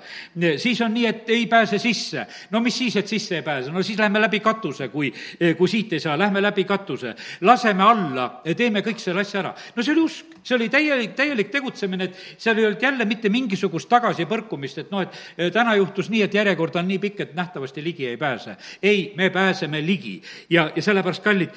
siis 0.61 0.81
on 0.85 0.93
nii, 0.95 1.07
et 1.07 1.31
ei 1.33 1.47
pääse 1.47 1.79
sisse. 1.79 2.27
no 2.51 2.61
mis 2.61 2.79
siis, 2.79 2.97
et 2.97 3.09
sisse 3.09 3.37
ei 3.37 3.43
pääse, 3.43 3.71
no 3.73 3.83
siis 3.83 3.99
lähme 3.99 4.21
läbi 4.21 4.41
katuse, 4.41 4.89
kui, 4.89 5.13
kui 5.59 5.69
siit 5.69 5.93
ei 5.93 6.01
saa, 6.01 6.19
lähme 6.19 6.43
läbi 6.43 6.65
katuse. 6.65 7.15
laseme 7.41 7.83
alla, 7.83 8.43
teeme 8.57 8.81
kõik 8.81 9.01
selle 9.01 9.21
asja 9.21 9.41
ära. 9.41 9.55
no 9.77 9.83
see 9.83 9.93
oli 9.93 10.05
usk, 10.05 10.37
see 10.43 10.57
oli 10.57 10.69
täielik, 10.69 11.15
täielik 11.17 11.51
tegutsemine, 11.51 12.05
et 12.05 12.37
seal 12.37 12.59
ei 12.59 12.67
olnud 12.67 12.83
jälle 12.83 13.05
mitte 13.05 13.29
mingisugust 13.29 13.89
tagasipõrkumist, 13.89 14.79
et 14.79 14.91
noh, 14.91 15.07
et 15.07 15.53
täna 15.53 15.75
juhtus 15.77 16.11
nii, 16.13 16.23
et 16.27 16.35
järjekord 16.35 16.77
on 16.77 16.89
nii 16.89 16.99
pikk, 16.99 17.21
et 17.21 17.35
nähtavasti 17.35 17.85
ligi 17.85 18.07
ei 18.07 18.17
pääse. 18.17 18.57
ei, 18.83 19.13
me 19.17 19.31
pääseme 19.31 19.81
ligi 19.87 20.23
ja, 20.51 20.71
ja 20.77 20.83
sellepärast, 20.83 21.25
kallid, 21.25 21.51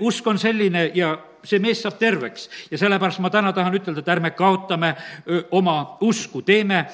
usk 0.00 0.26
on 0.26 0.38
selline 0.38 0.90
ja 0.94 1.16
see 1.44 1.58
mees 1.62 1.82
saab 1.82 1.98
terveks. 1.98 2.48
Ja 2.70 2.78
sellepärast 2.78 3.22
ma 3.24 3.30
täna 3.30 3.52
tahan 3.52 3.74
ütelda, 3.78 4.02
et 4.02 4.12
ärme 4.14 4.30
kaotame 4.36 4.94
oma 5.50 5.98
usku, 6.00 6.42
teeme, 6.42 6.86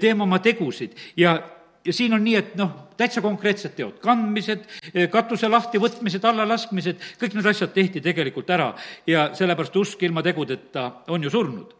teeme 0.00 0.22
oma 0.22 0.38
tegusid. 0.42 0.96
Ja 1.16 1.38
ja 1.84 1.92
siin 1.92 2.14
on 2.14 2.24
nii, 2.24 2.36
et 2.38 2.54
noh, 2.58 2.70
täitsa 2.98 3.22
konkreetsed 3.24 3.74
teod, 3.76 3.98
kandmised, 4.02 4.64
katuse 5.10 5.50
lahtivõtmised, 5.50 6.24
allalaskmised, 6.28 7.02
kõik 7.20 7.36
need 7.36 7.48
asjad 7.50 7.74
tehti 7.74 8.02
tegelikult 8.04 8.50
ära. 8.54 8.70
Ja 9.08 9.30
sellepärast 9.36 9.76
usk 9.80 10.02
ilma 10.06 10.22
tegudeta 10.22 10.88
on 11.12 11.22
ju 11.22 11.30
surnud. 11.30 11.74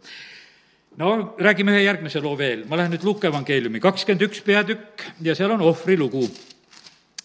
no 0.96 1.34
räägime 1.38 1.72
ühe 1.72 1.84
järgmise 1.86 2.20
loo 2.20 2.34
veel, 2.36 2.66
ma 2.68 2.76
lähen 2.76 2.92
nüüd 2.92 3.04
Luuke 3.04 3.26
evangeeliumi, 3.28 3.80
kakskümmend 3.80 4.26
üks 4.26 4.42
peatükk. 4.44 5.06
Ja 5.22 5.34
seal 5.34 5.50
on 5.50 5.62
ohvrilugu. 5.62 6.28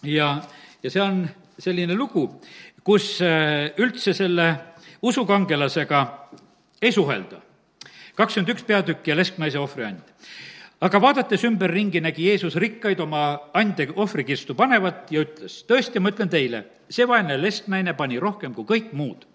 ja, 0.03 0.41
ja 0.83 0.89
see 0.89 1.01
on 1.01 1.27
selline 1.60 1.95
lugu, 1.95 2.29
kus 2.83 3.17
üldse 3.77 4.13
selle 4.13 4.55
usukangelasega 5.01 6.29
ei 6.81 6.91
suhelda. 6.91 7.41
kakskümmend 8.15 8.49
üks 8.49 8.63
peatükk 8.65 9.07
ja 9.07 9.15
lesknaise 9.15 9.60
ohvriand. 9.60 10.01
aga 10.81 11.01
vaadates 11.01 11.43
ümberringi, 11.43 12.01
nägi 12.01 12.27
Jeesus 12.27 12.55
rikkaid 12.55 12.99
oma 12.99 13.39
ande 13.53 13.88
ohvrikirstu 13.95 14.55
panevat 14.55 15.12
ja 15.12 15.21
ütles, 15.21 15.63
tõesti, 15.65 15.99
ma 15.99 16.10
ütlen 16.10 16.29
teile, 16.29 16.65
see 16.89 17.07
vaene 17.07 17.41
lesknaine 17.41 17.93
pani 17.93 18.19
rohkem 18.19 18.53
kui 18.53 18.65
kõik 18.65 18.93
muud. 18.93 19.27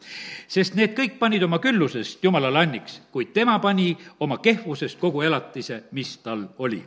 sest 0.49 0.75
need 0.75 0.99
kõik 0.99 1.19
panid 1.19 1.43
oma 1.43 1.59
küllusest 1.59 2.25
Jumalale 2.25 2.59
anniks, 2.59 3.01
kuid 3.13 3.33
tema 3.33 3.59
pani 3.59 3.97
oma 4.21 4.39
kehvusest 4.39 4.99
kogu 4.99 5.23
elatise, 5.23 5.85
mis 5.93 6.17
tal 6.17 6.49
oli 6.59 6.83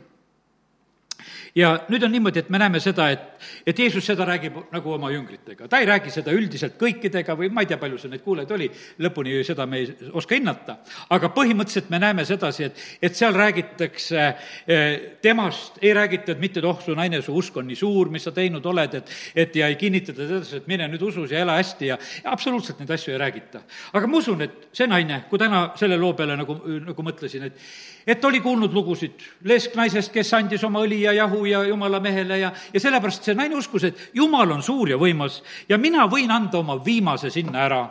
ja 1.56 1.72
nüüd 1.88 2.04
on 2.04 2.12
niimoodi, 2.12 2.42
et 2.42 2.50
me 2.52 2.60
näeme 2.60 2.80
seda, 2.82 3.08
et, 3.14 3.46
et 3.66 3.78
Jeesus 3.78 4.04
seda 4.06 4.26
räägib 4.28 4.58
nagu 4.72 4.92
oma 4.92 5.10
jüngritega. 5.12 5.68
ta 5.68 5.80
ei 5.80 5.88
räägi 5.88 6.12
seda 6.12 6.34
üldiselt 6.36 6.76
kõikidega 6.80 7.36
või 7.38 7.50
ma 7.52 7.64
ei 7.64 7.70
tea, 7.70 7.78
palju 7.80 7.98
seal 8.00 8.12
neid 8.12 8.24
kuulajaid 8.24 8.52
oli, 8.56 8.68
lõpuni 9.04 9.38
seda 9.46 9.66
me 9.66 9.80
ei 9.82 10.10
oska 10.12 10.36
hinnata. 10.36 10.78
aga 11.10 11.30
põhimõtteliselt 11.34 11.90
me 11.90 12.00
näeme 12.02 12.24
sedasi, 12.28 12.68
et, 12.68 12.84
et 13.02 13.16
seal 13.16 13.34
räägitakse 13.36 14.26
eh, 14.26 15.16
temast, 15.22 15.80
ei 15.82 15.94
räägita, 15.96 16.32
et 16.32 16.42
mitte, 16.42 16.60
et 16.60 16.68
oh, 16.68 16.78
su 16.84 16.94
naine, 16.96 17.22
su 17.22 17.34
usk 17.36 17.56
on 17.56 17.68
nii 17.70 17.78
suur, 17.78 18.10
mis 18.12 18.26
sa 18.26 18.34
teinud 18.36 18.66
oled, 18.66 18.94
et, 19.00 19.16
et 19.34 19.56
ja 19.56 19.70
ei 19.72 19.80
kinnitata 19.80 20.24
edasi, 20.26 20.60
et 20.60 20.70
mine 20.70 20.88
nüüd 20.92 21.02
usus 21.08 21.32
ja 21.32 21.42
ela 21.44 21.58
hästi 21.60 21.92
ja, 21.92 21.98
ja 22.24 22.32
absoluutselt 22.32 22.80
neid 22.82 22.92
asju 22.96 23.14
ei 23.14 23.20
räägita. 23.24 23.64
aga 23.92 24.06
ma 24.06 24.22
usun, 24.22 24.46
et 24.46 24.70
see 24.76 24.88
naine, 24.90 25.24
kui 25.30 25.40
täna 25.40 25.70
selle 25.78 25.98
loo 26.00 26.14
peale 26.18 26.36
nagu, 26.38 26.60
nagu 26.86 27.06
mõtlesin, 27.06 27.48
et 27.48 27.60
et 28.06 28.24
oli 28.24 28.40
kuulnud 28.40 28.72
lugusid 28.72 29.22
lesknaisest, 29.44 30.12
kes 30.14 30.32
andis 30.38 30.64
oma 30.64 30.84
õli 30.86 31.02
ja 31.02 31.12
jahu 31.16 31.44
ja 31.46 31.64
jumala 31.66 32.00
mehele 32.00 32.38
ja, 32.38 32.52
ja 32.72 32.80
sellepärast 32.80 33.26
see 33.26 33.34
naine 33.34 33.58
uskus, 33.58 33.88
et 33.88 34.10
jumal 34.14 34.50
on 34.54 34.62
suur 34.62 34.94
ja 34.94 34.98
võimas 35.00 35.42
ja 35.68 35.78
mina 35.78 36.06
võin 36.10 36.30
anda 36.30 36.60
oma 36.62 36.78
viimase 36.84 37.30
sinna 37.34 37.64
ära 37.66 37.82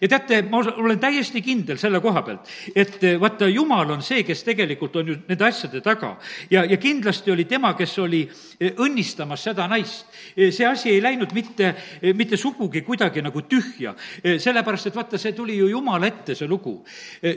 ja 0.00 0.08
teate, 0.08 0.42
ma 0.50 0.60
olen 0.76 0.98
täiesti 1.00 1.42
kindel 1.42 1.78
selle 1.80 2.00
koha 2.02 2.22
pealt, 2.26 2.50
et 2.74 2.98
eh, 3.04 3.18
vaata, 3.20 3.48
Jumal 3.48 3.90
on 3.94 4.02
see, 4.02 4.22
kes 4.26 4.44
tegelikult 4.46 4.96
on 5.00 5.08
ju 5.12 5.16
nende 5.28 5.46
asjade 5.46 5.80
taga. 5.84 6.16
ja, 6.50 6.64
ja 6.64 6.76
kindlasti 6.76 7.30
oli 7.30 7.44
tema, 7.44 7.74
kes 7.78 7.96
oli 7.98 8.22
eh, 8.60 8.72
õnnistamas 8.76 9.48
seda 9.48 9.66
naist. 9.70 10.06
Eh, 10.36 10.52
see 10.52 10.66
asi 10.66 10.90
ei 10.90 11.02
läinud 11.02 11.32
mitte, 11.34 11.74
mitte 12.14 12.36
sugugi 12.36 12.82
kuidagi 12.82 13.22
nagu 13.22 13.42
tühja, 13.48 13.94
sellepärast 14.22 14.90
et 14.90 14.96
vaata, 14.96 15.18
see 15.18 15.32
tuli 15.36 15.56
ju 15.58 15.68
Jumala 15.70 16.06
ette, 16.06 16.34
see 16.34 16.48
lugu. 16.48 16.78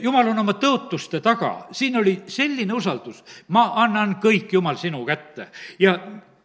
Jumal 0.02 0.32
on 0.32 0.44
oma 0.44 0.56
tõotuste 0.60 1.20
taga, 1.24 1.68
siin 1.72 1.96
oli 2.00 2.18
selline 2.30 2.74
usaldus, 2.74 3.22
ma 3.54 3.70
annan 3.82 4.16
kõik, 4.22 4.52
Jumal, 4.56 4.78
sinu 4.80 5.04
kätte. 5.06 5.50
ja 5.78 5.96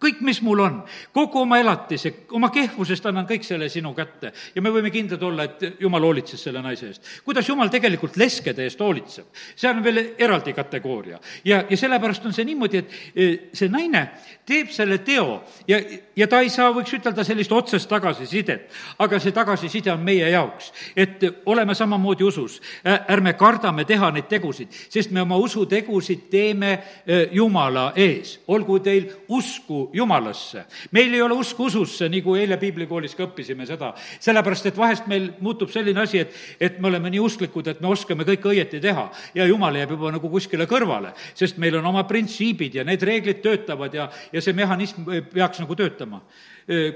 kõik, 0.02 0.22
mis 0.26 0.42
mul 0.42 0.64
on, 0.64 0.80
kogu 1.14 1.44
oma 1.44 1.60
elatise, 1.62 2.14
oma 2.34 2.50
kehvusest 2.54 3.06
annan 3.10 3.28
kõik 3.30 3.46
selle 3.46 3.70
sinu 3.70 3.94
kätte. 3.94 4.32
ja 4.56 4.62
me 4.62 4.70
võime 4.74 4.90
kindlad 4.92 5.24
olla, 5.24 5.44
et 5.44 5.80
jumal 5.80 6.02
hoolitses 6.02 6.42
selle 6.44 6.62
naise 6.62 6.88
eest. 6.88 7.04
kuidas 7.26 7.50
jumal 7.50 7.70
tegelikult 7.70 8.18
leskede 8.18 8.64
eest 8.66 8.80
hoolitseb, 8.80 9.26
see 9.56 9.70
on 9.70 9.84
veel 9.84 10.04
eraldi 10.18 10.54
kategooria. 10.54 11.20
ja, 11.46 11.64
ja 11.70 11.78
sellepärast 11.78 12.26
on 12.26 12.34
see 12.34 12.46
niimoodi, 12.46 12.78
et 12.78 12.90
e, 13.16 13.30
see 13.54 13.70
naine 13.70 14.08
teeb 14.46 14.72
selle 14.74 14.98
teo 15.06 15.42
ja, 15.68 15.80
ja 16.16 16.28
ta 16.28 16.42
ei 16.42 16.50
saa, 16.50 16.72
võiks 16.74 16.94
ütelda, 16.98 17.24
sellist 17.24 17.52
otsest 17.52 17.90
tagasisidet, 17.90 18.70
aga 19.00 19.20
see 19.20 19.36
tagasiside 19.36 19.94
on 19.94 20.02
meie 20.06 20.30
jaoks, 20.34 20.72
et 20.96 21.22
oleme 21.46 21.76
samamoodi 21.76 22.24
usus. 22.24 22.60
ärme 22.84 23.34
kardame 23.38 23.86
teha 23.86 24.12
neid 24.12 24.28
tegusid, 24.30 24.72
sest 24.90 25.12
me 25.12 25.22
oma 25.22 25.38
usutegusid 25.38 26.28
teeme 26.30 26.72
e, 27.06 27.28
Jumala 27.32 27.92
ees. 27.96 28.40
olgu 28.48 28.80
teil 28.80 29.10
usku 29.30 29.90
Jumalasse. 29.93 30.65
meil 30.91 31.13
ei 31.13 31.21
ole 31.21 31.34
usku 31.34 31.65
ususse, 31.65 32.10
nagu 32.10 32.36
eile 32.36 32.58
piiblikoolis 32.58 33.15
ka 33.15 33.25
õppisime 33.27 33.65
seda. 33.67 33.94
sellepärast, 34.19 34.65
et 34.65 34.77
vahest 34.77 35.08
meil 35.08 35.31
muutub 35.39 35.69
selline 35.71 36.02
asi, 36.02 36.19
et, 36.19 36.35
et 36.60 36.79
me 36.79 36.87
oleme 36.87 37.10
nii 37.10 37.19
usklikud, 37.19 37.67
et 37.67 37.81
me 37.81 37.92
oskame 37.92 38.23
kõike 38.27 38.54
õieti 38.54 38.81
teha 38.81 39.10
ja 39.35 39.46
Jumal 39.46 39.75
jääb 39.75 39.96
juba 39.98 40.12
nagu 40.12 40.29
kuskile 40.29 40.67
kõrvale, 40.69 41.13
sest 41.33 41.58
meil 41.58 41.75
on 41.79 41.85
oma 41.85 42.04
printsiibid 42.08 42.79
ja 42.79 42.87
need 42.87 43.04
reeglid 43.04 43.42
töötavad 43.44 43.94
ja, 43.94 44.10
ja 44.31 44.42
see 44.42 44.54
mehhanism 44.58 45.08
peaks 45.33 45.60
nagu 45.63 45.75
töötama 45.75 46.21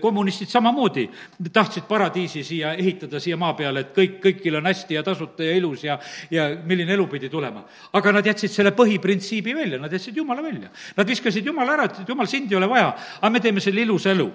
kommunistid 0.02 0.48
samamoodi 0.48 1.10
tahtsid 1.54 1.84
paradiisi 1.88 2.44
siia 2.44 2.74
ehitada, 2.74 3.20
siia 3.20 3.38
maa 3.38 3.54
peale, 3.58 3.86
et 3.86 3.94
kõik, 3.96 4.18
kõigil 4.24 4.60
on 4.60 4.68
hästi 4.70 4.98
ja 4.98 5.04
tasuta 5.04 5.44
ja 5.44 5.56
ilus 5.58 5.84
ja, 5.84 5.98
ja 6.32 6.48
milline 6.66 6.94
elu 6.94 7.08
pidi 7.08 7.30
tulema. 7.30 7.64
aga 7.94 8.12
nad 8.12 8.26
jätsid 8.26 8.52
selle 8.52 8.72
põhiprintsiibi 8.72 9.56
välja, 9.56 9.80
nad 9.80 9.94
jätsid 9.94 10.18
Jumala 10.18 10.44
välja. 10.44 10.70
Nad 10.98 11.08
viskasid 11.08 11.46
Jumala 11.46 11.74
ära, 11.74 11.88
ütlesid, 11.90 12.10
Jumal, 12.10 12.28
sind 12.28 12.52
ei 12.52 12.58
ole 12.58 12.70
vaja, 12.70 12.94
aga 13.22 13.30
me 13.30 13.40
teeme 13.40 13.62
selle 13.62 13.82
ilusa 13.82 14.12
elu. 14.12 14.32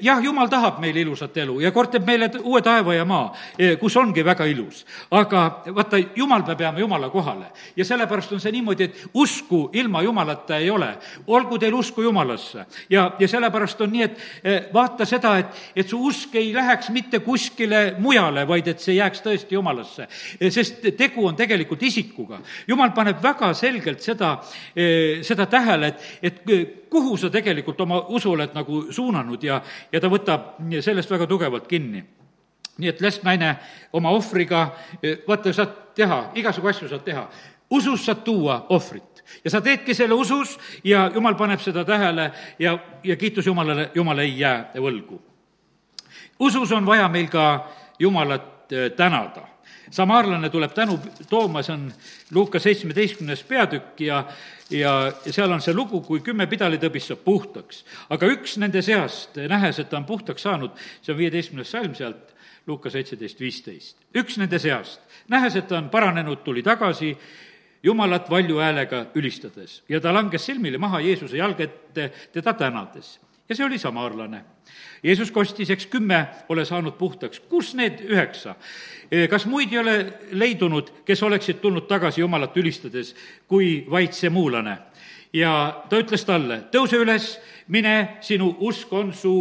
jah, 0.00 0.22
Jumal 0.24 0.48
tahab 0.48 0.80
meile 0.80 1.00
ilusat 1.00 1.36
elu 1.36 1.60
ja 1.60 1.72
kord 1.72 1.92
teeb 1.92 2.06
meile 2.06 2.30
uue 2.42 2.62
taeva 2.62 2.94
ja 2.94 3.04
maa, 3.04 3.32
kus 3.80 3.96
ongi 3.96 4.24
väga 4.24 4.46
ilus. 4.46 4.84
aga 5.10 5.62
vaata, 5.74 6.00
Jumal 6.16 6.42
peab 6.42 6.60
jääma 6.60 6.78
Jumala 6.78 7.10
kohale 7.10 7.52
ja 7.76 7.84
sellepärast 7.84 8.32
on 8.32 8.40
see 8.40 8.52
niimoodi, 8.52 8.84
et 8.84 9.08
usku 9.14 9.68
ilma 9.72 10.02
Jumalata 10.02 10.58
ei 10.58 10.70
ole. 10.70 10.96
olgu 11.26 11.58
teil 11.58 11.74
usku 11.74 12.02
Jumalasse 12.02 12.66
ja, 12.90 13.12
ja 13.18 13.28
sellepärast 13.28 13.80
on 13.80 13.92
nii, 13.92 14.02
et 14.02 14.18
vaata 14.72 15.06
seda, 15.08 15.34
et, 15.38 15.62
et 15.76 15.88
su 15.88 16.00
usk 16.08 16.34
ei 16.38 16.52
läheks 16.54 16.90
mitte 16.94 17.20
kuskile 17.24 17.94
mujale, 17.98 18.46
vaid 18.48 18.68
et 18.72 18.82
see 18.82 18.98
jääks 18.98 19.22
tõesti 19.24 19.56
jumalasse. 19.56 20.08
sest 20.50 20.86
tegu 20.96 21.26
on 21.26 21.36
tegelikult 21.36 21.82
isikuga. 21.82 22.40
jumal 22.68 22.92
paneb 22.96 23.22
väga 23.22 23.52
selgelt 23.54 24.02
seda, 24.04 24.36
seda 25.22 25.46
tähele, 25.46 25.88
et, 25.88 26.06
et 26.22 26.42
kuhu 26.90 27.16
sa 27.16 27.30
tegelikult 27.30 27.80
oma 27.80 28.00
usu 28.08 28.32
oled 28.32 28.54
nagu 28.54 28.84
suunanud 28.92 29.42
ja, 29.44 29.60
ja 29.92 30.00
ta 30.00 30.08
võtab 30.08 30.56
sellest 30.80 31.10
väga 31.10 31.26
tugevalt 31.26 31.68
kinni 31.68 32.04
nii 32.78 32.88
et 32.92 33.00
lesnaine 33.02 33.56
oma 33.98 34.12
ohvriga, 34.14 34.68
vaata, 35.26 35.52
saad 35.52 35.72
teha, 35.98 36.18
igasugu 36.38 36.70
asju 36.70 36.88
saad 36.88 37.02
teha. 37.04 37.28
usus 37.70 38.04
saad 38.06 38.22
tuua 38.24 38.66
ohvrit 38.70 39.07
ja 39.44 39.50
sa 39.50 39.60
teedki 39.60 39.94
selle 39.94 40.14
usus 40.14 40.58
ja 40.84 41.10
jumal 41.14 41.34
paneb 41.34 41.60
seda 41.60 41.84
tähele 41.84 42.30
ja, 42.58 42.78
ja 43.04 43.16
kiitus 43.16 43.46
Jumalale, 43.46 43.90
Jumal 43.94 44.18
ei 44.18 44.38
jää 44.38 44.70
võlgu. 44.76 45.20
usus 46.38 46.72
on 46.72 46.86
vaja 46.86 47.08
meil 47.08 47.28
ka 47.28 47.68
Jumalat 47.98 48.72
äh, 48.72 48.90
tänada. 48.96 49.46
samaarlane 49.90 50.50
tuleb 50.50 50.72
tänu 50.74 51.00
tooma, 51.30 51.62
see 51.62 51.72
on 51.72 51.92
Luuka 52.30 52.58
seitsmeteistkümnes 52.58 53.42
peatükk 53.42 54.00
ja 54.00 54.24
ja, 54.70 55.12
seal 55.30 55.52
on 55.52 55.62
see 55.64 55.74
lugu, 55.74 56.00
kui 56.04 56.20
kümme 56.24 56.46
pidalitõbist 56.46 57.12
saab 57.12 57.24
puhtaks. 57.24 57.84
aga 58.10 58.28
üks 58.28 58.58
nende 58.60 58.82
seast, 58.84 59.38
nähes, 59.48 59.78
et 59.78 59.88
ta 59.90 59.96
on 59.96 60.04
puhtaks 60.08 60.44
saanud, 60.44 60.74
see 61.02 61.14
on 61.14 61.18
viieteistkümnes 61.18 61.70
salm 61.70 61.94
sealt, 61.94 62.34
Luuka 62.68 62.90
seitseteist 62.92 63.40
viisteist. 63.40 63.96
üks 64.14 64.36
nende 64.38 64.58
seast, 64.58 65.00
nähes, 65.28 65.56
et 65.56 65.68
ta 65.68 65.78
on 65.78 65.88
paranenud, 65.90 66.44
tuli 66.44 66.62
tagasi 66.62 67.14
Jumalat 67.82 68.30
valju 68.30 68.58
häälega 68.58 69.04
ülistades 69.14 69.82
ja 69.88 70.00
ta 70.00 70.12
langes 70.14 70.46
silmile 70.46 70.78
maha 70.78 71.00
Jeesuse 71.00 71.36
jalge 71.36 71.64
ette 71.64 72.10
teda 72.32 72.52
tänades. 72.54 73.20
ja 73.48 73.54
see 73.54 73.64
oli 73.64 73.78
samaarlane. 73.78 74.44
Jeesus 75.02 75.30
kostis, 75.30 75.70
eks 75.70 75.86
kümme 75.86 76.26
ole 76.48 76.64
saanud 76.64 76.98
puhtaks, 76.98 77.40
kus 77.40 77.74
need 77.74 78.00
üheksa? 78.04 78.54
kas 79.30 79.46
muid 79.46 79.72
ei 79.72 79.78
ole 79.78 80.12
leidunud, 80.32 80.90
kes 81.04 81.22
oleksid 81.22 81.60
tulnud 81.62 81.86
tagasi 81.88 82.20
Jumalat 82.20 82.56
ülistades, 82.56 83.14
kui 83.48 83.86
vaid 83.90 84.12
see 84.12 84.30
muulane? 84.30 84.78
ja 85.32 85.84
ta 85.88 86.00
ütles 86.00 86.24
talle, 86.24 86.64
tõuse 86.72 86.98
üles, 86.98 87.38
mine, 87.68 88.18
sinu 88.20 88.56
usk 88.60 88.92
on 88.92 89.12
su 89.12 89.34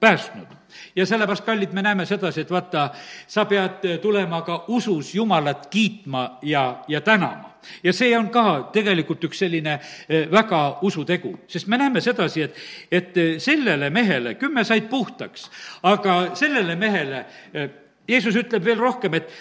päästnud 0.00 0.63
ja 0.96 1.06
sellepärast, 1.06 1.44
kallid, 1.44 1.72
me 1.72 1.82
näeme 1.82 2.06
sedasi, 2.06 2.44
et 2.44 2.50
vaata, 2.50 2.90
sa 3.26 3.44
pead 3.44 3.86
tulema 4.02 4.42
ka 4.42 4.64
usus 4.68 5.14
Jumalat 5.14 5.66
kiitma 5.70 6.38
ja, 6.42 6.84
ja 6.88 7.00
tänama. 7.00 7.54
Ja 7.82 7.92
see 7.96 8.12
on 8.18 8.28
ka 8.32 8.68
tegelikult 8.74 9.24
üks 9.24 9.40
selline 9.44 9.78
eh, 9.78 10.26
väga 10.30 10.60
usutegu, 10.84 11.32
sest 11.48 11.68
me 11.72 11.78
näeme 11.80 12.02
sedasi, 12.04 12.44
et, 12.44 12.60
et 12.92 13.16
eh, 13.16 13.32
sellele 13.40 13.90
mehele, 13.90 14.34
kümme 14.40 14.64
said 14.64 14.90
puhtaks, 14.90 15.48
aga 15.82 16.34
sellele 16.36 16.76
mehele 16.76 17.24
eh, 17.54 17.70
Jeesus 18.08 18.36
ütleb 18.36 18.64
veel 18.64 18.80
rohkem, 18.80 19.16
et, 19.16 19.32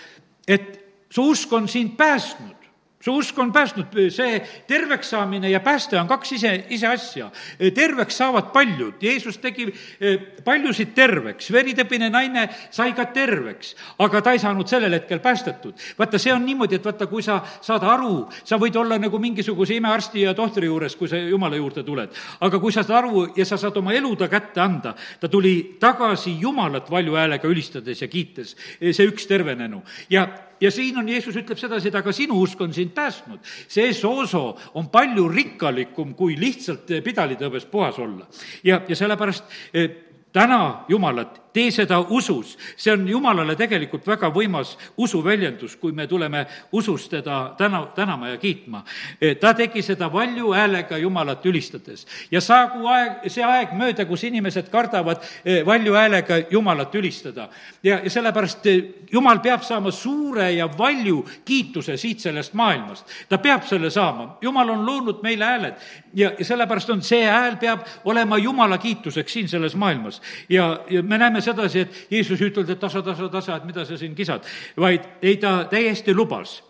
et 0.48 0.70
su 1.12 1.28
usk 1.34 1.52
on 1.54 1.68
sind 1.68 1.98
päästnud 2.00 2.63
su 3.04 3.12
usk 3.20 3.38
on 3.40 3.52
päästnud, 3.52 3.92
see 4.16 4.38
terveks 4.68 5.10
saamine 5.12 5.50
ja 5.52 5.60
pääste 5.60 6.00
on 6.00 6.08
kaks 6.08 6.32
ise, 6.38 6.54
ise 6.70 6.88
asja. 6.88 7.30
terveks 7.76 8.18
saavad 8.18 8.52
paljud, 8.54 9.02
Jeesus 9.02 9.38
tegi 9.44 9.66
eh, 10.00 10.20
paljusid 10.44 10.94
terveks, 10.96 11.50
veritõbine 11.52 12.08
naine 12.14 12.48
sai 12.72 12.94
ka 12.96 13.06
terveks, 13.12 13.74
aga 14.00 14.22
ta 14.24 14.32
ei 14.32 14.40
saanud 14.40 14.70
sellel 14.72 14.96
hetkel 14.96 15.20
päästetud. 15.20 15.74
vaata, 16.00 16.18
see 16.20 16.34
on 16.34 16.46
niimoodi, 16.46 16.80
et 16.80 16.86
vaata, 16.86 17.08
kui 17.12 17.24
sa 17.24 17.42
saad 17.62 17.84
aru, 17.84 18.30
sa 18.44 18.58
võid 18.62 18.80
olla 18.80 18.98
nagu 19.02 19.20
mingisuguse 19.20 19.76
imearsti 19.76 20.24
ja 20.24 20.34
tohtri 20.34 20.72
juures, 20.72 20.96
kui 20.96 21.12
sa 21.12 21.20
Jumala 21.20 21.60
juurde 21.60 21.84
tuled. 21.84 22.16
aga 22.40 22.60
kui 22.60 22.72
sa 22.72 22.86
saad 22.88 23.04
aru 23.04 23.28
ja 23.36 23.46
sa 23.46 23.60
saad 23.60 23.78
oma 23.84 23.92
elu 23.94 24.16
ta 24.16 24.32
kätte 24.32 24.64
anda, 24.64 24.96
ta 25.20 25.28
tuli 25.28 25.76
tagasi 25.80 26.38
Jumalat 26.40 26.88
valju 26.92 27.20
häälega 27.20 27.52
ülistades 27.52 28.02
ja 28.02 28.08
kiites, 28.08 28.56
see 28.80 29.12
üks 29.12 29.28
tervenenu. 29.28 29.84
ja 30.10 30.28
ja 30.64 30.72
siin 30.72 30.98
on, 30.98 31.10
Jeesus 31.10 31.36
ütleb 31.36 31.60
sedasi, 31.60 31.92
et 31.92 32.00
aga 32.00 32.14
sinu 32.16 32.40
usk 32.44 32.62
on 32.64 32.74
sind 32.74 32.94
päästnud. 32.96 33.40
see 33.68 33.94
sooso 33.94 34.58
on 34.74 34.90
palju 34.90 35.28
rikkalikum, 35.28 36.16
kui 36.16 36.40
lihtsalt 36.40 36.88
pidalitõbes 37.04 37.68
puhas 37.68 38.00
olla. 38.00 38.28
ja, 38.64 38.82
ja 38.88 38.96
sellepärast 38.96 39.44
eh, 39.74 39.90
täna 40.32 40.86
Jumalat 40.88 41.43
tee 41.54 41.72
seda 41.72 42.00
usus. 42.00 42.58
see 42.78 42.94
on 42.94 43.08
Jumalale 43.10 43.56
tegelikult 43.56 44.08
väga 44.08 44.30
võimas 44.34 44.78
usuväljendus, 44.98 45.76
kui 45.76 45.92
me 45.92 46.08
tuleme 46.08 46.46
usus 46.72 47.10
teda 47.10 47.54
täna, 47.58 47.86
tänama 47.96 48.30
ja 48.30 48.38
kiitma. 48.38 48.84
E, 49.22 49.36
ta 49.36 49.54
tegi 49.54 49.82
seda 49.82 50.12
valju 50.14 50.54
häälega 50.54 50.98
Jumalat 50.98 51.46
ülistades. 51.46 52.08
ja 52.32 52.42
saagu 52.42 52.88
aeg, 52.88 53.30
see 53.30 53.44
aeg 53.44 53.74
mööda, 53.78 54.06
kus 54.06 54.24
inimesed 54.24 54.70
kardavad 54.70 55.22
e, 55.46 55.62
valju 55.66 55.94
häälega 55.94 56.42
Jumalat 56.52 56.96
ülistada. 56.96 57.50
ja, 57.84 58.00
ja 58.04 58.10
sellepärast 58.10 58.66
e, 58.66 58.78
Jumal 59.12 59.40
peab 59.40 59.62
saama 59.62 59.92
suure 59.92 60.52
ja 60.52 60.68
valju 60.78 61.26
kiituse 61.46 61.98
siit 61.98 62.20
sellest 62.20 62.54
maailmast. 62.54 63.06
ta 63.30 63.38
peab 63.38 63.64
selle 63.64 63.90
saama, 63.90 64.38
Jumal 64.42 64.70
on 64.70 64.86
loonud 64.86 65.22
meile 65.24 65.46
hääled 65.46 65.76
ja, 66.14 66.32
ja 66.40 66.46
sellepärast 66.46 66.90
on 66.90 67.02
see 67.02 67.26
hääl 67.26 67.58
peab 67.62 67.86
olema 68.06 68.38
Jumala 68.38 68.78
kiituseks 68.78 69.34
siin 69.34 69.50
selles 69.50 69.76
maailmas. 69.76 70.22
ja, 70.50 70.80
ja 70.90 71.04
me 71.04 71.18
näeme 71.18 71.42
sedasi, 71.44 71.86
et 71.86 72.04
Jeesus 72.12 72.42
ei 72.42 72.52
ütelnud, 72.52 72.70
et 72.74 72.80
tasa, 72.80 73.04
tasa, 73.06 73.30
tasa, 73.30 73.58
et 73.60 73.66
mida 73.70 73.86
sa 73.86 73.98
siin 74.00 74.16
kisad, 74.16 74.48
vaid 74.80 75.08
ei, 75.22 75.38
ta 75.42 75.64
täiesti 75.72 76.16
lubas 76.16 76.62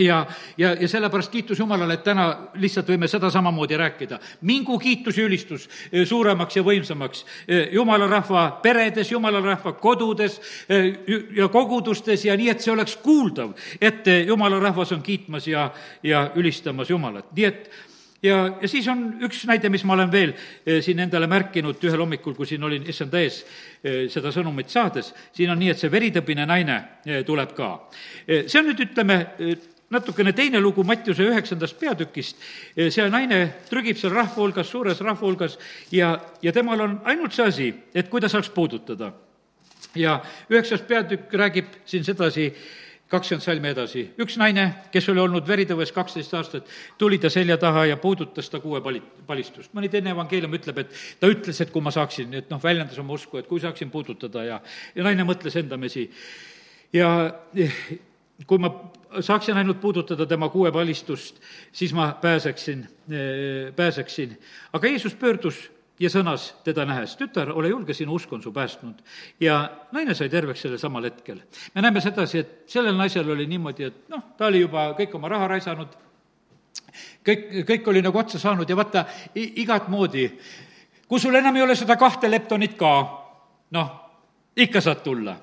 ja, 0.00 0.26
ja, 0.58 0.74
ja 0.80 0.88
sellepärast 0.88 1.30
kiitus 1.32 1.58
Jumalale, 1.58 1.98
et 1.98 2.04
täna 2.06 2.26
lihtsalt 2.60 2.88
võime 2.90 3.08
seda 3.08 3.30
samamoodi 3.30 3.76
rääkida. 3.76 4.18
mingu 4.40 4.78
kiitus 4.78 5.18
ja 5.18 5.24
ülistus 5.26 5.68
eh, 5.92 6.06
suuremaks 6.06 6.56
ja 6.56 6.62
võimsamaks 6.62 7.24
eh, 7.48 7.68
Jumala 7.72 8.06
rahva 8.06 8.50
peredes, 8.62 9.10
Jumala 9.12 9.40
rahva 9.40 9.72
kodudes 9.72 10.40
eh, 10.68 10.94
ja 11.36 11.48
kogudustes 11.48 12.24
ja 12.24 12.36
nii, 12.36 12.48
et 12.48 12.60
see 12.60 12.72
oleks 12.72 12.96
kuuldav, 13.02 13.54
et 13.80 14.06
Jumala 14.26 14.60
rahvas 14.60 14.92
on 14.92 15.02
kiitmas 15.02 15.48
ja, 15.48 15.70
ja 16.02 16.30
ülistamas 16.36 16.90
Jumalat. 16.90 17.32
nii 17.36 17.44
et 17.44 17.70
ja, 18.22 18.36
ja 18.60 18.68
siis 18.68 18.88
on 18.90 19.04
üks 19.26 19.44
näide, 19.48 19.70
mis 19.72 19.84
ma 19.86 19.94
olen 19.96 20.10
veel 20.12 20.34
eh, 20.34 20.80
siin 20.84 21.00
endale 21.04 21.28
märkinud 21.30 21.82
ühel 21.84 22.02
hommikul, 22.02 22.34
kui 22.36 22.48
siin 22.48 22.64
olin 22.66 22.86
issanda 22.90 23.20
ees 23.22 23.40
eh, 23.82 24.06
seda 24.12 24.32
sõnumit 24.34 24.72
saades, 24.72 25.12
siin 25.36 25.52
on 25.54 25.60
nii, 25.60 25.72
et 25.74 25.80
see 25.80 25.92
veritõbine 25.92 26.46
naine 26.48 26.78
eh, 27.06 27.22
tuleb 27.26 27.54
ka. 27.56 27.70
see 28.26 28.60
on 28.60 28.70
nüüd, 28.70 28.82
ütleme, 28.88 29.18
natukene 29.94 30.34
teine 30.36 30.60
lugu 30.60 30.84
Mattiuse 30.84 31.24
üheksandast 31.24 31.78
peatükist, 31.80 32.42
see 32.76 33.06
naine 33.12 33.40
trügib 33.70 33.96
seal 34.00 34.12
rahva 34.12 34.42
hulgas, 34.42 34.68
suures 34.68 35.00
rahva 35.00 35.24
hulgas 35.24 35.56
ja, 35.94 36.12
ja 36.42 36.52
temal 36.52 36.84
on 36.84 36.98
ainult 37.08 37.36
see 37.36 37.46
asi, 37.48 37.70
et 37.94 38.10
kui 38.10 38.20
ta 38.20 38.28
saaks 38.28 38.50
puudutada. 38.52 39.12
ja 39.96 40.18
üheksas 40.50 40.82
peatükk 40.84 41.32
räägib 41.32 41.66
siin 41.86 42.04
sedasi, 42.04 42.52
kakskümmend 43.08 43.44
salmi 43.44 43.70
edasi, 43.72 44.02
üks 44.20 44.36
naine, 44.40 44.66
kes 44.92 45.08
oli 45.08 45.22
olnud 45.22 45.46
veritõves 45.48 45.92
kaksteist 45.96 46.34
aastat, 46.36 46.68
tuli 47.00 47.18
ta 47.20 47.30
selja 47.32 47.56
taha 47.60 47.86
ja 47.88 47.96
puudutas 48.00 48.50
ta 48.52 48.60
kuue 48.60 48.82
pali-, 48.84 49.02
palistust. 49.26 49.72
mõni 49.76 49.88
teine 49.92 50.12
evangeelium 50.12 50.58
ütleb, 50.58 50.82
et 50.82 50.92
ta 51.20 51.30
ütles, 51.32 51.60
et 51.64 51.72
kui 51.72 51.84
ma 51.84 51.92
saaksin, 51.94 52.34
et 52.36 52.52
noh, 52.52 52.60
väljendas 52.62 52.98
oma 53.00 53.16
usku, 53.16 53.40
et 53.40 53.48
kui 53.48 53.62
saaksin 53.64 53.90
puudutada 53.90 54.44
ja, 54.44 54.60
ja 54.94 55.08
naine 55.08 55.24
mõtles 55.28 55.56
endamisi. 55.60 56.10
ja 56.92 57.08
kui 58.46 58.60
ma 58.60 58.70
saaksin 59.24 59.56
ainult 59.56 59.80
puudutada 59.80 60.26
tema 60.28 60.48
kuue 60.52 60.72
palistust, 60.72 61.40
siis 61.72 61.92
ma 61.96 62.12
pääseksin, 62.20 62.86
pääseksin. 63.76 64.36
aga 64.72 64.86
Jeesus 64.86 65.14
pöördus 65.14 65.70
ja 66.00 66.10
sõnas 66.10 66.52
teda 66.64 66.84
nähes, 66.88 67.16
tütar, 67.18 67.50
ole 67.52 67.72
julge, 67.72 67.94
sinu 67.94 68.14
usk 68.14 68.32
on 68.32 68.42
su 68.42 68.52
päästnud. 68.52 69.02
ja 69.40 69.60
naine 69.92 70.14
sai 70.14 70.28
terveks 70.28 70.62
sellel 70.62 70.78
samal 70.78 71.04
hetkel. 71.04 71.40
me 71.74 71.82
näeme 71.82 72.00
sedasi, 72.00 72.38
et 72.38 72.62
sellel 72.66 72.96
naisel 72.96 73.30
oli 73.30 73.46
niimoodi, 73.46 73.84
et 73.84 74.08
noh, 74.08 74.22
ta 74.36 74.46
oli 74.46 74.60
juba 74.60 74.92
kõik 74.98 75.14
oma 75.14 75.28
raha 75.28 75.48
raisanud, 75.54 75.98
kõik, 77.24 77.50
kõik 77.68 77.88
oli 77.88 78.02
nagu 78.02 78.18
otsa 78.18 78.38
saanud 78.38 78.70
ja 78.70 78.76
vaata, 78.76 79.04
igat 79.34 79.88
moodi 79.88 80.30
kui 81.08 81.20
sul 81.20 81.34
enam 81.34 81.56
ei 81.56 81.62
ole 81.64 81.76
seda 81.76 81.96
kahte 81.96 82.30
leptonit 82.30 82.76
ka, 82.78 82.92
noh, 83.74 83.88
ikka 84.58 84.80
saad 84.80 85.02
tulla. 85.04 85.36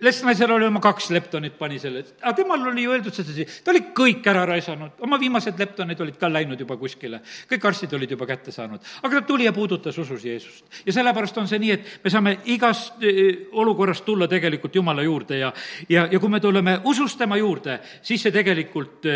Lesnaisel 0.00 0.50
oli 0.52 0.66
oma 0.68 0.80
kaks 0.84 1.08
leptonit, 1.14 1.54
pani 1.58 1.78
selle, 1.80 2.02
aga 2.20 2.34
temal 2.36 2.66
oli 2.68 2.84
ju 2.84 2.92
öeldud 2.92 3.16
sedasi, 3.16 3.46
ta 3.64 3.72
oli 3.72 3.80
kõik 3.96 4.26
ära 4.28 4.42
raisanud, 4.48 4.98
oma 5.06 5.18
viimased 5.20 5.60
leptonid 5.60 6.00
olid 6.04 6.18
ka 6.20 6.28
läinud 6.28 6.60
juba 6.60 6.76
kuskile, 6.80 7.22
kõik 7.50 7.64
arstid 7.70 7.94
olid 7.96 8.12
juba 8.12 8.28
kätte 8.28 8.52
saanud. 8.52 8.84
aga 9.02 9.20
ta 9.20 9.26
tuli 9.26 9.48
ja 9.48 9.52
puudutas 9.52 9.98
usus 9.98 10.24
Jeesust. 10.24 10.64
ja 10.86 10.92
sellepärast 10.92 11.38
on 11.40 11.48
see 11.48 11.62
nii, 11.62 11.70
et 11.70 12.04
me 12.04 12.12
saame 12.12 12.36
igast 12.44 13.00
olukorrast 13.52 14.04
tulla 14.04 14.28
tegelikult 14.28 14.74
Jumala 14.74 15.02
juurde 15.02 15.38
ja, 15.38 15.52
ja, 15.88 16.08
ja 16.12 16.20
kui 16.20 16.28
me 16.28 16.40
tuleme 16.40 16.80
usust 16.84 17.18
tema 17.18 17.40
juurde, 17.40 17.80
siis 18.02 18.22
see 18.22 18.32
tegelikult 18.32 19.08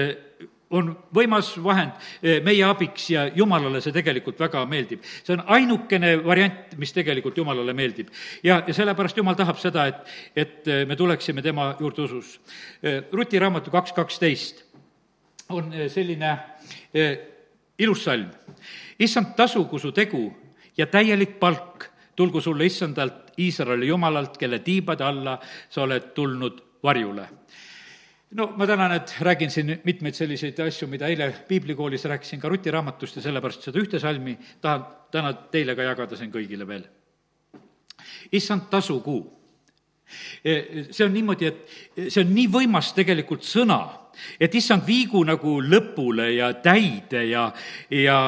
on 0.70 0.90
võimas 1.14 1.50
vahend 1.64 1.96
eh, 2.22 2.42
meie 2.44 2.64
abiks 2.66 3.08
ja 3.12 3.26
Jumalale 3.34 3.80
see 3.84 3.94
tegelikult 3.94 4.40
väga 4.40 4.64
meeldib. 4.68 5.04
see 5.24 5.34
on 5.36 5.44
ainukene 5.46 6.16
variant, 6.24 6.74
mis 6.76 6.92
tegelikult 6.92 7.36
Jumalale 7.38 7.74
meeldib. 7.74 8.10
ja, 8.42 8.62
ja 8.66 8.74
sellepärast 8.74 9.16
Jumal 9.16 9.36
tahab 9.38 9.58
seda, 9.60 9.86
et, 9.88 10.14
et 10.36 10.68
eh, 10.68 10.84
me 10.86 10.96
tuleksime 10.96 11.42
tema 11.42 11.70
juurde 11.80 12.04
usus. 12.04 12.38
Eh, 12.82 13.02
Ruti 13.12 13.38
raamatu 13.38 13.70
kaks 13.70 13.92
kaksteist 13.96 14.64
on 15.48 15.72
selline 15.88 16.34
ilus 17.78 18.04
salm. 18.04 18.28
issand, 18.98 19.32
tasugu 19.36 19.78
su 19.78 19.92
tegu 19.92 20.26
ja 20.76 20.86
täielik 20.86 21.38
palk 21.40 21.88
tulgu 22.16 22.40
sulle 22.40 22.66
issandalt, 22.66 23.24
Iisraeli 23.38 23.86
jumalalt, 23.86 24.36
kelle 24.36 24.58
tiibade 24.58 25.04
alla 25.04 25.38
sa 25.70 25.84
oled 25.84 26.10
tulnud 26.14 26.60
varjule 26.82 27.28
no 28.30 28.52
ma 28.56 28.66
tänan, 28.66 28.92
et 28.92 29.14
räägin 29.20 29.50
siin 29.50 29.72
mitmeid 29.84 30.16
selliseid 30.16 30.58
asju, 30.60 30.88
mida 30.90 31.08
eile 31.08 31.30
piiblikoolis 31.48 32.04
rääkisin 32.04 32.40
ka 32.40 32.48
Ruti 32.48 32.70
raamatust 32.70 33.16
ja 33.16 33.24
sellepärast 33.24 33.68
seda 33.68 33.80
ühte 33.80 34.00
salmi 34.00 34.36
tahan 34.60 34.86
täna 35.12 35.32
teile 35.52 35.76
ka 35.76 35.86
jagada 35.86 36.16
siin 36.16 36.32
kõigile 36.32 36.68
veel. 36.68 36.84
issand 38.32 38.68
tasukuu. 38.70 39.20
E, 40.44 40.52
see 40.90 41.04
on 41.04 41.12
niimoodi, 41.12 41.46
et 41.46 42.08
see 42.08 42.22
on 42.22 42.30
nii 42.32 42.46
võimas 42.52 42.92
tegelikult 42.96 43.44
sõna, 43.44 43.80
et 44.40 44.54
issand 44.54 44.86
viigu 44.86 45.20
nagu 45.24 45.58
lõpule 45.60 46.30
ja 46.34 46.52
täide 46.64 47.24
ja, 47.28 47.50
ja 47.92 48.18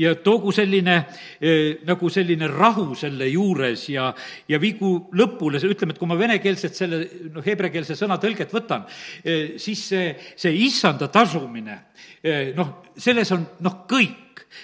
ja 0.00 0.14
toogu 0.24 0.52
selline 0.54 0.96
eh, 1.40 1.80
nagu 1.86 2.10
selline 2.12 2.48
rahu 2.50 2.94
selle 2.98 3.28
juures 3.30 3.86
ja, 3.92 4.08
ja 4.48 4.60
viigu 4.62 4.92
lõpule, 5.16 5.60
ütleme, 5.62 5.94
et 5.94 6.00
kui 6.00 6.10
ma 6.10 6.18
venekeelset 6.18 6.76
selle 6.78 7.00
noh, 7.34 7.44
heebreakeelse 7.44 7.96
sõna 7.98 8.18
tõlget 8.22 8.52
võtan 8.54 8.86
eh,, 9.24 9.54
siis 9.60 9.86
see, 9.92 10.10
see 10.36 10.54
issanda 10.66 11.08
tasumine 11.12 11.78
eh,, 12.22 12.52
noh, 12.56 12.80
selles 12.96 13.32
on 13.34 13.46
noh, 13.64 13.82
kõik. 13.90 14.20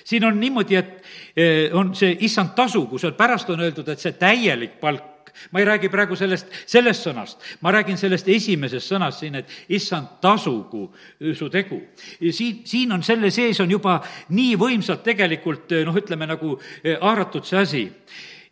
Siin 0.06 0.22
on 0.22 0.36
niimoodi, 0.38 0.76
et 0.78 1.72
on 1.74 1.88
see 1.98 2.12
issand 2.22 2.52
tasu, 2.54 2.84
kus 2.86 3.08
on 3.08 3.16
pärast 3.18 3.48
on 3.50 3.58
öeldud, 3.64 3.88
et 3.90 3.98
see 3.98 4.14
täielik 4.18 4.76
palk, 4.78 5.09
ma 5.50 5.60
ei 5.60 5.66
räägi 5.68 5.90
praegu 5.92 6.16
sellest, 6.16 6.48
sellest 6.66 7.06
sõnast, 7.06 7.44
ma 7.60 7.72
räägin 7.74 7.98
sellest 7.98 8.28
esimesest 8.28 8.92
sõnast 8.92 9.22
siin, 9.22 9.40
et 9.40 9.50
issand, 9.68 10.18
tasugu 10.22 10.88
su 11.36 11.48
tegu. 11.50 11.80
siin, 12.30 12.62
siin 12.64 12.92
on 12.92 13.02
selle 13.02 13.30
sees 13.30 13.60
on 13.60 13.70
juba 13.70 14.00
nii 14.28 14.56
võimsalt 14.60 15.04
tegelikult 15.06 15.72
noh, 15.86 15.96
ütleme 15.96 16.26
nagu 16.26 16.56
haaratud 17.00 17.46
see 17.46 17.58
asi. 17.58 17.84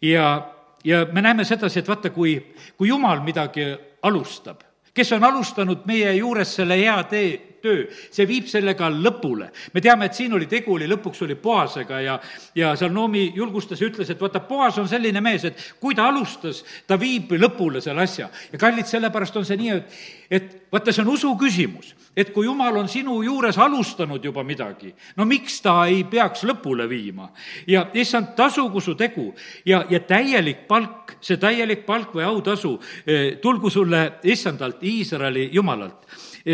ja, 0.03 0.55
ja 0.85 1.05
me 1.13 1.23
näeme 1.23 1.45
sedasi, 1.45 1.81
et 1.81 1.89
vaata, 1.89 2.11
kui, 2.11 2.39
kui 2.77 2.89
jumal 2.89 3.21
midagi 3.25 3.67
alustab, 4.03 4.63
kes 4.95 5.13
on 5.13 5.25
alustanud 5.25 5.87
meie 5.87 6.13
juures 6.19 6.55
selle 6.61 6.79
hea 6.79 6.97
tee, 7.11 7.48
töö, 7.63 7.87
see 8.11 8.27
viib 8.29 8.49
selle 8.51 8.75
ka 8.79 8.91
lõpule. 8.93 9.51
me 9.75 9.81
teame, 9.81 10.07
et 10.07 10.15
siin 10.15 10.33
oli 10.35 10.47
tegu, 10.47 10.75
oli 10.75 10.89
lõpuks 10.89 11.23
oli 11.27 11.35
Boasega 11.35 12.01
ja, 12.01 12.19
ja 12.55 12.75
seal 12.77 12.93
Noomi 12.93 13.33
julgustas 13.37 13.81
ja 13.81 13.89
ütles, 13.89 14.11
et 14.11 14.21
vaata, 14.21 14.41
Boas 14.41 14.79
on 14.79 14.89
selline 14.89 15.21
mees, 15.25 15.45
et 15.45 15.65
kui 15.81 15.95
ta 15.95 16.09
alustas, 16.09 16.65
ta 16.87 16.99
viib 17.01 17.33
lõpule 17.39 17.83
selle 17.85 18.05
asja. 18.05 18.29
ja 18.53 18.59
kallid, 18.59 18.87
sellepärast 18.87 19.37
on 19.37 19.47
see 19.49 19.59
nii, 19.61 19.77
et, 19.77 19.99
et 20.31 20.57
vaata, 20.73 20.93
see 20.93 21.05
on 21.05 21.13
usu 21.15 21.35
küsimus, 21.41 21.95
et 22.17 22.33
kui 22.35 22.47
jumal 22.47 22.77
on 22.81 22.89
sinu 22.89 23.21
juures 23.23 23.59
alustanud 23.59 24.25
juba 24.25 24.45
midagi, 24.47 24.93
no 25.17 25.27
miks 25.29 25.61
ta 25.65 25.81
ei 25.87 26.05
peaks 26.05 26.45
lõpule 26.49 26.89
viima? 26.89 27.31
ja 27.67 27.87
issand, 27.95 28.35
tasugu 28.37 28.81
su 28.81 28.95
tegu 28.99 29.31
ja, 29.67 29.85
ja 29.91 30.01
täielik 30.01 30.67
palk, 30.69 31.19
see 31.21 31.41
täielik 31.41 31.85
palk 31.87 32.15
või 32.15 32.27
autasu, 32.29 32.77
eh, 33.07 33.37
tulgu 33.43 33.71
sulle 33.71 34.21
issandalt, 34.25 34.83
Iisraeli 34.83 35.49
jumalalt 35.53 36.07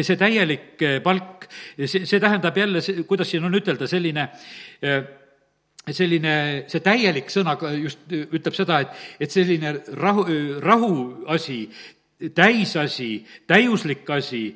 see 0.03 0.19
täielik 0.19 0.83
eh, 0.83 1.01
palk, 1.05 1.49
see, 1.79 2.05
see 2.07 2.21
tähendab 2.23 2.57
jälle, 2.59 2.83
kuidas 3.09 3.31
siin 3.31 3.45
on 3.47 3.55
ütelda, 3.55 3.89
selline 3.91 4.29
eh, 4.83 5.03
selline, 5.93 6.37
see 6.71 6.81
täielik 6.85 7.29
sõna 7.33 7.59
just 7.77 8.09
ütleb 8.09 8.55
seda, 8.57 8.81
et, 8.85 9.03
et 9.27 9.35
selline 9.35 9.75
rahu, 10.01 10.25
rahuasi, 10.65 11.59
täisasi, 12.35 13.11
täiuslik 13.51 14.09
asi, 14.17 14.47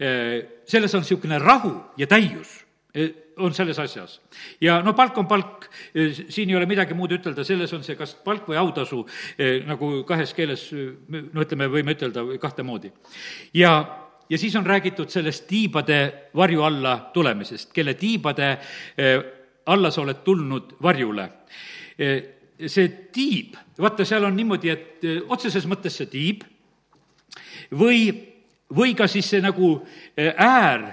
eh, 0.00 0.38
selles 0.68 0.96
on 0.96 1.04
niisugune 1.04 1.38
rahu 1.42 1.74
ja 2.00 2.08
täius 2.10 2.62
on 3.38 3.52
selles 3.54 3.78
asjas. 3.78 4.16
ja 4.60 4.80
no 4.82 4.94
palk 4.96 5.18
on 5.20 5.26
palk, 5.30 5.68
siin 6.32 6.50
ei 6.50 6.56
ole 6.56 6.66
midagi 6.66 6.96
muud 6.98 7.12
ütelda, 7.14 7.44
selles 7.46 7.70
on 7.76 7.84
see 7.86 7.94
kas 7.94 8.16
palk 8.24 8.48
või 8.48 8.58
autasu, 8.58 9.04
nagu 9.68 9.90
kahes 10.08 10.32
keeles, 10.34 10.64
no 10.72 11.44
ütleme, 11.44 11.68
võime 11.70 11.94
ütelda 11.94 12.24
kahte 12.42 12.66
moodi. 12.66 12.90
ja 13.54 13.76
ja 14.30 14.38
siis 14.38 14.56
on 14.56 14.66
räägitud 14.66 15.08
sellest 15.08 15.46
tiibade 15.46 16.12
varju 16.36 16.62
alla 16.62 16.96
tulemisest, 17.12 17.72
kelle 17.72 17.94
tiibade 17.94 18.50
eh, 18.98 19.22
alla 19.66 19.90
sa 19.90 20.02
oled 20.02 20.22
tulnud 20.24 20.76
varjule. 20.82 21.28
Eh, 21.98 22.22
see 22.66 22.88
tiib, 23.12 23.56
vaata, 23.78 24.04
seal 24.04 24.24
on 24.24 24.36
niimoodi, 24.36 24.70
et 24.70 25.04
eh, 25.04 25.20
otseses 25.28 25.66
mõttes 25.66 25.96
see 26.00 26.10
tiib 26.12 26.44
või, 27.78 28.08
või 28.74 28.94
ka 28.96 29.08
siis 29.08 29.28
see 29.30 29.42
nagu 29.44 29.74
äär, 30.16 30.86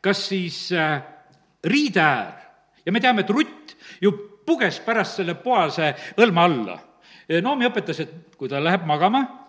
kas 0.00 0.26
siis 0.28 0.68
riideäär. 1.64 2.32
ja 2.86 2.92
me 2.92 3.00
teame, 3.00 3.20
et 3.20 3.30
Rutt 3.30 3.76
ju 4.00 4.12
puges 4.46 4.80
pärast 4.80 5.20
selle 5.20 5.34
poase 5.34 5.94
õlma 6.16 6.44
alla. 6.44 6.78
Noomi 7.42 7.68
õpetas, 7.68 8.00
et 8.00 8.36
kui 8.36 8.48
ta 8.48 8.58
läheb 8.58 8.86
magama, 8.88 9.39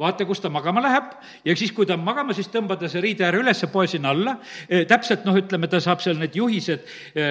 vaata, 0.00 0.26
kus 0.28 0.40
ta 0.40 0.50
magama 0.52 0.82
läheb. 0.84 1.12
Ja 1.44 1.56
siis, 1.58 1.72
kui 1.76 1.88
ta 1.88 1.96
on 1.98 2.04
magama, 2.04 2.34
siis 2.36 2.48
tõmba 2.52 2.78
ta 2.80 2.88
see 2.90 3.02
riide 3.04 3.26
ääre 3.28 3.42
üles, 3.42 3.64
poe 3.72 3.86
sinna 3.90 4.14
alla, 4.14 4.36
e, 4.66 4.84
täpselt 4.88 5.26
noh, 5.28 5.36
ütleme, 5.36 5.68
ta 5.70 5.80
saab 5.82 6.02
seal 6.04 6.18
need 6.20 6.36
juhised, 6.36 6.86
e, 7.14 7.26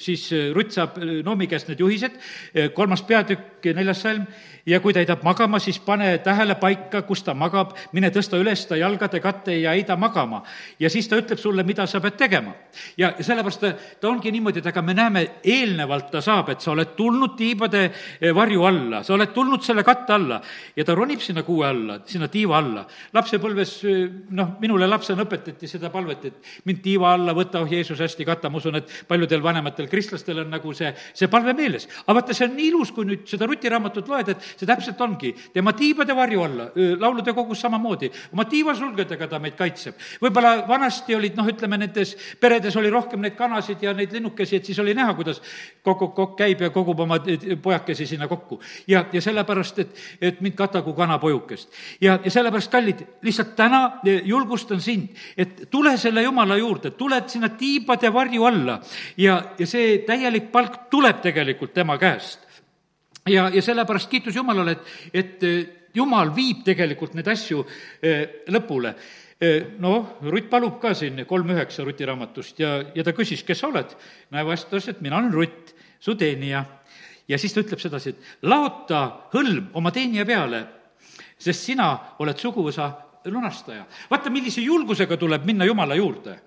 siis 0.00 0.28
Rutt 0.56 0.74
saab 0.74 0.98
Noomi 1.26 1.48
käest 1.50 1.68
need 1.70 1.82
juhised, 1.82 2.16
e, 2.54 2.70
kolmas 2.76 3.04
peatükk, 3.08 3.51
neljas 3.70 4.02
salm, 4.02 4.26
ja 4.66 4.80
kui 4.80 4.92
ta 4.94 5.02
heidab 5.02 5.22
magama, 5.26 5.58
siis 5.62 5.78
pane 5.82 6.18
tähele 6.24 6.54
paika, 6.60 7.02
kus 7.06 7.22
ta 7.22 7.34
magab, 7.34 7.72
mine 7.92 8.10
tõsta 8.14 8.38
üles 8.40 8.66
ta 8.68 8.76
jalgade 8.78 9.20
katte 9.22 9.54
ja 9.58 9.72
heida 9.76 9.96
magama. 9.96 10.42
ja 10.78 10.90
siis 10.90 11.08
ta 11.08 11.16
ütleb 11.16 11.38
sulle, 11.38 11.62
mida 11.62 11.86
sa 11.86 12.00
pead 12.00 12.16
tegema. 12.16 12.52
ja 12.96 13.14
sellepärast 13.20 13.60
ta, 13.60 13.72
ta 14.00 14.08
ongi 14.08 14.32
niimoodi, 14.32 14.58
et 14.58 14.66
aga 14.66 14.82
me 14.82 14.94
näeme, 14.94 15.26
eelnevalt 15.44 16.10
ta 16.10 16.20
saab, 16.20 16.48
et 16.50 16.60
sa 16.60 16.72
oled 16.72 16.94
tulnud 16.96 17.36
tiibade 17.36 17.90
varju 18.34 18.64
alla, 18.64 19.02
sa 19.02 19.14
oled 19.14 19.32
tulnud 19.32 19.62
selle 19.62 19.84
katte 19.84 20.12
alla 20.12 20.40
ja 20.76 20.84
ta 20.84 20.94
ronib 20.94 21.20
sinna 21.20 21.42
kuue 21.42 21.66
alla 21.66 21.98
sinna 22.06 22.28
tiiva 22.28 22.58
alla. 22.58 22.84
lapsepõlves 23.14 23.74
noh, 24.30 24.54
minule 24.60 24.86
lapsena 24.86 25.24
õpetati 25.26 25.68
seda 25.70 25.90
palvet, 25.92 26.24
et 26.28 26.52
mind 26.68 26.82
tiiva 26.84 27.12
alla 27.16 27.34
võta, 27.36 27.62
oh 27.62 27.70
Jeesus, 27.70 28.00
hästi 28.00 28.26
kata, 28.28 28.50
ma 28.50 28.60
usun, 28.60 28.78
et 28.80 28.90
paljudel 29.08 29.42
vanematel 29.42 29.88
kristlastel 29.90 30.42
on 30.44 30.52
nagu 30.52 30.74
see, 30.76 30.92
see 31.14 31.30
palve 31.32 31.54
meeles. 31.56 31.88
aga 32.04 32.18
vaata, 32.20 32.36
see 32.36 32.48
on 32.48 32.56
nii 32.58 32.68
ilus, 32.72 32.92
kui 32.94 33.08
nüüd 33.08 33.26
seda 33.30 33.48
Ruti 33.52 33.68
raamatut 33.68 34.08
loed, 34.08 34.32
et 34.32 34.46
see 34.56 34.68
täpselt 34.68 35.00
ongi 35.04 35.32
tema 35.52 35.74
tiibade 35.76 36.16
varju 36.16 36.42
alla, 36.42 36.68
laulude 36.98 37.34
kogus 37.36 37.60
samamoodi, 37.60 38.08
oma 38.32 38.46
tiivasulgedega 38.48 39.28
ta 39.28 39.40
meid 39.42 39.56
kaitseb. 39.58 39.98
võib-olla 40.22 40.54
vanasti 40.68 41.14
olid 41.14 41.36
noh, 41.36 41.48
ütleme 41.52 41.78
nendes 41.78 42.14
peredes 42.40 42.76
oli 42.80 42.90
rohkem 42.90 43.20
neid 43.20 43.36
kanasid 43.36 43.82
ja 43.84 43.92
neid 43.96 44.12
linnukesi, 44.16 44.56
et 44.56 44.70
siis 44.70 44.78
oli 44.80 44.94
näha, 44.96 45.14
kuidas 45.18 45.42
kokk-kokk 45.84 46.36
käib 46.38 46.64
ja 46.64 46.70
kogub 46.72 47.00
oma 47.04 47.18
pojakesi 47.62 48.06
sinna 48.06 48.28
kokku. 48.28 48.60
ja, 48.86 49.04
ja 49.12 49.20
sellepärast, 49.22 49.78
et, 49.78 50.02
et 50.20 50.40
mind 50.40 50.56
katagu 50.56 50.94
kanapojukest 50.96 51.72
ja, 52.00 52.18
ja 52.24 52.30
sellepärast, 52.30 52.70
kallid, 52.72 53.04
lihtsalt 53.22 53.56
täna 53.56 53.82
eh, 54.06 54.22
julgustan 54.24 54.80
sind, 54.80 55.12
et 55.36 55.66
tule 55.70 55.96
selle 55.98 56.22
Jumala 56.22 56.56
juurde, 56.56 56.94
tuled 56.96 57.28
sinna 57.28 57.52
tiibade 57.58 58.12
varju 58.12 58.44
alla 58.48 58.80
ja, 59.16 59.42
ja 59.58 59.66
see 59.66 59.98
täielik 60.06 60.50
palk 60.52 60.86
tuleb 60.90 61.20
tegelikult 61.22 61.74
tema 61.74 61.98
käest. 61.98 62.51
Ja, 63.28 63.48
ja 63.52 63.62
sellepärast 63.62 64.10
kiitus 64.10 64.36
Jumalale, 64.36 64.76
et, 64.76 64.92
et 65.12 65.48
eh, 65.48 65.62
Jumal 65.94 66.30
viib 66.32 66.62
tegelikult 66.64 67.12
neid 67.14 67.26
asju 67.28 67.66
eh, 68.02 68.44
lõpule 68.48 68.94
noh, 69.82 70.20
Rutt 70.22 70.46
palub 70.46 70.76
ka 70.78 70.92
siin 70.94 71.24
kolm 71.26 71.48
üheksa 71.50 71.82
Ruti 71.82 72.06
raamatust 72.06 72.60
ja, 72.62 72.76
ja 72.94 73.02
ta 73.02 73.10
küsis, 73.10 73.40
kes 73.42 73.58
sa 73.58 73.72
oled. 73.72 73.90
näe, 74.30 74.44
vastas, 74.46 74.86
et 74.88 75.00
mina 75.02 75.18
olen 75.18 75.32
Rutt, 75.34 75.72
su 75.98 76.14
teenija. 76.14 76.62
ja 77.28 77.38
siis 77.38 77.52
ta 77.52 77.64
ütleb 77.64 77.82
sedasi, 77.82 78.14
et 78.14 78.46
laota 78.46 79.00
hõlm 79.34 79.74
oma 79.74 79.90
teenija 79.90 80.24
peale 80.28 80.62
sest 81.42 81.66
sina 81.66 81.88
oled 82.22 82.38
suguvõsa 82.38 82.88
lunastaja. 83.30 83.84
vaata, 84.10 84.30
millise 84.30 84.62
julgusega 84.62 85.16
tuleb 85.16 85.46
minna 85.46 85.66
Jumala 85.66 85.98
juurde 85.98 86.38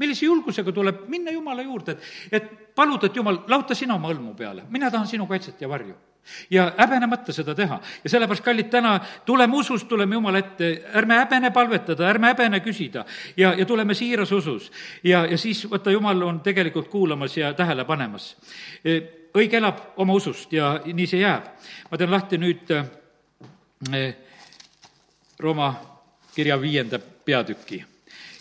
millise 0.00 0.26
julgusega 0.26 0.72
tuleb 0.72 1.04
minna 1.12 1.30
Jumala 1.34 1.62
juurde, 1.62 1.96
et, 1.96 2.04
et 2.32 2.74
paluda, 2.74 3.10
et 3.10 3.16
Jumal, 3.16 3.42
lahuta 3.48 3.76
sina 3.76 3.94
oma 3.94 4.08
hõlmu 4.10 4.34
peale, 4.38 4.64
mina 4.72 4.90
tahan 4.90 5.06
sinu 5.06 5.28
kaitset 5.28 5.60
ja 5.60 5.68
varju 5.68 5.96
ja 6.50 6.72
häbenemata 6.76 7.32
seda 7.32 7.54
teha. 7.54 7.80
ja 8.04 8.10
sellepärast, 8.10 8.44
kallid, 8.44 8.68
täna 8.70 9.00
tuleme 9.26 9.56
usust, 9.56 9.88
tuleme 9.88 10.14
Jumala 10.14 10.38
ette, 10.38 10.70
ärme 10.94 11.14
häbene 11.14 11.50
palvetada, 11.50 12.08
ärme 12.08 12.32
häbene 12.32 12.60
küsida 12.60 13.04
ja, 13.36 13.54
ja 13.54 13.66
tuleme 13.66 13.94
siiras 13.94 14.32
usus. 14.32 14.72
ja, 15.04 15.26
ja 15.26 15.38
siis 15.38 15.70
vaata, 15.70 15.90
Jumal 15.90 16.22
on 16.22 16.40
tegelikult 16.40 16.88
kuulamas 16.88 17.36
ja 17.36 17.54
tähele 17.54 17.84
panemas. 17.84 18.36
E, 18.84 19.00
õige 19.34 19.56
elab 19.56 19.78
oma 19.96 20.14
usust 20.14 20.52
ja 20.52 20.80
nii 20.84 21.06
see 21.06 21.20
jääb. 21.20 21.46
ma 21.90 21.98
teen 21.98 22.10
lahti 22.10 22.38
nüüd 22.38 22.70
e, 22.70 24.04
Rooma 25.40 25.74
kirja 26.34 26.60
viienda 26.60 26.98
peatüki 26.98 27.84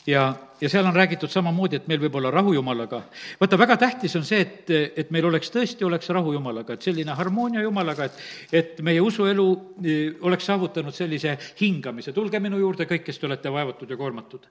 ja, 0.08 0.34
ja 0.62 0.70
seal 0.70 0.86
on 0.86 0.96
räägitud 0.96 1.32
samamoodi, 1.32 1.80
et 1.80 1.88
meil 1.88 2.02
võib 2.02 2.16
olla 2.20 2.32
rahu 2.32 2.54
Jumalaga. 2.54 3.02
vaata, 3.40 3.58
väga 3.58 3.78
tähtis 3.78 4.16
on 4.16 4.26
see, 4.26 4.42
et, 4.42 4.72
et 4.96 5.12
meil 5.12 5.26
oleks, 5.26 5.52
tõesti 5.54 5.86
oleks 5.86 6.10
rahu 6.10 6.34
Jumalaga, 6.34 6.74
et 6.74 6.82
selline 6.82 7.16
harmoonia 7.16 7.62
Jumalaga, 7.62 8.06
et 8.06 8.60
et 8.60 8.82
meie 8.82 9.02
usuelu 9.02 9.46
e, 9.84 9.96
oleks 10.22 10.46
saavutanud 10.50 10.96
sellise 10.96 11.38
hingamise, 11.62 12.14
tulge 12.14 12.40
minu 12.40 12.60
juurde 12.60 12.88
kõik, 12.90 13.06
kes 13.06 13.20
te 13.20 13.28
olete 13.30 13.52
vaevatud 13.54 13.90
ja 13.90 13.98
koormatud. 13.98 14.48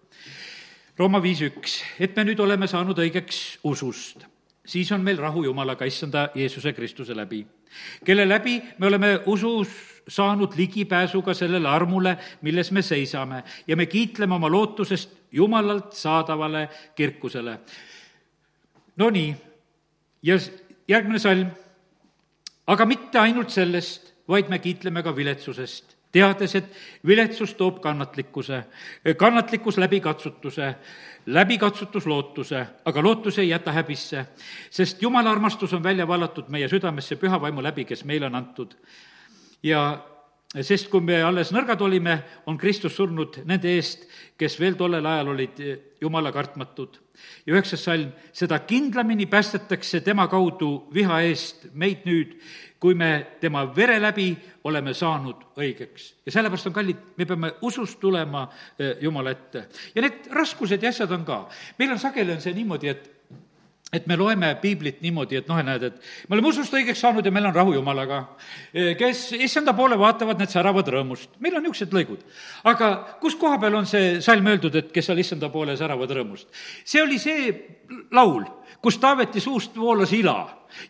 Rooma 0.99 1.21
viis 1.23 1.43
üks, 1.47 1.79
et 2.01 2.17
me 2.17 2.25
nüüd 2.27 2.41
oleme 2.43 2.67
saanud 2.67 2.99
õigeks 2.99 3.59
usust, 3.69 4.25
siis 4.67 4.91
on 4.93 5.05
meil 5.05 5.21
rahu 5.21 5.45
Jumalaga, 5.45 5.87
issanda 5.87 6.29
Jeesuse 6.35 6.73
Kristuse 6.73 7.17
läbi, 7.17 7.45
kelle 8.05 8.27
läbi 8.29 8.59
me 8.79 8.87
oleme 8.87 9.19
usus 9.27 9.98
saanud 10.09 10.57
ligipääsu 10.57 11.23
ka 11.23 11.35
sellele 11.35 11.69
armule, 11.69 12.17
milles 12.43 12.73
me 12.73 12.83
seisame. 12.83 13.43
Ja 13.67 13.77
me 13.77 13.87
kiitleme 13.87 14.35
oma 14.35 14.51
lootusest 14.51 15.11
Jumalalt 15.33 15.93
saadavale 15.93 16.69
kirkusele. 16.95 17.59
Nonii, 18.97 19.37
ja 20.23 20.39
järgmine 20.89 21.19
salm. 21.19 21.51
aga 22.67 22.85
mitte 22.85 23.19
ainult 23.19 23.51
sellest, 23.51 24.13
vaid 24.29 24.49
me 24.49 24.59
kiitleme 24.59 25.03
ka 25.03 25.15
viletsusest, 25.17 25.97
teades, 26.13 26.55
et 26.55 26.67
viletsus 27.07 27.55
toob 27.55 27.81
kannatlikkuse, 27.81 28.63
kannatlikkus 29.17 29.79
läbi 29.79 30.01
katsutuse, 30.01 30.75
läbi 31.27 31.59
katsutus 31.59 32.07
lootuse, 32.07 32.67
aga 32.85 33.03
lootus 33.03 33.39
ei 33.39 33.49
jäta 33.49 33.73
häbisse, 33.73 34.27
sest 34.71 35.03
Jumala 35.03 35.31
armastus 35.31 35.73
on 35.73 35.83
välja 35.83 36.09
vallatud 36.09 36.49
meie 36.49 36.69
südamesse 36.69 37.17
püha 37.17 37.41
vaimu 37.41 37.63
läbi, 37.63 37.85
kes 37.85 38.05
meile 38.05 38.27
on 38.27 38.35
antud 38.35 38.77
ja 39.63 39.83
sest 40.65 40.89
kui 40.89 41.05
me 41.05 41.19
alles 41.23 41.51
nõrgad 41.53 41.83
olime, 41.85 42.15
on 42.49 42.57
Kristus 42.59 42.97
surnud 42.97 43.43
nende 43.49 43.69
eest, 43.77 44.07
kes 44.39 44.57
veel 44.61 44.79
tollel 44.79 45.05
ajal 45.07 45.35
olid 45.35 45.61
jumala 46.01 46.33
kartmatud. 46.33 46.97
ja 47.47 47.55
üheksas 47.55 47.83
salm, 47.85 48.13
seda 48.33 48.59
kindlamini 48.59 49.27
päästetakse 49.27 50.01
tema 50.01 50.29
kaudu 50.29 50.89
viha 50.95 51.21
eest 51.27 51.67
meid 51.75 52.07
nüüd, 52.07 52.39
kui 52.79 52.95
me 52.95 53.27
tema 53.41 53.65
vere 53.75 53.99
läbi 54.01 54.37
oleme 54.65 54.95
saanud 54.95 55.45
õigeks. 55.57 56.15
ja 56.27 56.33
sellepärast 56.33 56.67
on 56.67 56.73
kallid, 56.73 56.97
me 57.17 57.27
peame 57.27 57.53
usust 57.63 58.01
tulema 58.01 58.49
eh, 58.79 58.97
Jumala 59.01 59.31
ette. 59.31 59.69
ja 59.95 60.03
need 60.03 60.31
raskused 60.33 60.83
ja 60.83 60.89
asjad 60.89 61.13
on 61.13 61.25
ka. 61.25 61.49
meil 61.79 61.93
on 61.93 61.99
sageli 61.99 62.33
on 62.33 62.41
see 62.41 62.55
niimoodi, 62.55 62.89
et 62.89 63.18
et 63.93 64.07
me 64.07 64.17
loeme 64.17 64.51
piiblit 64.61 65.01
niimoodi, 65.01 65.39
et 65.41 65.47
noh, 65.49 65.61
näed, 65.65 65.87
et 65.89 66.09
me 66.29 66.37
oleme 66.37 66.51
usust 66.51 66.75
õigeks 66.77 67.01
saanud 67.01 67.25
ja 67.25 67.33
meil 67.33 67.49
on 67.49 67.55
rahu 67.55 67.73
Jumalaga. 67.73 68.21
kes 68.99 69.33
issanda 69.33 69.73
poole 69.77 69.97
vaatavad, 69.99 70.39
need 70.39 70.53
säravad 70.53 70.89
rõõmust. 70.93 71.39
meil 71.41 71.57
on 71.57 71.65
niisugused 71.65 71.95
lõigud. 71.97 72.27
aga 72.65 72.91
kus 73.21 73.37
koha 73.41 73.59
peal 73.59 73.75
on 73.81 73.87
see 73.87 74.21
salm 74.21 74.47
öeldud, 74.47 74.75
et 74.77 74.93
kes 74.93 75.07
seal 75.07 75.19
issanda 75.19 75.49
poole 75.49 75.77
säravad 75.77 76.11
rõõmust? 76.11 76.53
see 76.85 77.03
oli 77.03 77.19
see 77.19 77.49
laul, 78.13 78.45
kus 78.83 78.99
Taaveti 78.99 79.41
suust 79.41 79.77
voolas 79.77 80.13
ila 80.13 80.37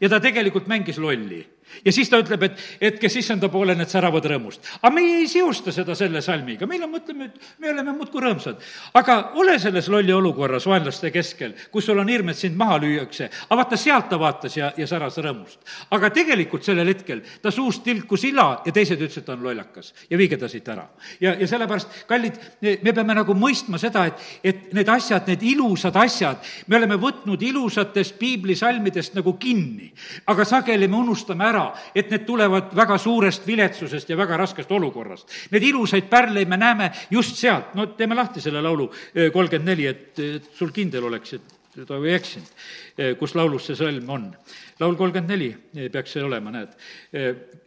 ja 0.00 0.08
ta 0.08 0.20
tegelikult 0.20 0.66
mängis 0.66 0.98
lolli 0.98 1.44
ja 1.84 1.92
siis 1.92 2.10
ta 2.10 2.20
ütleb, 2.20 2.42
et, 2.48 2.60
et 2.80 2.98
kes 3.00 3.16
issanda 3.20 3.50
poole, 3.52 3.74
need 3.78 3.90
säravad 3.90 4.24
rõõmust. 4.32 4.64
aga 4.80 4.92
meie 4.94 5.18
ei 5.22 5.28
seosta 5.30 5.72
seda 5.74 5.96
selle 5.98 6.22
salmiga, 6.24 6.66
meil 6.66 6.84
on, 6.86 6.92
mõtleme, 6.92 7.30
et 7.30 7.60
me 7.62 7.72
oleme 7.72 7.94
muudkui 7.96 8.22
rõõmsad. 8.24 8.62
aga 8.98 9.18
ole 9.40 9.58
selles 9.58 9.88
lolli 9.88 10.12
olukorras 10.12 10.66
vaenlaste 10.66 11.10
keskel, 11.14 11.54
kus 11.72 11.88
sul 11.88 11.98
on 11.98 12.08
hirm, 12.08 12.32
et 12.32 12.40
sind 12.40 12.56
maha 12.56 12.78
lüüakse. 12.82 13.30
aga 13.48 13.60
vaata, 13.62 13.76
sealt 13.80 14.08
ta 14.08 14.18
vaatas 14.20 14.56
ja, 14.56 14.72
ja 14.76 14.86
säras 14.86 15.18
rõõmust. 15.18 15.58
aga 15.90 16.10
tegelikult 16.10 16.64
sellel 16.64 16.88
hetkel 16.92 17.22
ta 17.42 17.50
suust 17.54 17.84
tilkus 17.84 18.24
ila 18.30 18.48
ja 18.66 18.72
teised 18.72 19.00
ütlesid, 19.00 19.22
et 19.22 19.26
ta 19.26 19.36
on 19.36 19.44
lollakas 19.44 19.92
ja 20.10 20.18
viige 20.18 20.38
ta 20.38 20.48
siit 20.48 20.68
ära. 20.68 20.88
ja, 21.20 21.34
ja 21.34 21.46
sellepärast, 21.48 22.04
kallid, 22.08 22.38
me 22.82 22.92
peame 22.92 23.14
nagu 23.18 23.34
mõistma 23.34 23.78
seda, 23.80 24.06
et, 24.08 24.26
et 24.42 24.72
need 24.76 24.88
asjad, 24.88 25.26
need 25.28 25.42
ilusad 25.42 25.96
asjad, 25.96 26.42
me 26.66 26.78
oleme 26.78 26.98
võtnud 27.00 27.42
ilusatest 27.42 28.18
piiblisalmidest 28.18 29.16
nagu 29.18 29.34
kinni, 29.40 29.90
aga 30.26 30.44
sageli 30.48 30.88
me 30.88 31.00
unustame 31.02 31.46
ära, 31.48 31.57
ära, 31.58 31.74
et 31.94 32.10
need 32.12 32.24
tulevad 32.26 32.72
väga 32.76 32.98
suurest 33.00 33.46
viletsusest 33.46 34.10
ja 34.10 34.16
väga 34.18 34.38
raskest 34.40 34.72
olukorrast. 34.72 35.28
Need 35.52 35.68
ilusaid 35.70 36.08
pärleid 36.10 36.48
me 36.48 36.58
näeme 36.60 36.90
just 37.10 37.36
sealt, 37.36 37.74
no 37.74 37.90
teeme 37.98 38.16
lahti 38.18 38.42
selle 38.44 38.62
laulu 38.64 38.88
kolmkümmend 39.32 39.72
neli, 39.72 39.86
et, 39.86 40.20
sul 40.54 40.72
kindel 40.74 41.08
oleks, 41.10 41.38
et 41.38 41.86
ta 41.86 41.98
ei 42.02 42.14
eksinud, 42.16 42.52
kus 43.20 43.34
laulus 43.38 43.68
see 43.68 43.78
salm 43.78 44.10
on. 44.10 44.28
laul 44.80 44.96
kolmkümmend 44.98 45.30
neli 45.30 45.88
peaks 45.92 46.16
see 46.16 46.24
olema, 46.24 46.50
näed. 46.54 46.74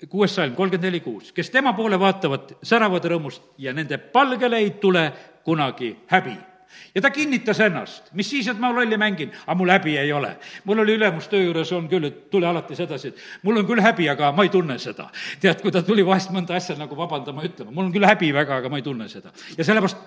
kuues 0.10 0.36
salm, 0.36 0.56
kolmkümmend 0.56 0.90
neli 0.90 1.00
kuus. 1.00 1.32
kes 1.32 1.50
tema 1.50 1.74
poole 1.74 2.00
vaatavad, 2.00 2.58
säravad 2.64 3.06
rõõmust 3.06 3.54
ja 3.58 3.74
nende 3.74 3.98
palgele 3.98 4.58
ei 4.58 4.72
tule 4.82 5.12
kunagi 5.44 5.96
häbi 6.12 6.51
ja 6.96 7.02
ta 7.02 7.10
kinnitas 7.10 7.60
ennast, 7.60 8.12
mis 8.14 8.30
siis, 8.30 8.48
et 8.52 8.60
ma 8.60 8.72
lolli 8.74 8.98
mängin, 9.00 9.32
aga 9.46 9.56
mul 9.58 9.72
häbi 9.72 9.98
ei 9.98 10.14
ole. 10.14 10.36
mul 10.66 10.80
oli 10.80 10.96
ülemus 11.00 11.28
töö 11.32 11.44
juures 11.44 11.72
on 11.72 11.88
küll, 11.90 12.06
et 12.08 12.30
tule 12.32 12.48
alati 12.48 12.76
sedasi, 12.76 13.08
et 13.08 13.44
mul 13.44 13.62
on 13.62 13.68
küll 13.68 13.82
häbi, 13.82 14.10
aga 14.10 14.32
ma 14.32 14.44
ei 14.44 14.50
tunne 14.50 14.78
seda. 14.80 15.10
tead, 15.40 15.62
kui 15.62 15.72
ta 15.72 15.84
tuli 15.84 16.06
vahest 16.06 16.32
mõnda 16.32 16.56
asja 16.56 16.76
nagu 16.80 16.98
vabandama 16.98 17.44
ütlema, 17.48 17.72
mul 17.72 17.88
on 17.88 17.94
küll 17.96 18.08
häbi 18.08 18.34
väga, 18.34 18.62
aga 18.62 18.70
ma 18.70 18.82
ei 18.82 18.86
tunne 18.86 19.10
seda. 19.10 19.32
ja 19.58 19.64
sellepärast 19.64 19.98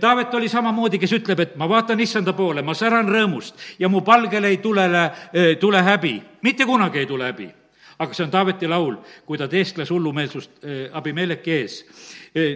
Taavet 0.00 0.34
oli 0.34 0.48
samamoodi, 0.48 0.98
kes 0.98 1.12
ütleb, 1.18 1.40
et 1.40 1.56
ma 1.56 1.68
vaatan 1.68 2.00
issanda 2.00 2.32
poole, 2.32 2.62
ma 2.62 2.74
säran 2.74 3.08
rõõmust 3.08 3.58
ja 3.78 3.88
mu 3.88 4.00
palgele 4.06 4.48
ei 4.48 4.60
tule, 4.62 4.86
äh, 4.88 5.56
tule 5.60 5.82
häbi, 5.82 6.20
mitte 6.42 6.66
kunagi 6.66 7.02
ei 7.02 7.06
tule 7.06 7.32
häbi 7.32 7.50
aga 7.98 8.14
see 8.14 8.24
on 8.24 8.30
Taaveti 8.30 8.68
laul, 8.70 8.96
kui 9.26 9.38
ta 9.38 9.48
teeskles 9.50 9.90
hullumeelsust 9.90 10.62
Abimeleki 10.94 11.50
ees. 11.50 11.80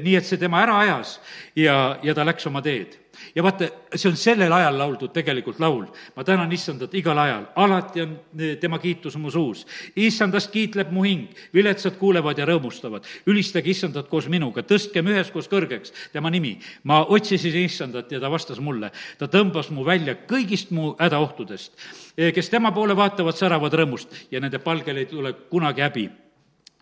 Nii 0.05 0.17
et 0.17 0.27
see 0.27 0.41
tema 0.41 0.63
ära 0.63 0.79
ajas 0.85 1.19
ja, 1.57 1.99
ja 2.03 2.15
ta 2.15 2.27
läks 2.27 2.47
oma 2.51 2.63
teed 2.65 3.03
ja 3.35 3.43
vaata, 3.43 3.69
see 3.95 4.11
on 4.11 4.17
sellel 4.19 4.53
ajal 4.53 4.79
lauldud 4.79 5.13
tegelikult 5.15 5.61
laul. 5.61 5.87
ma 6.17 6.25
tänan 6.25 6.53
issandat 6.53 6.95
igal 6.95 7.19
ajal, 7.19 7.47
alati 7.57 8.03
on 8.03 8.15
eh, 8.39 8.57
tema 8.61 8.79
kiitus 8.79 9.17
mu 9.17 9.31
suus. 9.31 9.67
issandast 9.97 10.51
kiitleb 10.51 10.91
mu 10.93 11.05
hing, 11.05 11.29
viletsad 11.55 11.97
kuulevad 11.99 12.39
ja 12.39 12.47
rõõmustavad. 12.47 13.05
ülistage 13.27 13.71
issandat 13.71 14.09
koos 14.09 14.29
minuga, 14.29 14.63
tõstkem 14.63 15.09
üheskoos 15.09 15.49
kõrgeks 15.49 15.93
tema 16.13 16.31
nimi. 16.31 16.59
ma 16.85 17.05
otsisin 17.05 17.57
issandat 17.65 18.13
ja 18.13 18.21
ta 18.21 18.31
vastas 18.31 18.61
mulle. 18.61 18.91
ta 19.19 19.27
tõmbas 19.27 19.71
mu 19.71 19.85
välja 19.85 20.15
kõigist 20.15 20.71
mu 20.71 20.95
hädaohtudest. 20.99 21.73
Eh, 22.17 22.33
kes 22.33 22.49
tema 22.49 22.73
poole 22.73 22.97
vaatavad, 22.97 23.37
säravad 23.37 23.73
rõõmust 23.73 24.09
ja 24.31 24.41
nende 24.41 24.59
palgel 24.59 24.97
ei 24.97 25.07
tule 25.07 25.33
kunagi 25.33 25.81
häbi 25.81 26.22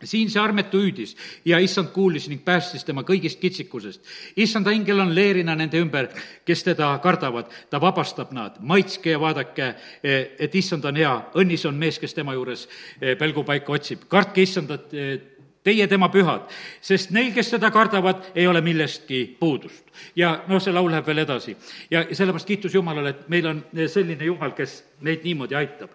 siin 0.09 0.30
see 0.30 0.40
armetu 0.40 0.80
hüüdis 0.80 1.16
ja 1.44 1.59
issand 1.62 1.90
kuulis 1.94 2.28
ning 2.30 2.42
päästis 2.44 2.84
tema 2.84 3.03
kõigist 3.07 3.40
kitsikusest. 3.40 4.01
issanda 4.36 4.70
ingel 4.70 5.01
on 5.01 5.14
leerina 5.14 5.55
nende 5.55 5.80
ümber, 5.80 6.09
kes 6.44 6.64
teda 6.64 6.92
kardavad, 7.03 7.51
ta 7.70 7.80
vabastab 7.80 8.32
nad, 8.32 8.61
maitske 8.61 9.11
ja 9.11 9.20
vaadake, 9.20 9.74
eh, 10.03 10.30
et 10.38 10.55
issand 10.55 10.84
on 10.84 10.96
hea, 10.96 11.16
õnnis 11.34 11.66
on 11.68 11.74
mees, 11.74 11.98
kes 11.98 12.14
tema 12.14 12.34
juures 12.34 12.68
eh, 13.01 13.16
pelgupaika 13.18 13.72
otsib. 13.72 14.09
kartke 14.09 14.42
issandat, 14.42 14.94
eh, 14.94 15.20
teie 15.64 15.86
tema 15.86 16.09
pühad, 16.09 16.48
sest 16.80 17.11
neil, 17.11 17.34
kes 17.34 17.51
teda 17.51 17.70
kardavad, 17.70 18.30
ei 18.34 18.46
ole 18.46 18.61
millestki 18.61 19.36
puudust. 19.40 19.84
ja 20.16 20.42
noh, 20.48 20.61
see 20.61 20.72
laul 20.72 20.90
läheb 20.90 21.07
veel 21.07 21.18
edasi. 21.18 21.57
ja 21.90 22.05
sellepärast 22.11 22.46
kiitus 22.46 22.74
Jumalale, 22.74 23.11
et 23.11 23.28
meil 23.28 23.46
on 23.46 23.64
selline 23.86 24.24
Jumal, 24.24 24.53
kes 24.57 24.84
meid 25.01 25.24
niimoodi 25.24 25.55
aitab 25.55 25.90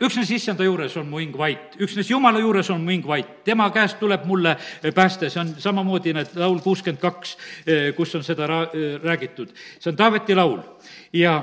üksnes 0.00 0.30
issanda 0.32 0.64
juures 0.64 0.96
on 0.96 1.08
mu 1.10 1.20
hing 1.20 1.36
vait, 1.36 1.76
üksnes 1.80 2.10
Jumala 2.10 2.40
juures 2.40 2.70
on 2.70 2.80
mu 2.84 2.94
hing 2.94 3.06
vait, 3.06 3.28
tema 3.44 3.68
käest 3.74 3.98
tuleb 4.00 4.24
mulle 4.28 4.56
pääste, 4.94 5.30
see 5.30 5.40
on 5.42 5.54
samamoodi 5.58 6.14
need 6.16 6.34
laul 6.40 6.60
kuuskümmend 6.64 7.00
kaks, 7.02 7.36
kus 7.96 8.14
on 8.16 8.24
seda 8.24 8.48
ra-, 8.48 8.66
räägitud. 9.04 9.52
see 9.78 9.92
on 9.92 9.96
Taaveti 9.96 10.34
laul. 10.34 10.60
Ja, 11.12 11.42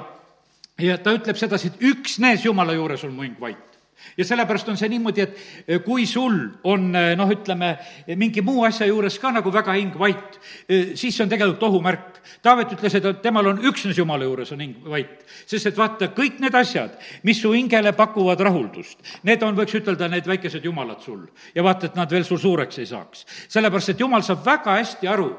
ja 0.81 0.97
ta 0.97 1.13
ütleb 1.13 1.37
sedasi, 1.37 1.73
et 1.73 1.89
üksnes 1.93 2.45
Jumala 2.45 2.73
juures 2.73 3.03
on 3.05 3.13
mu 3.13 3.27
hing 3.27 3.39
vait 3.41 3.76
ja 4.17 4.25
sellepärast 4.25 4.69
on 4.69 4.77
see 4.79 4.89
niimoodi, 4.91 5.25
et 5.25 5.83
kui 5.85 6.05
sul 6.09 6.37
on 6.63 6.91
noh, 6.91 7.33
ütleme, 7.33 7.73
mingi 8.15 8.41
muu 8.45 8.63
asja 8.67 8.87
juures 8.89 9.19
ka 9.21 9.31
nagu 9.35 9.51
väga 9.53 9.75
hing 9.77 9.97
vait, 9.99 10.39
siis 10.67 11.15
see 11.15 11.25
on 11.25 11.31
tegelikult 11.31 11.63
ohumärk. 11.69 12.21
Taavet 12.43 12.73
ütles, 12.75 12.95
et 12.97 13.21
temal 13.23 13.47
on 13.49 13.61
üksnes 13.65 13.97
Jumala 13.97 14.27
juures 14.27 14.51
on 14.53 14.61
hing 14.61 14.87
vait, 14.89 15.23
sest 15.47 15.71
et 15.71 15.77
vaata, 15.77 16.11
kõik 16.15 16.41
need 16.43 16.55
asjad, 16.55 16.97
mis 17.27 17.39
su 17.41 17.51
hingele 17.55 17.93
pakuvad 17.97 18.41
rahuldust, 18.43 18.99
need 19.27 19.43
on, 19.43 19.55
võiks 19.57 19.77
ütelda, 19.79 20.09
need 20.11 20.27
väikesed 20.27 20.65
jumalad 20.65 21.01
sul. 21.05 21.25
ja 21.55 21.63
vaata, 21.63 21.87
et 21.87 21.95
nad 21.95 22.11
veel 22.11 22.25
sul 22.27 22.39
suureks 22.41 22.79
ei 22.79 22.85
saaks. 22.89 23.25
sellepärast, 23.47 23.89
et 23.89 23.99
Jumal 23.99 24.23
saab 24.23 24.45
väga 24.45 24.77
hästi 24.77 25.07
aru, 25.07 25.29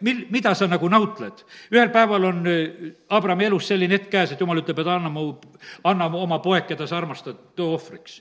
mil-, 0.00 0.26
mida 0.30 0.54
sa 0.54 0.66
nagu 0.70 0.88
nautled. 0.88 1.44
ühel 1.72 1.90
päeval 1.92 2.24
on 2.30 2.42
Abrami 3.08 3.44
elus 3.44 3.68
selline 3.68 3.98
hetk 3.98 4.10
käes, 4.10 4.32
et 4.32 4.40
Jumal 4.40 4.62
ütleb, 4.62 4.78
et 4.78 4.90
anna 4.90 5.10
mu, 5.10 5.34
anna 5.84 6.08
mu 6.08 6.22
oma 6.22 6.38
poeg, 6.38 6.66
keda 6.68 6.86
sa 6.86 6.98
armastad, 6.98 7.36
too 7.56 7.73
ohvriks. 7.74 8.20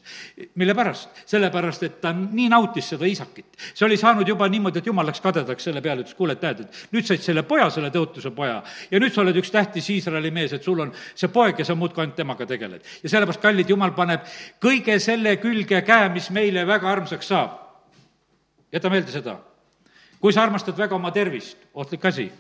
mille 0.56 0.76
pärast? 0.76 1.22
sellepärast, 1.30 1.84
et 1.84 2.02
ta 2.02 2.14
nii 2.14 2.50
nautis 2.50 2.90
seda 2.94 3.06
isakit. 3.10 3.58
see 3.74 3.86
oli 3.86 3.98
saanud 3.98 4.28
juba 4.28 4.48
niimoodi, 4.50 4.80
et 4.80 4.90
Jumal 4.90 5.08
läks 5.12 5.22
kadedaks 5.22 5.70
selle 5.70 5.82
peale, 5.82 6.04
ütles, 6.04 6.18
kuule, 6.18 6.34
et 6.34 6.42
näed, 6.42 6.66
et 6.66 6.84
nüüd 6.92 7.08
said 7.08 7.22
selle 7.24 7.46
poja, 7.48 7.70
selle 7.70 7.94
tõotuse 7.94 8.34
poja, 8.36 8.60
ja 8.92 9.00
nüüd 9.00 9.14
sa 9.14 9.22
oled 9.22 9.40
üks 9.40 9.52
tähtis 9.54 9.90
Iisraeli 9.94 10.32
mees, 10.32 10.54
et 10.54 10.64
sul 10.64 10.84
on 10.84 10.92
see 11.14 11.32
poeg 11.34 11.60
ja 11.60 11.66
sa 11.66 11.76
muudkui 11.76 12.04
ainult 12.04 12.20
temaga 12.20 12.50
tegeled. 12.50 12.84
ja 13.04 13.10
sellepärast, 13.10 13.42
kallid, 13.42 13.70
Jumal 13.70 13.96
paneb 13.96 14.28
kõige 14.62 15.00
selle 15.00 15.38
külge 15.38 15.82
käe, 15.82 16.10
mis 16.10 16.30
meile 16.30 16.68
väga 16.68 16.92
armsaks 16.92 17.34
saab. 17.34 17.60
jäta 18.74 18.90
meelde 18.90 19.12
seda 19.12 19.40
kui 20.24 20.32
sa 20.32 20.46
armastad 20.48 20.78
väga 20.80 20.96
oma 20.96 21.12
tervist, 21.12 21.58
ohtlik 21.76 22.06
asi. 22.08 22.32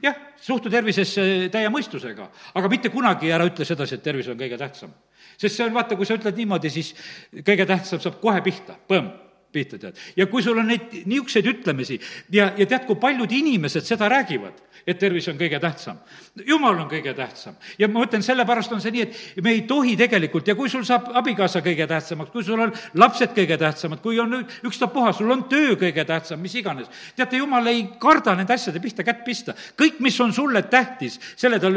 jah, 0.00 0.16
suhtu 0.40 0.70
tervisesse 0.72 1.50
täie 1.52 1.68
mõistusega, 1.68 2.30
aga 2.56 2.68
mitte 2.72 2.88
kunagi 2.88 3.28
ära 3.32 3.44
ütle 3.44 3.66
sedasi, 3.68 3.98
et 3.98 4.04
tervis 4.04 4.28
on 4.32 4.38
kõige 4.40 4.56
tähtsam. 4.56 4.94
Sest 5.36 5.56
see 5.56 5.66
on, 5.66 5.74
vaata, 5.74 5.96
kui 5.96 6.08
sa 6.08 6.18
ütled 6.18 6.36
niimoodi, 6.36 6.70
siis 6.70 6.94
kõige 7.40 7.66
tähtsam 7.68 8.02
saab 8.02 8.20
kohe 8.22 8.42
pihta, 8.44 8.78
põmm 8.88 9.10
pihta, 9.52 9.78
tead. 9.78 9.98
ja 10.16 10.26
kui 10.30 10.42
sul 10.42 10.58
on 10.60 10.68
neid 10.70 10.92
niisuguseid 11.10 11.46
ütlemisi 11.50 11.98
ja, 12.32 12.50
ja 12.56 12.66
tead, 12.66 12.84
kui 12.86 12.98
paljud 13.00 13.30
inimesed 13.34 13.86
seda 13.86 14.08
räägivad, 14.10 14.60
et 14.86 14.98
tervis 15.00 15.26
on 15.30 15.38
kõige 15.40 15.58
tähtsam. 15.62 15.98
jumal 16.46 16.78
on 16.78 16.88
kõige 16.90 17.14
tähtsam. 17.16 17.56
ja 17.78 17.88
ma 17.88 18.00
mõtlen, 18.04 18.22
sellepärast 18.24 18.72
on 18.76 18.82
see 18.82 18.94
nii, 18.94 19.08
et 19.08 19.42
me 19.44 19.54
ei 19.56 19.64
tohi 19.68 19.96
tegelikult 19.98 20.48
ja 20.48 20.54
kui 20.58 20.70
sul 20.70 20.84
saab 20.86 21.10
abikaasa 21.18 21.64
kõige 21.66 21.88
tähtsamaks, 21.90 22.30
kui 22.30 22.46
sul 22.46 22.60
on 22.60 22.74
lapsed 23.02 23.34
kõige 23.36 23.58
tähtsamad, 23.58 24.02
kui 24.04 24.20
on 24.22 24.38
ükstapuha, 24.38 25.12
sul 25.16 25.34
on 25.34 25.44
töö 25.50 25.74
kõige 25.80 26.06
tähtsam, 26.06 26.40
mis 26.40 26.54
iganes. 26.54 26.88
teate, 27.16 27.42
jumal 27.42 27.66
ei 27.66 27.88
karda 27.98 28.36
nende 28.38 28.54
asjade 28.54 28.80
pihta 28.80 29.06
kätt 29.06 29.24
pista. 29.24 29.54
kõik, 29.76 29.98
mis 29.98 30.20
on 30.20 30.32
sulle 30.32 30.62
tähtis, 30.62 31.20
selle 31.36 31.58
ta 31.58 31.70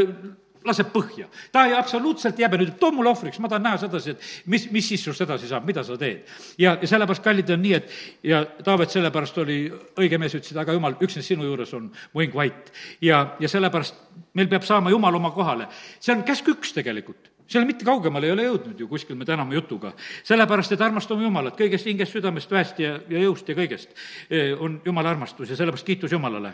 laseb 0.65 0.91
põhja. 0.93 1.27
ta 1.51 1.65
ei 1.67 1.75
absoluutselt 1.77 2.39
jääb 2.39 2.55
ja 2.55 2.61
nüüd, 2.61 2.75
too 2.79 2.91
mulle 2.95 3.11
ohvriks, 3.11 3.39
ma 3.39 3.49
tahan 3.51 3.65
näha 3.67 3.81
sedasi, 3.81 4.15
et 4.15 4.27
mis, 4.45 4.69
mis 4.71 4.87
siis 4.93 5.03
sinust 5.03 5.23
edasi 5.25 5.49
saab, 5.49 5.65
mida 5.67 5.83
sa 5.83 5.97
teed. 5.97 6.29
ja, 6.57 6.77
ja 6.81 6.87
sellepärast, 6.87 7.23
kallid, 7.23 7.49
on 7.53 7.61
nii, 7.63 7.73
et 7.73 7.91
ja 8.23 8.43
Taavet 8.63 8.93
sellepärast 8.93 9.37
oli 9.43 9.59
õige 9.99 10.19
mees, 10.21 10.35
ütles, 10.37 10.53
et 10.53 10.63
aga 10.63 10.75
jumal, 10.75 10.97
üksnes 11.03 11.27
sinu 11.27 11.47
juures 11.47 11.73
on 11.73 11.91
mu 12.13 12.23
hing 12.23 12.35
vait. 12.35 12.73
ja, 13.01 13.25
ja 13.39 13.49
sellepärast 13.49 13.99
meil 14.33 14.49
peab 14.49 14.65
saama 14.67 14.93
Jumal 14.93 15.15
oma 15.15 15.31
kohale. 15.31 15.67
see 15.99 16.15
on 16.15 16.23
käsk 16.23 16.47
üks 16.53 16.73
tegelikult 16.73 17.31
seal 17.47 17.65
mitte 17.67 17.85
kaugemale 17.85 18.29
ei 18.29 18.33
ole 18.33 18.45
jõudnud 18.47 18.79
ju 18.79 18.87
kuskil 18.87 19.17
me 19.19 19.25
täname 19.25 19.55
jutuga. 19.55 19.93
sellepärast, 20.23 20.71
et 20.71 20.81
armastame 20.81 21.23
Jumalat 21.23 21.57
kõigest 21.59 21.85
hingest, 21.85 22.15
südamest, 22.15 22.51
väest 22.51 22.79
ja, 22.79 22.99
ja 23.09 23.25
jõust 23.27 23.49
ja 23.49 23.55
kõigest 23.55 23.89
eh, 24.29 24.53
on 24.57 24.81
Jumala 24.85 25.11
armastus 25.11 25.49
ja 25.49 25.59
sellepärast 25.59 25.85
kiitus 25.85 26.11
Jumalale 26.11 26.53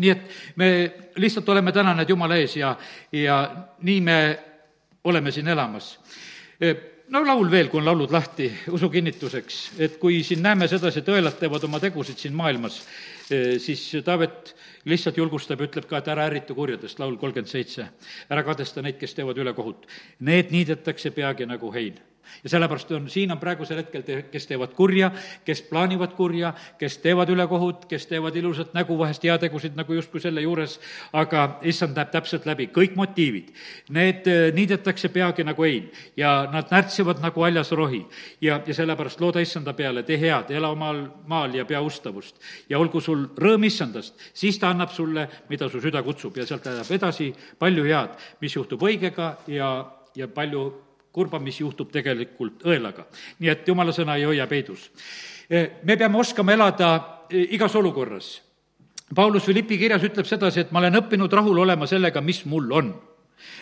nii 0.00 0.10
et 0.10 0.22
me 0.56 0.68
lihtsalt 1.16 1.48
oleme 1.48 1.72
täna 1.72 1.94
need 1.96 2.10
Jumala 2.10 2.38
ees 2.40 2.56
ja, 2.56 2.74
ja 3.12 3.40
nii 3.82 4.00
me 4.04 4.18
oleme 5.04 5.32
siin 5.34 5.48
elamas. 5.48 5.92
E, 6.60 6.74
no 7.14 7.22
laul 7.26 7.50
veel, 7.50 7.70
kui 7.70 7.80
on 7.80 7.88
laulud 7.88 8.12
lahti 8.12 8.50
usu 8.74 8.90
kinnituseks, 8.92 9.60
et 9.78 9.96
kui 10.02 10.22
siin 10.26 10.42
näeme 10.44 10.68
sedasi, 10.68 11.02
et 11.02 11.12
õelad 11.12 11.38
teevad 11.40 11.64
oma 11.68 11.80
tegusid 11.82 12.18
siin 12.20 12.36
maailmas, 12.36 12.80
e, 13.30 13.58
siis 13.62 13.84
Taavet 14.04 14.54
lihtsalt 14.88 15.18
julgustab 15.20 15.60
ja 15.60 15.68
ütleb 15.68 15.88
ka, 15.88 16.00
et 16.00 16.12
ära 16.12 16.28
ärritu 16.28 16.56
kurjadest, 16.56 17.00
laul 17.00 17.16
kolmkümmend 17.20 17.50
seitse. 17.50 17.88
ära 18.30 18.44
kadesta 18.44 18.82
neid, 18.82 18.98
kes 19.00 19.14
teevad 19.14 19.38
ülekohut. 19.38 19.86
Need 20.20 20.52
niidetakse 20.54 21.10
peagi 21.10 21.46
nagu 21.46 21.72
hein 21.74 21.98
ja 22.42 22.50
sellepärast 22.52 22.90
on, 22.96 23.08
siin 23.10 23.32
on 23.32 23.40
praegusel 23.40 23.82
hetkel 23.82 24.04
te, 24.06 24.20
kes 24.32 24.46
teevad 24.46 24.74
kurja, 24.76 25.10
kes 25.44 25.62
plaanivad 25.68 26.14
kurja, 26.16 26.52
kes 26.78 26.98
teevad 27.04 27.30
ülekohut, 27.32 27.86
kes 27.90 28.06
teevad 28.10 28.36
ilusat 28.36 28.74
nägu, 28.76 28.98
vahest 28.98 29.24
heategusid 29.24 29.76
nagu 29.78 29.94
justkui 29.96 30.20
selle 30.22 30.42
juures, 30.44 30.78
aga 31.12 31.58
issand 31.68 31.96
näeb 31.98 32.12
täpselt 32.12 32.46
läbi 32.48 32.68
kõik 32.74 32.96
motiivid. 32.98 33.52
Need 33.94 34.28
äh, 34.30 34.48
niidetakse 34.54 35.10
peagi 35.14 35.46
nagu 35.46 35.64
ein 35.66 35.90
ja 36.16 36.48
nad 36.52 36.72
närtsivad 36.72 37.22
nagu 37.24 37.42
haljas 37.44 37.72
rohi. 37.72 38.04
ja, 38.40 38.60
ja 38.66 38.74
sellepärast 38.74 39.20
looda 39.20 39.40
issanda 39.40 39.72
peale, 39.74 40.02
tee 40.02 40.18
head, 40.20 40.50
ela 40.50 40.68
omal 40.74 41.04
maal 41.26 41.54
ja 41.54 41.64
pea 41.64 41.80
ustavust. 41.80 42.36
ja 42.68 42.78
olgu 42.78 43.00
sul 43.00 43.28
rõõm 43.36 43.64
issandast, 43.66 44.14
siis 44.34 44.58
ta 44.58 44.70
annab 44.70 44.92
sulle, 44.92 45.28
mida 45.48 45.68
su 45.68 45.80
süda 45.80 46.02
kutsub 46.02 46.36
ja 46.36 46.46
sealt 46.46 46.66
läheb 46.66 46.92
edasi 46.98 47.32
palju 47.58 47.84
head, 47.84 48.18
mis 48.40 48.56
juhtub 48.56 48.82
õigega 48.82 49.36
ja, 49.46 49.70
ja 50.16 50.28
palju 50.28 50.87
kurba, 51.12 51.38
mis 51.38 51.60
juhtub 51.60 51.90
tegelikult 51.92 52.64
õelaga. 52.64 53.06
nii 53.38 53.50
et 53.50 53.68
jumala 53.68 53.92
sõna 53.92 54.16
ei 54.16 54.24
hoia 54.24 54.46
peidus. 54.46 54.90
Eh, 55.50 55.80
me 55.82 55.96
peame 55.96 56.18
oskama 56.18 56.52
elada 56.52 57.24
eh, 57.30 57.54
igas 57.54 57.74
olukorras. 57.74 58.42
Paulus 59.14 59.44
Philippi 59.44 59.78
kirjas 59.78 60.02
ütleb 60.04 60.26
sedasi, 60.26 60.60
et 60.60 60.72
ma 60.72 60.78
olen 60.82 61.00
õppinud 61.00 61.32
rahul 61.32 61.58
olema 61.58 61.86
sellega, 61.86 62.20
mis 62.20 62.44
mul 62.44 62.72
on 62.72 62.92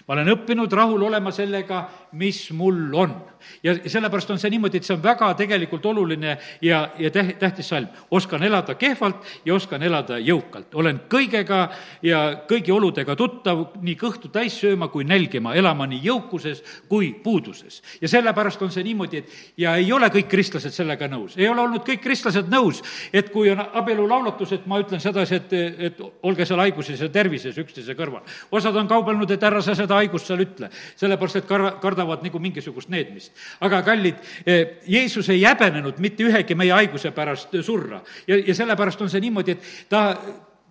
ma 0.07 0.14
olen 0.14 0.32
õppinud 0.32 0.72
rahul 0.72 1.03
olema 1.09 1.32
sellega, 1.34 1.82
mis 2.17 2.51
mul 2.53 2.95
on. 2.95 3.14
ja 3.62 3.75
sellepärast 3.87 4.31
on 4.31 4.41
see 4.43 4.51
niimoodi, 4.51 4.81
et 4.81 4.87
see 4.87 4.95
on 4.97 5.03
väga 5.03 5.29
tegelikult 5.39 5.85
oluline 5.87 6.33
ja, 6.64 6.81
ja 6.99 7.11
täh-, 7.14 7.37
tähtis 7.39 7.69
salm. 7.69 7.89
oskan 8.11 8.43
elada 8.43 8.75
kehvalt 8.75 9.23
ja 9.45 9.55
oskan 9.55 9.83
elada 9.83 10.19
jõukalt. 10.19 10.75
olen 10.75 11.01
kõigega 11.12 11.69
ja 12.03 12.23
kõigi 12.49 12.73
oludega 12.73 13.17
tuttav, 13.17 13.62
nii 13.83 13.95
kõhtu 14.01 14.31
täis 14.33 14.57
sööma 14.61 14.89
kui 14.89 15.05
nälgima, 15.05 15.55
elama 15.55 15.87
nii 15.87 16.01
jõukuses 16.09 16.62
kui 16.89 17.12
puuduses. 17.23 17.83
ja 18.01 18.09
sellepärast 18.09 18.62
on 18.62 18.73
see 18.73 18.85
niimoodi, 18.89 19.23
et 19.23 19.61
ja 19.62 19.77
ei 19.77 19.93
ole 19.93 20.09
kõik 20.11 20.29
kristlased 20.33 20.75
sellega 20.75 21.09
nõus. 21.09 21.37
ei 21.37 21.49
ole 21.49 21.61
olnud 21.61 21.85
kõik 21.87 22.03
kristlased 22.03 22.51
nõus, 22.51 22.83
et 23.12 23.31
kui 23.31 23.51
on 23.53 23.61
abielulaulatus, 23.61 24.53
et 24.53 24.67
ma 24.67 24.81
ütlen 24.83 25.01
sedasi, 25.01 25.35
et, 25.43 25.53
et 25.91 26.03
olge 26.23 26.47
seal 26.49 26.61
haiguses 26.64 27.01
ja 27.01 27.09
tervises 27.12 27.59
üksteise 27.59 27.95
kõrval. 27.95 28.25
osad 28.51 28.77
on 28.77 28.89
kaubelnud, 28.89 29.31
et 29.31 29.43
ära 29.43 29.62
sa 29.62 29.75
seda 29.77 30.01
haigust 30.01 30.31
seal 30.31 30.43
ütle, 30.45 30.71
sellepärast 30.97 31.41
et 31.43 31.49
kar-, 31.49 31.77
kardavad 32.07 32.25
nagu 32.25 32.39
mingisugust 32.39 32.89
needmist. 32.89 33.33
aga 33.61 33.83
kallid, 33.83 34.17
eh, 34.47 34.79
Jeesus 34.87 35.29
ei 35.29 35.43
häbenenud 35.43 35.99
mitte 35.99 36.25
ühegi 36.25 36.55
meie 36.55 36.73
haiguse 36.73 37.11
pärast 37.11 37.49
surra 37.63 38.03
ja, 38.27 38.37
ja 38.37 38.55
sellepärast 38.55 39.01
on 39.01 39.11
see 39.11 39.21
niimoodi, 39.21 39.53
et 39.53 39.89
ta 39.89 40.17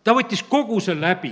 ta 0.06 0.14
võttis 0.14 0.44
kogu 0.46 0.78
selle 0.84 1.02
läbi, 1.02 1.32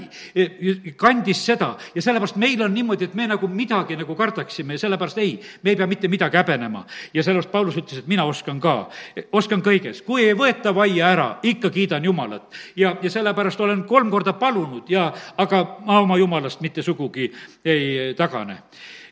kandis 0.98 1.44
seda 1.46 1.76
ja 1.94 2.02
sellepärast 2.02 2.40
meil 2.42 2.62
on 2.66 2.74
niimoodi, 2.74 3.06
et 3.06 3.14
me 3.14 3.28
nagu 3.30 3.48
midagi 3.48 3.94
nagu 4.00 4.16
kardaksime 4.18 4.74
ja 4.74 4.82
sellepärast 4.82 5.20
ei, 5.22 5.36
me 5.62 5.74
ei 5.74 5.78
pea 5.78 5.88
mitte 5.88 6.10
midagi 6.10 6.38
häbenema. 6.38 6.86
ja 7.14 7.24
sellepärast 7.24 7.52
Paulus 7.52 7.78
ütles, 7.78 8.02
et 8.02 8.08
mina 8.08 8.26
oskan 8.26 8.60
ka, 8.60 8.90
oskan 9.32 9.62
kõiges, 9.62 10.02
kui 10.02 10.26
ei 10.26 10.34
võeta 10.34 10.74
vaia 10.74 11.12
ära, 11.14 11.30
ikka 11.44 11.70
kiidan 11.70 12.06
Jumalat. 12.06 12.50
ja, 12.76 12.96
ja 13.02 13.10
sellepärast 13.10 13.62
olen 13.62 13.84
kolm 13.84 14.10
korda 14.10 14.34
palunud 14.34 14.90
ja, 14.90 15.12
aga 15.38 15.64
ma 15.86 16.00
oma 16.00 16.18
Jumalast 16.18 16.62
mitte 16.62 16.82
sugugi 16.82 17.30
ei 17.66 18.14
tagane. 18.18 18.64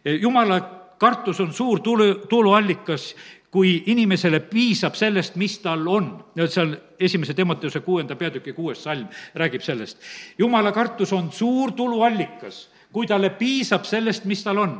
Jumala 0.06 0.81
kartus 1.02 1.40
on 1.42 1.54
suur 1.54 1.82
tulu, 1.82 2.14
tuluallikas 2.30 3.16
kui 3.52 3.72
inimesele 3.92 4.40
piisab 4.48 4.96
sellest, 4.96 5.36
mis 5.36 5.58
tal 5.60 5.88
on. 5.88 6.12
seal 6.48 6.76
esimese 7.00 7.34
Timoteuse 7.34 7.82
kuuenda 7.84 8.16
peatüki 8.16 8.54
kuues 8.54 8.84
salm 8.84 9.08
räägib 9.36 9.62
sellest. 9.62 9.98
jumala 10.38 10.72
kartus 10.72 11.14
on 11.14 11.32
suur 11.32 11.72
tuluallikas, 11.72 12.70
kui 12.94 13.08
talle 13.08 13.30
piisab 13.30 13.84
sellest, 13.84 14.26
mis 14.26 14.44
tal 14.44 14.58
on. 14.58 14.78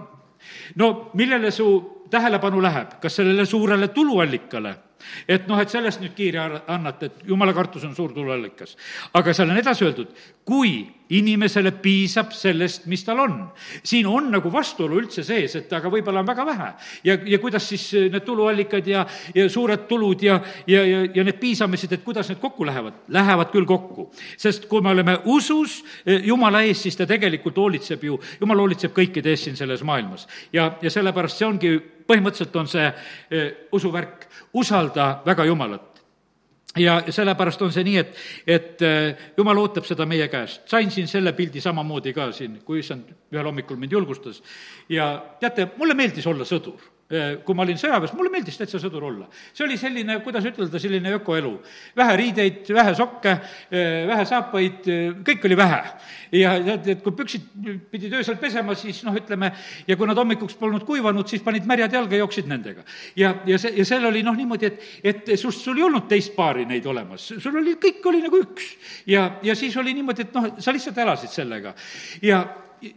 no 0.76 1.12
millele 1.14 1.52
su 1.52 1.68
tähelepanu 2.10 2.62
läheb, 2.62 3.00
kas 3.02 3.16
sellele 3.16 3.46
suurele 3.46 3.88
tuluallikale 3.88 4.76
et 5.28 5.48
noh, 5.48 5.60
et 5.60 5.70
sellest 5.70 6.02
nüüd 6.02 6.14
kiire 6.16 6.42
annate, 6.68 7.06
et 7.10 7.28
jumala 7.28 7.54
kartus 7.54 7.84
on 7.84 7.96
suur 7.96 8.14
tuluallikas. 8.14 8.78
aga 9.14 9.34
seal 9.34 9.50
on 9.50 9.58
edasi 9.58 9.86
öeldud, 9.86 10.14
kui 10.46 11.01
inimesele 11.18 11.74
piisab 11.82 12.32
sellest, 12.36 12.86
mis 12.92 13.04
tal 13.04 13.20
on. 13.20 13.36
siin 13.84 14.08
on 14.08 14.30
nagu 14.32 14.52
vastuolu 14.52 15.00
üldse 15.02 15.24
sees, 15.28 15.56
et 15.60 15.74
aga 15.74 15.90
võib-olla 15.92 16.24
on 16.24 16.28
väga 16.28 16.46
vähe. 16.46 16.70
ja, 17.04 17.18
ja 17.26 17.40
kuidas 17.40 17.68
siis 17.70 17.88
need 18.12 18.26
tuluallikad 18.26 18.88
ja, 18.88 19.06
ja 19.36 19.50
suured 19.50 19.88
tulud 19.88 20.24
ja, 20.24 20.40
ja, 20.68 20.86
ja, 20.86 21.04
ja 21.16 21.24
need 21.24 21.40
piisamised, 21.40 21.92
et 21.92 22.04
kuidas 22.04 22.30
need 22.30 22.40
kokku 22.40 22.66
lähevad? 22.66 23.04
Lähevad 23.08 23.52
küll 23.52 23.66
kokku. 23.66 24.10
sest 24.38 24.68
kui 24.72 24.82
me 24.82 24.90
oleme 24.96 25.20
usus 25.26 25.82
eh, 26.06 26.22
Jumala 26.26 26.62
ees, 26.62 26.84
siis 26.84 26.98
ta 26.98 27.08
tegelikult 27.08 27.58
hoolitseb 27.58 28.04
ju, 28.04 28.20
Jumal 28.40 28.64
hoolitseb 28.64 28.96
kõikide 28.96 29.34
eest 29.34 29.50
siin 29.50 29.60
selles 29.60 29.84
maailmas. 29.84 30.28
ja, 30.54 30.72
ja 30.82 30.90
sellepärast 30.90 31.38
see 31.38 31.48
ongi 31.48 31.78
põhimõtteliselt 32.12 32.56
on 32.60 32.68
see 32.68 32.88
e, 33.32 33.46
usuvärk, 33.72 34.28
usalda 34.60 35.14
väga 35.26 35.46
Jumalat 35.48 35.91
ja 36.80 37.02
sellepärast 37.10 37.62
on 37.62 37.74
see 37.74 37.84
nii, 37.84 37.98
et, 38.00 38.16
et 38.48 38.82
e, 38.86 38.94
jumal 39.38 39.60
ootab 39.60 39.88
seda 39.88 40.06
meie 40.08 40.28
käest. 40.32 40.64
sain 40.72 40.92
siin 40.92 41.08
selle 41.08 41.34
pildi 41.36 41.62
samamoodi 41.62 42.14
ka 42.16 42.32
siin, 42.36 42.60
kui 42.66 42.80
issand 42.80 43.12
ühel 43.34 43.50
hommikul 43.50 43.80
mind 43.80 43.92
julgustas. 43.92 44.42
ja 44.90 45.14
teate, 45.40 45.72
mulle 45.78 45.98
meeldis 45.98 46.28
olla 46.28 46.48
sõdur 46.48 46.80
kui 47.46 47.58
ma 47.58 47.66
olin 47.66 47.80
sõjaväes, 47.80 48.14
mulle 48.16 48.32
meeldis 48.34 48.58
täitsa 48.60 48.80
sõdur 48.82 49.04
olla. 49.10 49.28
see 49.54 49.66
oli 49.66 49.78
selline, 49.78 50.20
kuidas 50.24 50.46
ütelda, 50.48 50.80
selline 50.80 51.16
ökoelu. 51.18 51.54
vähe 51.98 52.18
riideid, 52.18 52.74
vähe 52.74 52.96
sokke, 52.96 53.38
vähe 53.72 54.26
saapaid, 54.26 54.88
kõik 55.28 55.46
oli 55.50 55.58
vähe. 55.58 55.82
ja 56.32 56.56
tead, 56.64 56.88
et 56.96 57.04
kui 57.04 57.16
püksid 57.16 57.48
pidid 57.92 58.14
öösel 58.20 58.38
pesema, 58.42 58.76
siis 58.76 59.02
noh, 59.04 59.16
ütleme, 59.18 59.52
ja 59.88 59.98
kui 59.98 60.08
nad 60.08 60.18
hommikuks 60.18 60.56
polnud 60.60 60.86
kuivanud, 60.88 61.28
siis 61.28 61.44
panid 61.44 61.68
märjad 61.70 61.94
jalga 62.00 62.16
ja 62.16 62.24
jooksid 62.24 62.50
nendega. 62.52 62.86
ja, 63.16 63.36
ja 63.46 63.60
see, 63.62 63.74
ja 63.78 63.86
seal 63.88 64.08
oli 64.10 64.24
noh, 64.24 64.38
niimoodi, 64.38 64.72
et, 64.72 64.90
et 65.04 65.34
sust, 65.40 65.64
sul 65.66 65.80
ei 65.80 65.88
olnud 65.88 66.08
teist 66.12 66.36
paari 66.36 66.66
neid 66.70 66.86
olemas, 66.88 67.28
sul 67.38 67.62
oli, 67.62 67.76
kõik 67.82 68.06
oli 68.12 68.24
nagu 68.26 68.42
üks. 68.46 68.74
ja, 69.10 69.28
ja 69.44 69.56
siis 69.56 69.78
oli 69.78 69.96
niimoodi, 69.98 70.28
et 70.28 70.36
noh, 70.38 70.52
sa 70.60 70.74
lihtsalt 70.76 70.98
elasid 71.04 71.34
sellega. 71.34 71.76
ja, 72.24 72.44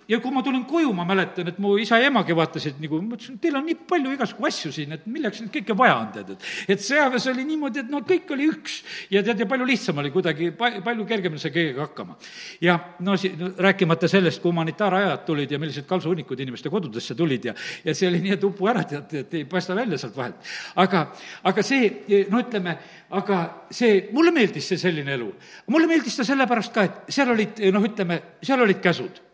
ja 0.08 0.18
kui 0.22 0.32
ma 0.32 0.42
tulin 0.44 0.64
koju, 0.68 0.92
ma 0.96 1.04
mäletan, 1.08 1.48
et 1.50 1.58
mu 1.62 1.74
isa 1.80 1.98
ja 2.00 2.08
emagi 2.08 2.34
vaatasid 2.36 2.78
nagu, 2.82 3.00
ma 3.04 3.18
ütlesin, 3.18 3.36
teil 3.42 3.58
on 3.58 3.66
nii 3.68 3.76
palju 3.88 4.12
igasugu 4.16 4.46
asju 4.48 4.72
siin, 4.74 4.94
et 4.96 5.04
milleks 5.10 5.42
nüüd 5.42 5.52
kõike 5.58 5.76
vaja 5.76 5.96
on, 6.00 6.10
tead, 6.14 6.30
et 6.34 6.74
et 6.74 6.84
sõjaväes 6.84 7.26
oli 7.32 7.44
niimoodi, 7.48 7.82
et 7.84 7.90
no 7.92 8.00
kõik 8.06 8.30
oli 8.36 8.48
üks 8.52 8.78
ja 9.12 9.22
tead, 9.26 9.42
ja 9.44 9.48
palju 9.50 9.66
lihtsam 9.68 10.00
oli 10.00 10.12
kuidagi, 10.14 10.50
palju 10.56 11.06
kergemini 11.08 11.42
sai 11.42 11.52
kõigega 11.54 11.84
hakkama. 11.84 12.16
ja 12.64 12.78
no 13.04 13.16
si-, 13.20 13.34
no, 13.38 13.50
rääkimata 13.66 14.08
sellest, 14.10 14.40
kui 14.42 14.52
humanitaarajad 14.52 15.26
tulid 15.28 15.52
ja 15.52 15.60
millised 15.60 15.88
kalsuhunnikud 15.90 16.40
inimeste 16.40 16.72
kodudesse 16.72 17.16
tulid 17.18 17.50
ja 17.50 17.54
ja 17.84 17.94
see 17.94 18.08
oli 18.08 18.22
nii, 18.24 18.38
et 18.38 18.48
upu 18.48 18.70
ära, 18.70 18.86
tead, 18.88 19.12
et 19.20 19.36
ei 19.40 19.44
paista 19.48 19.76
välja 19.76 19.98
sealt 20.00 20.16
vahelt. 20.16 20.40
aga, 20.80 21.04
aga 21.44 21.66
see, 21.66 22.24
no 22.32 22.40
ütleme, 22.40 22.78
aga 23.20 23.42
see, 23.70 24.08
mulle 24.16 24.32
meeldis 24.34 24.72
see 24.72 24.80
selline 24.80 25.14
elu. 25.18 25.30
mulle 25.68 25.90
meeldis 25.90 26.16
ta 26.16 26.24
sellepärast 26.24 26.74
ka, 26.74 26.88
et 26.88 27.14
seal 27.14 27.36
olid, 27.36 27.60
noh, 27.74 27.84
ütleme, 27.84 28.20
seal 28.42 28.64
olid 28.64 28.80
käsud 28.80 29.24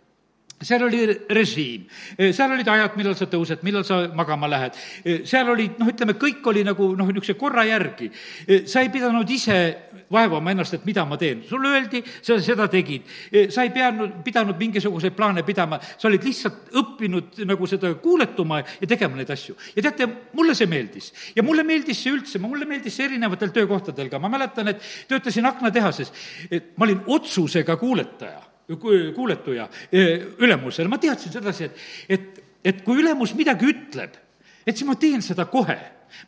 seal 0.61 0.83
oli 0.85 1.01
režiim, 1.33 1.87
seal 2.19 2.53
olid 2.53 2.69
ajad, 2.69 2.97
millal 3.01 3.15
sa 3.17 3.27
tõused, 3.31 3.63
millal 3.65 3.85
sa 3.87 4.03
magama 4.17 4.49
lähed, 4.51 4.77
seal 5.29 5.49
olid, 5.49 5.79
noh, 5.81 5.89
ütleme, 5.89 6.17
kõik 6.21 6.45
oli 6.53 6.65
nagu 6.67 6.91
noh, 6.99 7.09
niisuguse 7.09 7.37
korra 7.41 7.65
järgi. 7.65 8.11
sa 8.69 8.83
ei 8.85 8.91
pidanud 8.93 9.31
ise 9.31 9.57
vaevama 10.13 10.53
ennast, 10.53 10.77
et 10.77 10.85
mida 10.85 11.07
ma 11.09 11.17
teen, 11.21 11.41
sulle 11.49 11.71
öeldi, 11.73 12.03
sa 12.21 12.37
seda 12.43 12.69
tegid. 12.69 13.09
sa 13.49 13.65
ei 13.65 13.73
pidanud, 13.73 14.21
pidanud 14.25 14.61
mingisuguseid 14.61 15.17
plaane 15.17 15.47
pidama, 15.47 15.81
sa 15.81 16.09
olid 16.11 16.29
lihtsalt 16.29 16.77
õppinud 16.77 17.41
nagu 17.49 17.71
seda 17.71 17.95
kuuletuma 18.03 18.61
ja 18.61 18.91
tegema 18.91 19.17
neid 19.17 19.33
asju. 19.33 19.57
ja 19.77 19.87
teate, 19.89 20.11
mulle 20.37 20.55
see 20.55 20.69
meeldis. 20.69 21.13
ja 21.37 21.43
mulle 21.47 21.65
meeldis 21.65 22.05
see 22.05 22.13
üldse, 22.13 22.43
mulle 22.43 22.69
meeldis 22.69 23.01
see 23.01 23.09
erinevatel 23.09 23.55
töökohtadel 23.57 24.13
ka, 24.13 24.21
ma 24.21 24.29
mäletan, 24.29 24.75
et 24.75 24.85
töötasin 25.09 25.49
aknatehases, 25.49 26.13
ma 26.77 26.85
olin 26.85 27.01
otsusega 27.09 27.81
kuuletaja 27.81 28.50
kuuletuja 28.79 29.69
ülemusele, 29.93 30.89
ma 30.89 31.01
teadsin 31.03 31.33
sedasi, 31.33 31.71
et, 31.71 31.87
et, 32.09 32.43
et 32.65 32.85
kui 32.87 33.01
ülemus 33.03 33.35
midagi 33.39 33.71
ütleb, 33.73 34.19
et 34.67 34.77
siis 34.77 34.87
ma 34.89 34.99
teen 35.01 35.25
seda 35.25 35.49
kohe 35.51 35.79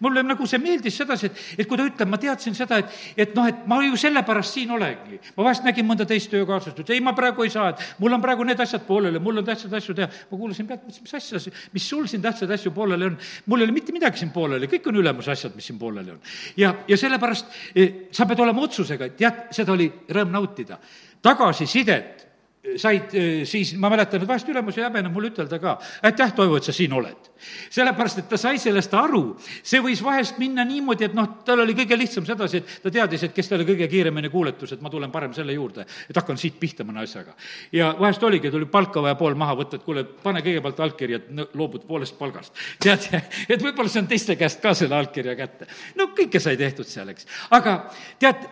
mulle 0.00 0.22
nagu 0.22 0.46
see 0.48 0.60
meeldis 0.62 0.96
sedasi, 1.00 1.28
et, 1.28 1.40
et 1.62 1.68
kui 1.68 1.78
ta 1.78 1.86
ütleb, 1.86 2.10
ma 2.10 2.18
teadsin 2.20 2.56
seda, 2.56 2.78
et, 2.82 2.96
et 3.24 3.34
noh, 3.36 3.48
et 3.48 3.64
ma 3.70 3.80
ju 3.84 3.98
sellepärast 3.98 4.58
siin 4.58 4.70
olengi. 4.74 5.18
ma 5.36 5.46
vahest 5.46 5.66
nägin 5.66 5.86
mõnda 5.88 6.06
teist 6.08 6.30
töökaaslast, 6.32 6.78
ütles 6.84 6.96
ei, 6.96 7.04
ma 7.04 7.14
praegu 7.16 7.46
ei 7.46 7.52
saa, 7.52 7.72
et 7.72 8.00
mul 8.02 8.16
on 8.16 8.22
praegu 8.22 8.46
need 8.46 8.60
asjad 8.62 8.86
pooleli, 8.86 9.20
mul 9.22 9.42
on 9.42 9.46
tähtsaid 9.46 9.74
asju 9.78 9.96
teha. 9.98 10.08
ma 10.30 10.38
kuulasin 10.38 10.68
pealt, 10.70 10.86
mõtlesin, 10.86 11.06
mis 11.06 11.16
asja, 11.18 11.54
mis 11.74 11.88
sul 11.88 12.08
siin 12.10 12.24
tähtsaid 12.24 12.50
asju 12.58 12.74
pooleli 12.74 13.10
on. 13.10 13.18
mul 13.46 13.62
ei 13.62 13.68
ole 13.68 13.76
mitte 13.76 13.94
midagi 13.94 14.22
siin 14.22 14.32
pooleli, 14.34 14.70
kõik 14.70 14.90
on 14.90 15.00
ülemuse 15.02 15.34
asjad, 15.34 15.56
mis 15.58 15.70
siin 15.70 15.78
pooleli 15.78 16.14
on. 16.14 16.20
ja, 16.56 16.74
ja 16.88 16.98
sellepärast 16.98 17.62
eh, 17.74 17.94
sa 18.12 18.26
pead 18.26 18.42
olema 18.44 18.66
otsusega, 18.66 19.10
et 19.10 19.24
jah, 19.26 19.46
seda 19.54 19.74
oli 19.74 19.90
rõõm 20.08 20.36
nautida. 20.38 20.78
tagasisidet 21.22 22.31
said 22.62 23.14
eh, 23.18 23.42
siis, 23.48 23.72
ma 23.74 23.90
mäletan, 23.90 24.22
et 24.22 24.28
vahest 24.28 24.46
ülemus 24.48 24.76
ei 24.78 24.84
häbenenud 24.84 25.10
mulle 25.14 25.32
ütelda 25.32 25.58
ka, 25.58 25.74
aitäh, 26.06 26.30
Toivo, 26.36 26.60
et 26.60 26.66
sa 26.66 26.72
siin 26.74 26.92
oled. 26.94 27.30
sellepärast, 27.74 28.20
et 28.22 28.28
ta 28.30 28.38
sai 28.38 28.60
sellest 28.62 28.92
aru, 28.94 29.22
see 29.66 29.80
võis 29.82 29.98
vahest 30.04 30.36
minna 30.38 30.62
niimoodi, 30.66 31.08
et 31.08 31.14
noh, 31.18 31.26
tal 31.42 31.64
oli 31.64 31.74
kõige 31.74 31.98
lihtsam 31.98 32.26
sedasi, 32.26 32.60
et 32.60 32.76
ta 32.84 32.92
teadis, 32.94 33.24
et 33.26 33.34
kes 33.34 33.50
talle 33.50 33.66
kõige 33.66 33.88
kiiremini 33.90 34.30
kuuletus, 34.30 34.76
et 34.76 34.84
ma 34.84 34.92
tulen 34.92 35.10
parem 35.10 35.34
selle 35.34 35.56
juurde, 35.56 35.82
et 36.06 36.20
hakkan 36.20 36.38
siit 36.38 36.60
pihta 36.60 36.86
mõne 36.86 37.02
asjaga. 37.02 37.34
ja 37.74 37.90
vahest 37.98 38.22
oligi, 38.22 38.50
tuli 38.50 38.68
palka 38.70 39.02
vaja 39.02 39.18
pool 39.18 39.34
maha 39.34 39.56
võtta, 39.58 39.80
et 39.80 39.86
kuule, 39.86 40.04
pane 40.22 40.44
kõigepealt 40.46 40.84
allkiri, 40.86 41.18
et 41.18 41.56
loobud 41.58 41.82
poolest 41.88 42.14
palgast. 42.18 42.54
tead, 42.84 43.08
et 43.48 43.58
võib-olla 43.58 43.90
see 43.90 44.04
on 44.04 44.10
teiste 44.12 44.38
käest 44.38 44.62
ka 44.62 44.76
selle 44.78 44.94
allkirja 45.00 45.34
kätte. 45.34 45.66
no 45.98 46.12
kõike 46.14 46.38
sai 46.38 46.54
tehtud 46.60 46.86
seal, 46.86 47.10
eks. 47.10 47.26
aga 47.58 47.80
tead, 48.22 48.46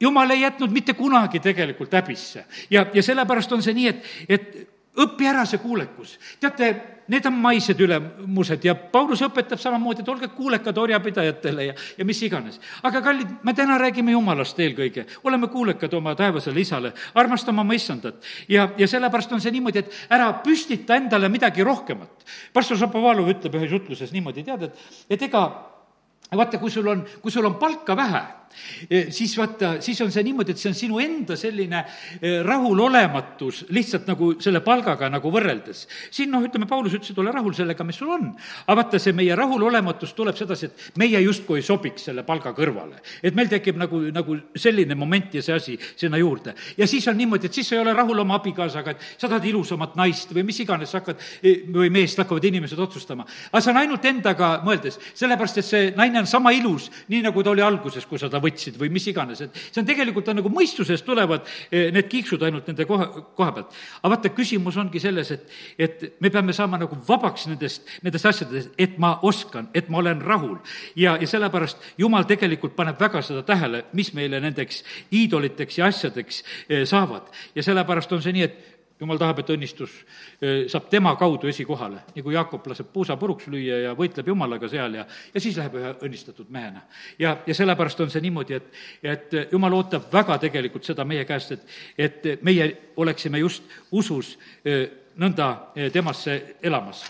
jumal 0.00 0.30
ei 0.30 0.40
jätnud 0.40 0.70
mitte 0.70 0.94
kunagi 0.94 1.40
tegelikult 1.40 1.92
häbisse. 1.92 2.44
ja, 2.70 2.86
ja 2.94 3.02
sellepärast 3.02 3.52
on 3.52 3.62
see 3.62 3.74
nii, 3.74 3.88
et, 3.88 4.04
et 4.28 4.68
õpi 4.98 5.28
ära 5.28 5.44
see 5.46 5.60
kuulekus. 5.62 6.18
teate, 6.40 6.70
need 7.10 7.26
on 7.26 7.36
maised 7.42 7.78
ülemused 7.80 8.64
ja 8.64 8.74
Paulus 8.74 9.22
õpetab 9.26 9.60
samamoodi, 9.60 10.02
et 10.02 10.08
olge 10.08 10.28
kuulekad 10.34 10.78
orjapidajatele 10.78 11.64
ja, 11.64 11.74
ja 11.98 12.04
mis 12.04 12.22
iganes. 12.22 12.60
aga 12.82 13.02
kallid, 13.02 13.30
me 13.42 13.54
täna 13.54 13.78
räägime 13.78 14.14
Jumalast 14.16 14.58
eelkõige, 14.60 15.06
oleme 15.24 15.48
kuulekad 15.48 15.94
oma 15.94 16.14
taevasele 16.18 16.60
isale, 16.60 16.92
armastame 17.14 17.60
oma 17.60 17.74
issandat. 17.74 18.22
ja, 18.48 18.70
ja 18.78 18.88
sellepärast 18.88 19.32
on 19.32 19.40
see 19.40 19.54
niimoodi, 19.54 19.84
et 19.84 20.10
ära 20.10 20.32
püstita 20.44 20.96
endale 20.96 21.28
midagi 21.28 21.64
rohkemat. 21.66 22.26
pastor 22.52 22.78
Šapovalov 22.78 23.30
ütleb 23.30 23.60
ühes 23.60 23.72
jutluses 23.72 24.12
niimoodi, 24.12 24.44
tead, 24.44 24.68
et, 24.70 24.84
et 25.10 25.28
ega 25.30 25.46
vaata, 26.34 26.58
kui 26.58 26.70
sul 26.70 26.86
on, 26.88 27.06
kui 27.22 27.30
sul 27.30 27.46
on 27.46 27.58
palka 27.62 27.96
vähe 27.96 28.39
siis 29.10 29.36
vaata, 29.38 29.76
siis 29.80 30.00
on 30.04 30.10
see 30.12 30.24
niimoodi, 30.26 30.54
et 30.54 30.60
see 30.60 30.70
on 30.70 30.76
sinu 30.76 31.00
enda 31.02 31.36
selline 31.38 31.82
e, 32.20 32.32
rahulolematus 32.46 33.64
lihtsalt 33.74 34.08
nagu 34.10 34.32
selle 34.42 34.62
palgaga 34.64 35.10
nagu 35.12 35.30
võrreldes. 35.32 35.86
siin 36.10 36.30
noh, 36.32 36.42
ütleme, 36.44 36.66
Paulus 36.70 36.94
ütles, 36.96 37.12
et 37.12 37.20
ole 37.22 37.32
rahul 37.34 37.54
sellega, 37.56 37.84
mis 37.86 37.98
sul 38.00 38.10
on. 38.14 38.30
aga 38.66 38.76
vaata, 38.82 39.00
see 39.02 39.14
meie 39.16 39.36
rahulolematus 39.38 40.14
tuleb 40.18 40.38
sedasi, 40.38 40.70
et 40.70 40.98
meie 41.00 41.20
justkui 41.22 41.60
ei 41.60 41.66
sobiks 41.66 42.08
selle 42.10 42.24
palga 42.26 42.52
kõrvale. 42.56 43.00
et 43.22 43.34
meil 43.34 43.48
tekib 43.52 43.78
nagu, 43.80 44.02
nagu 44.14 44.38
selline 44.56 44.96
moment 44.98 45.34
ja 45.34 45.42
see 45.42 45.54
asi 45.54 45.78
sinna 45.96 46.18
juurde. 46.18 46.54
ja 46.76 46.86
siis 46.90 47.06
on 47.08 47.18
niimoodi, 47.18 47.46
et 47.46 47.54
siis 47.54 47.68
sa 47.68 47.78
ei 47.78 47.84
ole 47.84 47.94
rahul 47.94 48.18
oma 48.18 48.40
abikaasaga, 48.40 48.90
et 48.90 49.06
sa 49.16 49.28
tahad 49.28 49.44
ilusamat 49.44 49.96
naist 50.00 50.34
või 50.34 50.46
mis 50.50 50.60
iganes, 50.60 50.92
hakkad, 50.98 51.20
e, 51.42 51.54
või 51.70 51.90
meest 51.92 52.18
hakkavad 52.18 52.44
inimesed 52.50 52.78
otsustama. 52.78 53.26
aga 53.52 53.62
see 53.62 53.72
on 53.72 53.82
ainult 53.84 54.04
endaga 54.04 54.52
mõeldes, 54.66 54.98
sellepärast 55.14 55.62
et 55.62 55.70
see 55.70 55.90
naine 55.96 56.24
on 56.24 56.26
sama 56.26 56.52
ilus, 56.56 56.90
nii 57.08 57.22
nagu 57.22 57.42
ta 57.42 57.54
oli 57.54 57.62
alguses, 57.62 58.06
kui 58.06 58.18
sa 58.18 58.28
ta 58.28 58.39
võtsid 58.42 58.78
või 58.80 58.90
mis 58.92 59.06
iganes, 59.10 59.42
et 59.44 59.58
see 59.60 59.80
on 59.82 59.88
tegelikult, 59.88 60.28
on 60.30 60.40
nagu 60.40 60.52
mõistusest 60.52 61.06
tulevad 61.06 61.46
eh, 61.70 61.90
need 61.94 62.08
kiiksud 62.10 62.42
ainult 62.46 62.70
nende 62.70 62.86
koha, 62.88 63.08
koha 63.36 63.54
pealt. 63.56 63.76
aga 64.00 64.12
vaata, 64.14 64.32
küsimus 64.36 64.78
ongi 64.80 65.02
selles, 65.02 65.30
et, 65.36 65.46
et 65.78 66.06
me 66.20 66.32
peame 66.32 66.54
saama 66.56 66.80
nagu 66.80 66.98
vabaks 67.08 67.46
nendest, 67.50 67.86
nendest 68.04 68.30
asjadest, 68.32 68.74
et 68.78 68.98
ma 68.98 69.16
oskan, 69.26 69.70
et 69.74 69.88
ma 69.88 70.02
olen 70.02 70.22
rahul. 70.24 70.58
ja, 70.96 71.16
ja 71.20 71.28
sellepärast 71.28 71.78
Jumal 71.98 72.26
tegelikult 72.28 72.76
paneb 72.76 73.00
väga 73.00 73.22
seda 73.24 73.44
tähele, 73.46 73.84
mis 73.92 74.12
meile 74.16 74.40
nendeks 74.40 74.84
iidoliteks 75.12 75.78
ja 75.78 75.88
asjadeks 75.90 76.44
eh, 76.68 76.84
saavad. 76.88 77.30
ja 77.54 77.62
sellepärast 77.62 78.12
on 78.12 78.22
see 78.22 78.36
nii, 78.36 78.48
et 78.50 78.79
jumal 79.00 79.18
tahab, 79.18 79.40
et 79.42 79.50
õnnistus 79.54 79.94
saab 80.70 80.88
tema 80.92 81.14
kaudu 81.20 81.48
esikohale, 81.50 82.02
nagu 82.16 82.34
Jaakop 82.34 82.66
laseb 82.70 82.92
puusa 82.92 83.16
puruks 83.20 83.48
lüüa 83.50 83.80
ja 83.86 83.94
võitleb 83.98 84.28
Jumalaga 84.32 84.68
seal 84.68 84.98
ja, 85.00 85.06
ja 85.34 85.42
siis 85.42 85.56
läheb 85.58 85.76
ühe 85.80 85.92
õnnistatud 86.06 86.50
mehena. 86.52 86.84
ja, 87.18 87.36
ja 87.46 87.56
sellepärast 87.56 88.00
on 88.00 88.12
see 88.12 88.22
niimoodi, 88.24 88.60
et, 88.60 88.70
et 89.02 89.36
Jumal 89.52 89.76
ootab 89.80 90.12
väga 90.12 90.38
tegelikult 90.38 90.84
seda 90.84 91.04
meie 91.04 91.24
käest, 91.28 91.52
et, 91.56 91.66
et 91.98 92.46
meie 92.46 92.70
oleksime 92.96 93.40
just 93.40 93.64
usus 93.90 94.36
nõnda 95.20 95.50
temasse 95.92 96.40
elamas 96.62 97.04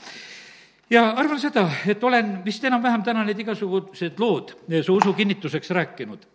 ja 0.91 1.11
arvan 1.16 1.41
seda, 1.41 1.68
et 1.86 2.05
olen 2.05 2.41
vist 2.45 2.64
enam-vähem 2.64 3.05
täna 3.07 3.24
need 3.26 3.38
igasugused 3.45 4.18
lood 4.20 4.55
su 4.82 4.97
usu 4.97 5.14
kinnituseks 5.14 5.70
rääkinud 5.76 6.26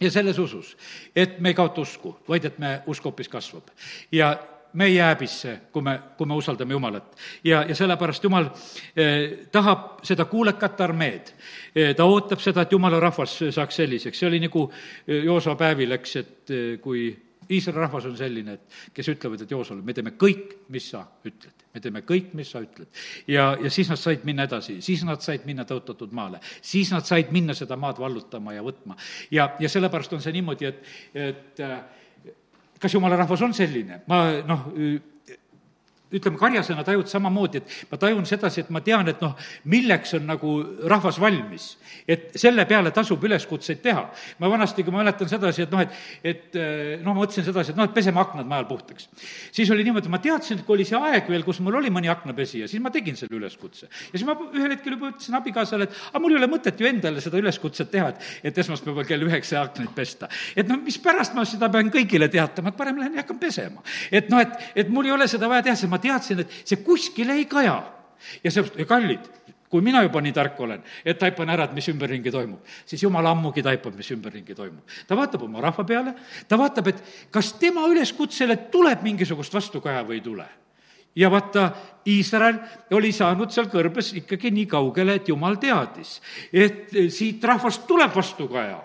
ja 0.00 0.10
selles 0.10 0.38
usus, 0.38 0.76
et 1.16 1.40
me 1.40 1.50
ei 1.50 1.54
kaota 1.54 1.80
usku, 1.80 2.14
vaid 2.28 2.46
et 2.48 2.58
me 2.58 2.80
usk 2.86 3.04
hoopis 3.04 3.28
kasvab. 3.28 3.68
ja 4.12 4.36
me 4.72 4.86
ei 4.86 4.94
jää 4.94 5.08
häbisse, 5.14 5.60
kui 5.72 5.82
me, 5.82 6.00
kui 6.16 6.26
me 6.26 6.34
usaldame 6.34 6.72
Jumalat. 6.72 7.16
ja, 7.44 7.64
ja 7.68 7.74
sellepärast 7.74 8.24
Jumal 8.24 8.50
eh, 8.96 9.46
tahab 9.52 10.04
seda 10.06 10.24
kuulekat 10.24 10.80
armeed 10.80 11.32
eh,. 11.74 11.94
ta 11.96 12.04
ootab 12.04 12.40
seda, 12.40 12.62
et 12.62 12.72
Jumala 12.72 13.00
rahvas 13.00 13.38
saaks 13.50 13.82
selliseks, 13.82 14.18
see 14.18 14.28
oli 14.28 14.40
nagu 14.40 14.70
eh, 15.06 15.24
Joosa 15.24 15.54
päevil, 15.54 15.98
eks, 15.98 16.16
et 16.16 16.54
eh, 16.54 16.78
kui 16.82 17.10
Iisraeli 17.50 17.80
rahvas 17.80 18.04
on 18.06 18.16
selline, 18.18 18.52
et 18.54 18.94
kes 18.94 19.08
ütlevad, 19.10 19.42
et 19.42 19.50
Joosole, 19.50 19.82
me 19.82 19.94
teeme 19.94 20.12
kõik, 20.18 20.52
mis 20.70 20.86
sa 20.92 21.02
ütled. 21.26 21.64
me 21.74 21.80
teeme 21.80 22.00
kõik, 22.02 22.32
mis 22.34 22.50
sa 22.50 22.60
ütled. 22.62 22.86
ja, 23.26 23.56
ja 23.62 23.70
siis 23.70 23.88
nad 23.90 23.98
said 23.98 24.24
minna 24.24 24.46
edasi, 24.46 24.80
siis 24.82 25.02
nad 25.04 25.22
said 25.22 25.46
minna 25.46 25.64
tõotatud 25.64 26.12
maale. 26.12 26.40
siis 26.62 26.92
nad 26.92 27.06
said 27.06 27.32
minna 27.32 27.54
seda 27.54 27.76
maad 27.76 27.98
vallutama 27.98 28.54
ja 28.54 28.62
võtma. 28.62 28.96
ja, 29.30 29.50
ja 29.58 29.68
sellepärast 29.68 30.12
on 30.12 30.22
see 30.22 30.32
niimoodi, 30.32 30.66
et, 30.66 30.84
et 31.14 31.60
äh, 31.60 31.80
kas 32.80 32.94
jumala 32.96 33.18
rahvas 33.20 33.42
on 33.44 33.52
selline, 33.56 34.00
ma 34.08 34.40
noh, 34.46 34.66
ütleme, 36.12 36.38
karjasena 36.38 36.84
tajud 36.86 37.08
samamoodi, 37.10 37.60
et 37.60 37.90
ma 37.90 37.98
tajun 38.00 38.26
sedasi, 38.26 38.64
et 38.64 38.70
ma 38.74 38.82
tean, 38.84 39.08
et 39.10 39.20
noh, 39.22 39.36
milleks 39.70 40.16
on 40.18 40.26
nagu 40.26 40.54
rahvas 40.90 41.20
valmis. 41.22 41.76
et 42.08 42.32
selle 42.38 42.64
peale 42.66 42.90
tasub 42.90 43.22
üleskutseid 43.24 43.82
teha. 43.82 44.08
ma 44.38 44.50
vanasti, 44.50 44.82
kui 44.82 44.92
ma 44.92 45.04
mäletan 45.04 45.28
sedasi, 45.28 45.62
et 45.62 45.70
noh, 45.70 45.80
et, 45.80 45.90
et 46.24 46.58
noh, 47.04 47.14
ma 47.14 47.22
mõtlesin 47.22 47.46
sedasi, 47.46 47.72
et 47.72 47.78
noh, 47.78 47.86
et 47.86 47.94
peseme 47.94 48.20
aknad 48.20 48.46
majal 48.46 48.66
puhtaks. 48.66 49.08
siis 49.52 49.70
oli 49.70 49.84
niimoodi, 49.86 50.08
ma 50.08 50.18
teadsin, 50.18 50.58
et 50.58 50.66
kui 50.66 50.78
oli 50.78 50.88
see 50.88 50.98
aeg 50.98 51.30
veel, 51.30 51.44
kus 51.46 51.60
mul 51.60 51.78
oli 51.80 51.92
mõni 51.94 52.10
aknapesija, 52.10 52.68
siis 52.68 52.82
ma 52.82 52.90
tegin 52.90 53.16
selle 53.16 53.38
üleskutse. 53.38 53.86
ja 53.86 54.16
siis 54.16 54.26
ma 54.26 54.34
ühel 54.50 54.74
hetkel 54.74 54.96
juba 54.96 55.12
ütlesin 55.12 55.38
abikaasale, 55.38 55.86
et 55.86 56.02
aga 56.10 56.24
mul 56.24 56.34
ei 56.34 56.40
ole 56.42 56.50
mõtet 56.50 56.80
ju 56.80 56.90
endale 56.90 57.22
seda 57.22 57.38
üleskutset 57.38 57.90
teha, 57.90 58.10
et, 58.10 58.26
et 58.50 58.58
esmaspäeval 58.64 59.06
kell 59.06 59.28
üheksa 59.28 59.62
aknaid 59.62 59.94
pesta. 59.94 60.28
et 60.56 60.66
noh, 60.68 60.82
mispärast 60.82 61.38
ma 61.38 61.46
seda 61.46 61.70
pean 61.70 61.92
kõigile 61.92 62.30
teatama, 62.32 62.74
et 62.74 62.80
parem 62.80 62.98
lähen 62.98 63.14
ja 63.14 63.22
hakkan 63.22 63.38
pesema. 63.38 63.86
et 64.10 64.30
noh, 64.32 64.42
et, 64.42 64.58
et 64.74 64.90
mul 64.90 65.06
ei 65.06 65.14
ole 65.14 65.30
seda 65.30 65.48
vaja 65.50 65.68
teha, 65.68 65.78
sest 65.78 65.90
ma 65.90 65.99
teadsin, 66.02 66.44
et 66.44 66.60
see 66.64 66.80
kuskile 66.84 67.36
ei 67.38 67.46
kaja. 67.50 67.78
ja 68.44 68.50
ja 68.78 68.86
kallid, 68.86 69.26
kui 69.70 69.82
mina 69.86 70.02
juba 70.02 70.20
nii 70.20 70.32
tark 70.34 70.58
olen, 70.60 70.82
et 71.04 71.18
taipan 71.18 71.50
ära, 71.54 71.68
et 71.68 71.74
mis 71.76 71.88
ümberringi 71.88 72.32
toimub, 72.34 72.64
siis 72.84 73.02
jumal 73.02 73.26
ammugi 73.30 73.62
taipab, 73.62 73.94
mis 73.96 74.10
ümberringi 74.10 74.54
toimub. 74.54 74.82
ta 75.06 75.16
vaatab 75.16 75.46
oma 75.46 75.62
rahva 75.62 75.84
peale, 75.84 76.14
ta 76.48 76.58
vaatab, 76.58 76.90
et 76.92 77.04
kas 77.30 77.52
tema 77.60 77.86
üleskutsele 77.88 78.56
tuleb 78.72 79.06
mingisugust 79.06 79.54
vastukaja 79.54 80.02
või 80.04 80.18
ei 80.18 80.26
tule 80.26 80.48
ja 81.16 81.30
vaata, 81.30 81.70
Iisrael 82.06 82.58
oli 82.96 83.10
saanud 83.12 83.50
seal 83.52 83.66
kõrbes 83.70 84.12
ikkagi 84.20 84.52
nii 84.54 84.66
kaugele, 84.70 85.18
et 85.18 85.28
jumal 85.28 85.58
teadis, 85.60 86.20
et 86.52 86.94
siit 87.12 87.44
rahvast 87.44 87.86
tuleb 87.88 88.14
vastukaja 88.14 88.78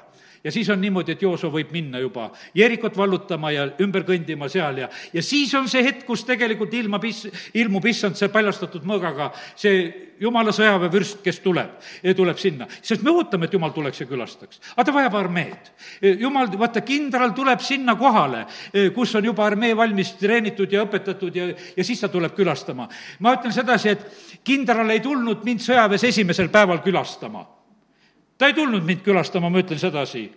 ja 0.45 0.51
siis 0.51 0.69
on 0.69 0.81
niimoodi, 0.81 1.15
et 1.15 1.21
Jooso 1.25 1.49
võib 1.53 1.71
minna 1.73 1.99
juba 1.99 2.29
Jerikot 2.55 2.97
vallutama 2.97 3.51
ja 3.51 3.65
ümber 3.81 4.05
kõndima 4.05 4.47
seal 4.51 4.83
ja, 4.83 4.89
ja 5.13 5.23
siis 5.25 5.53
on 5.57 5.67
see 5.71 5.81
hetk, 5.85 6.05
kus 6.05 6.23
tegelikult 6.27 6.73
ilmab 6.77 7.03
is-, 7.09 7.25
ilmub 7.57 7.85
issand 7.89 8.19
see 8.19 8.29
paljastatud 8.33 8.85
mõõgaga, 8.85 9.31
see 9.57 9.87
jumala 10.21 10.53
sõjaväevürst, 10.55 11.19
kes 11.25 11.41
tuleb, 11.43 11.73
tuleb 12.15 12.37
sinna. 12.39 12.67
sest 12.81 13.03
me 13.03 13.11
ootame, 13.11 13.49
et 13.49 13.57
jumal 13.57 13.73
tuleks 13.75 14.03
ja 14.03 14.07
külastaks. 14.07 14.61
aga 14.75 14.85
ta 14.85 14.93
vajab 14.93 15.17
armeed. 15.19 15.71
jumal, 16.19 16.51
vaata, 16.59 16.85
kindral 16.85 17.33
tuleb 17.35 17.65
sinna 17.65 17.97
kohale, 17.99 18.45
kus 18.95 19.15
on 19.15 19.25
juba 19.25 19.45
armee 19.45 19.75
valmis 19.77 20.13
treenitud 20.19 20.71
ja 20.71 20.85
õpetatud 20.85 21.35
ja, 21.35 21.49
ja 21.77 21.83
siis 21.83 21.99
ta 21.99 22.09
tuleb 22.09 22.37
külastama. 22.37 22.87
ma 23.19 23.35
ütlen 23.39 23.53
sedasi, 23.53 23.89
et 23.89 24.39
kindral 24.43 24.89
ei 24.93 25.01
tulnud 25.01 25.43
mind 25.43 25.65
sõjaväes 25.65 26.07
esimesel 26.13 26.53
päeval 26.53 26.85
külastama 26.85 27.54
ta 28.37 28.47
ei 28.47 28.53
tulnud 28.53 28.83
mind 28.83 29.03
külastama, 29.05 29.49
ma 29.49 29.61
ütlen 29.63 29.79
sedasi 29.79 30.29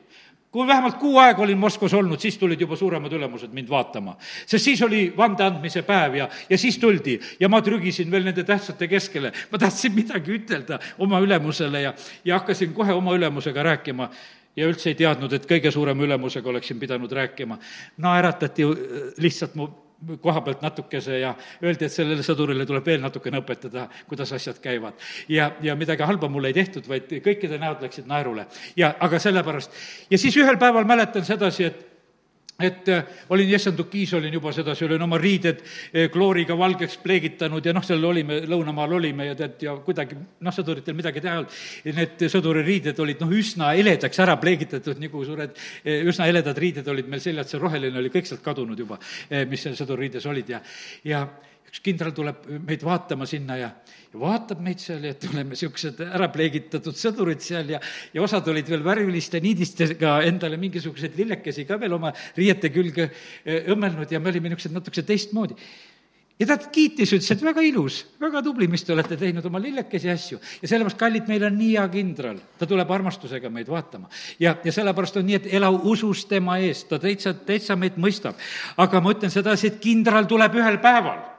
kui 0.51 0.67
vähemalt 0.67 0.97
kuu 0.97 1.19
aega 1.21 1.43
olin 1.43 1.59
Moskvas 1.59 1.95
olnud, 1.95 2.21
siis 2.21 2.39
tulid 2.39 2.61
juba 2.61 2.77
suuremad 2.77 3.13
ülemused 3.13 3.53
mind 3.53 3.69
vaatama. 3.69 4.17
sest 4.47 4.65
siis 4.65 4.83
oli 4.83 5.13
vande 5.17 5.45
andmise 5.45 5.83
päev 5.83 6.15
ja, 6.17 6.29
ja 6.51 6.59
siis 6.59 6.79
tuldi 6.79 7.19
ja 7.41 7.49
ma 7.49 7.61
trügisin 7.63 8.11
veel 8.11 8.25
nende 8.25 8.45
tähtsate 8.45 8.89
keskele. 8.89 9.33
ma 9.53 9.59
tahtsin 9.59 9.93
midagi 9.93 10.39
ütelda 10.39 10.81
oma 10.99 11.21
ülemusele 11.21 11.83
ja, 11.83 11.95
ja 12.25 12.39
hakkasin 12.39 12.73
kohe 12.75 12.93
oma 12.93 13.15
ülemusega 13.15 13.63
rääkima 13.63 14.09
ja 14.57 14.67
üldse 14.67 14.91
ei 14.91 14.95
teadnud, 14.95 15.33
et 15.33 15.47
kõige 15.47 15.71
suurema 15.71 16.03
ülemusega 16.03 16.49
oleksin 16.49 16.81
pidanud 16.81 17.13
rääkima. 17.13 17.59
naeratati 17.97 18.65
lihtsalt 19.19 19.55
mu 19.55 19.69
koha 20.23 20.41
pealt 20.47 20.63
natukese 20.63 21.19
ja 21.19 21.33
öeldi, 21.63 21.89
et 21.89 21.93
sellele 21.93 22.23
sõdurile 22.23 22.67
tuleb 22.67 22.87
veel 22.87 23.03
natukene 23.03 23.41
õpetada, 23.43 23.89
kuidas 24.07 24.33
asjad 24.37 24.61
käivad. 24.63 24.95
ja, 25.29 25.51
ja 25.63 25.75
midagi 25.77 26.07
halba 26.07 26.29
mulle 26.29 26.53
ei 26.53 26.57
tehtud, 26.61 26.87
vaid 26.89 27.11
kõikide 27.25 27.59
näod 27.59 27.83
läksid 27.83 28.07
naerule. 28.07 28.47
ja 28.77 28.95
aga 29.01 29.19
sellepärast, 29.19 29.75
ja 30.11 30.19
siis 30.19 30.37
ühel 30.37 30.59
päeval 30.59 30.87
mäletan 30.87 31.25
sedasi, 31.27 31.65
et 31.65 31.88
et 32.59 32.89
äh, 32.89 33.05
olin 33.31 33.51
Jessendukis, 33.51 34.13
olin 34.19 34.33
juba 34.35 34.51
sedasi, 34.53 34.83
olin 34.89 35.03
oma 35.05 35.19
riided 35.19 35.61
äh, 35.63 36.09
klooriga 36.11 36.57
valgeks 36.59 36.97
pleegitanud 37.05 37.63
ja 37.63 37.71
noh, 37.77 37.85
seal 37.87 38.03
olime, 38.03 38.41
lõunamaal 38.51 38.97
olime 38.97 39.29
ja 39.29 39.37
tead, 39.39 39.61
ja 39.63 39.77
kuidagi 39.85 40.19
noh, 40.19 40.55
sõduritel 40.57 40.97
midagi 40.99 41.23
teha 41.23 41.37
ei 41.37 41.43
olnud. 41.45 41.61
Need 42.01 42.25
sõduririided 42.35 42.99
olid 43.05 43.23
noh, 43.23 43.31
üsna 43.39 43.71
heledaks 43.79 44.19
ära 44.25 44.35
pleegitatud, 44.43 44.99
nagu 44.99 45.23
suured, 45.29 45.55
äh, 45.85 46.03
üsna 46.11 46.27
heledad 46.27 46.59
riided 46.59 46.91
olid 46.91 47.07
meil 47.07 47.23
seljad, 47.23 47.47
see 47.47 47.63
roheline 47.63 48.03
oli 48.03 48.11
kõik 48.11 48.27
sealt 48.27 48.43
kadunud 48.43 48.83
juba, 48.83 48.99
mis 49.47 49.63
seal 49.63 49.79
sõduririides 49.79 50.27
olid 50.27 50.51
ja, 50.57 50.59
ja 51.07 51.23
üks 51.69 51.83
kindral 51.85 52.15
tuleb 52.17 52.47
meid 52.67 52.85
vaatama 52.87 53.27
sinna 53.29 53.59
ja, 53.61 53.69
ja 54.13 54.21
vaatab 54.21 54.63
meid 54.65 54.81
seal 54.83 55.05
ja 55.05 55.13
et 55.15 55.27
oleme 55.29 55.53
niisugused 55.53 56.01
ära 56.07 56.31
pleegitatud 56.33 56.97
sõdurid 56.97 57.45
seal 57.45 57.75
ja, 57.75 57.83
ja 58.15 58.25
osad 58.25 58.49
olid 58.49 58.71
veel 58.73 58.85
värviliste 58.87 59.43
niidistega 59.45 60.19
endale 60.29 60.61
mingisuguseid 60.61 61.19
lillekesi 61.19 61.67
ka 61.69 61.79
veel 61.81 61.99
oma 61.99 62.15
riiete 62.39 62.73
külge 62.75 63.11
eh, 63.11 63.69
õmmelnud 63.75 64.11
ja 64.13 64.21
me 64.23 64.33
olime 64.33 64.53
niisugused 64.53 64.77
natukese 64.79 65.07
teistmoodi 65.09 65.59
ja 66.39 66.47
ta 66.47 66.57
kiitis, 66.59 67.13
ütles, 67.17 67.31
et 67.35 67.43
väga 67.43 67.63
ilus, 67.67 68.01
väga 68.23 68.43
tubli, 68.47 68.69
mis 68.71 68.85
te 68.87 68.95
olete 68.95 69.19
teinud 69.19 69.47
oma 69.49 69.61
lillekesi 69.63 70.11
asju. 70.13 70.39
ja 70.63 70.71
sellepärast, 70.71 70.99
kallid, 70.99 71.27
meil 71.31 71.45
on 71.49 71.57
nii 71.59 71.73
hea 71.75 71.87
kindral, 71.93 72.39
ta 72.59 72.67
tuleb 72.71 72.91
armastusega 72.95 73.51
meid 73.51 73.71
vaatama. 73.71 74.09
ja, 74.41 74.55
ja 74.65 74.75
sellepärast 74.75 75.19
on 75.19 75.27
nii, 75.27 75.41
et 75.41 75.49
ela 75.59 75.71
usus 75.71 76.25
tema 76.31 76.59
eest, 76.63 76.89
ta 76.89 77.01
täitsa, 77.03 77.35
täitsa 77.35 77.77
meid 77.77 77.99
mõistab. 77.99 78.39
aga 78.77 79.03
ma 79.03 79.17
ütlen 79.17 79.35
sedasi, 79.35 79.73
et 79.73 79.83
kindral 79.83 80.31
tuleb 80.31 80.55
ühel 80.63 80.79
päeval 80.83 81.38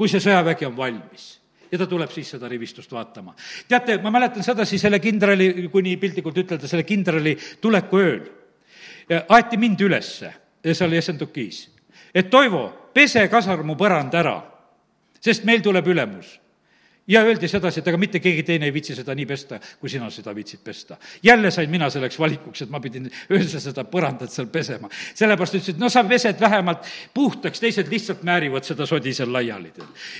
kui 0.00 0.08
see 0.08 0.22
sõjavägi 0.24 0.64
on 0.64 0.76
valmis. 0.76 1.28
Ja 1.70 1.78
ta 1.78 1.86
tuleb 1.86 2.10
siis 2.10 2.32
seda 2.32 2.48
rivistust 2.48 2.92
vaatama. 2.92 3.34
teate, 3.68 3.98
ma 4.02 4.10
mäletan 4.10 4.42
sedasi 4.42 4.78
selle 4.78 4.98
kindrali, 4.98 5.68
kui 5.68 5.82
nii 5.84 5.96
piltlikult 6.00 6.38
ütelda, 6.40 6.68
selle 6.68 6.88
kindrali 6.88 7.36
tuleku 7.60 8.00
ööl 8.00 8.22
aeti 9.28 9.56
mind 9.56 9.80
ülesse. 9.80 10.32
Seal 10.60 10.92
Jessendukis, 10.92 11.70
et 12.14 12.28
Toivo, 12.30 12.90
pese 12.92 13.22
kasarmu 13.32 13.78
põrand 13.80 14.12
ära, 14.12 14.34
sest 15.24 15.46
meil 15.48 15.62
tuleb 15.64 15.86
ülemus 15.88 16.34
ja 17.10 17.22
öeldi 17.26 17.48
sedasi, 17.50 17.80
et 17.80 17.88
aga 17.90 17.98
mitte 17.98 18.20
keegi 18.22 18.44
teine 18.46 18.68
ei 18.68 18.74
viitsi 18.74 18.94
seda 18.94 19.14
nii 19.18 19.26
pesta, 19.26 19.58
kui 19.80 19.90
sina 19.90 20.08
seda 20.14 20.32
viitsid 20.34 20.62
pesta. 20.64 20.96
jälle 21.22 21.50
sain 21.50 21.70
mina 21.70 21.90
selleks 21.90 22.18
valikuks, 22.18 22.62
et 22.62 22.70
ma 22.70 22.80
pidin 22.80 23.10
öösel 23.32 23.60
seda 23.60 23.84
põrandat 23.84 24.30
seal 24.30 24.46
pesema. 24.46 24.88
sellepärast 25.14 25.58
ütlesid, 25.58 25.80
no 25.80 25.88
sa 25.88 26.04
pesed 26.04 26.40
vähemalt 26.40 26.86
puhtaks, 27.14 27.60
teised 27.60 27.90
lihtsalt 27.90 28.22
määrivad 28.22 28.64
seda 28.64 28.86
sodi 28.86 29.14
seal 29.14 29.32
laiali. 29.32 29.72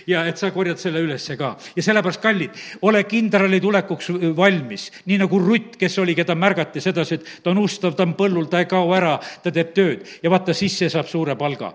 ja 0.06 0.24
et 0.26 0.36
sa 0.36 0.50
korjad 0.50 0.78
selle 0.78 1.00
ülesse 1.00 1.36
ka. 1.36 1.56
ja 1.76 1.82
sellepärast, 1.82 2.20
kallid, 2.20 2.58
ole 2.82 3.04
kindrali 3.04 3.60
tulekuks 3.60 4.10
valmis, 4.36 4.90
nii 5.06 5.18
nagu 5.18 5.38
Rutt, 5.38 5.76
kes 5.78 5.98
oli, 5.98 6.14
keda 6.14 6.34
märgati 6.34 6.80
sedasi, 6.80 7.14
et 7.14 7.42
ta 7.42 7.50
on 7.50 7.58
ustav, 7.58 7.94
ta 7.94 8.02
on 8.02 8.14
põllul, 8.18 8.50
ta 8.50 8.60
ei 8.60 8.70
kao 8.70 8.92
ära, 8.94 9.18
ta 9.42 9.52
teeb 9.54 9.74
tööd 9.74 10.06
ja 10.22 10.30
vaata, 10.30 10.54
siis 10.54 10.78
see 10.78 10.90
saab 10.90 11.06
suure 11.06 11.36
palga. 11.36 11.72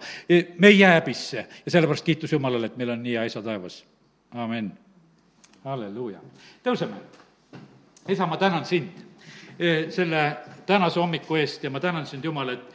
me 0.58 0.68
ei 0.68 0.80
jää 0.80 1.00
häbisse 1.00 1.48
ja 1.66 1.72
sellepärast 1.72 2.06
kiitus 2.06 2.32
Jumalale, 2.32 2.66
et 2.66 2.78
meil 2.78 2.90
on 2.90 3.04
nii 3.04 3.14
hea 3.16 3.30
isa 3.32 3.42
taevas. 3.42 3.86
amin 4.32 4.85
halleluuja. 5.66 6.20
tõuseme. 6.64 6.96
isa, 8.08 8.26
ma 8.26 8.38
tänan 8.38 8.66
sind 8.66 8.90
eh, 9.60 9.90
selle 9.90 10.38
tänase 10.66 11.00
hommiku 11.00 11.36
eest 11.36 11.64
ja 11.64 11.70
ma 11.70 11.80
tänan 11.80 12.06
sind, 12.06 12.24
Jumal, 12.24 12.50
et 12.50 12.74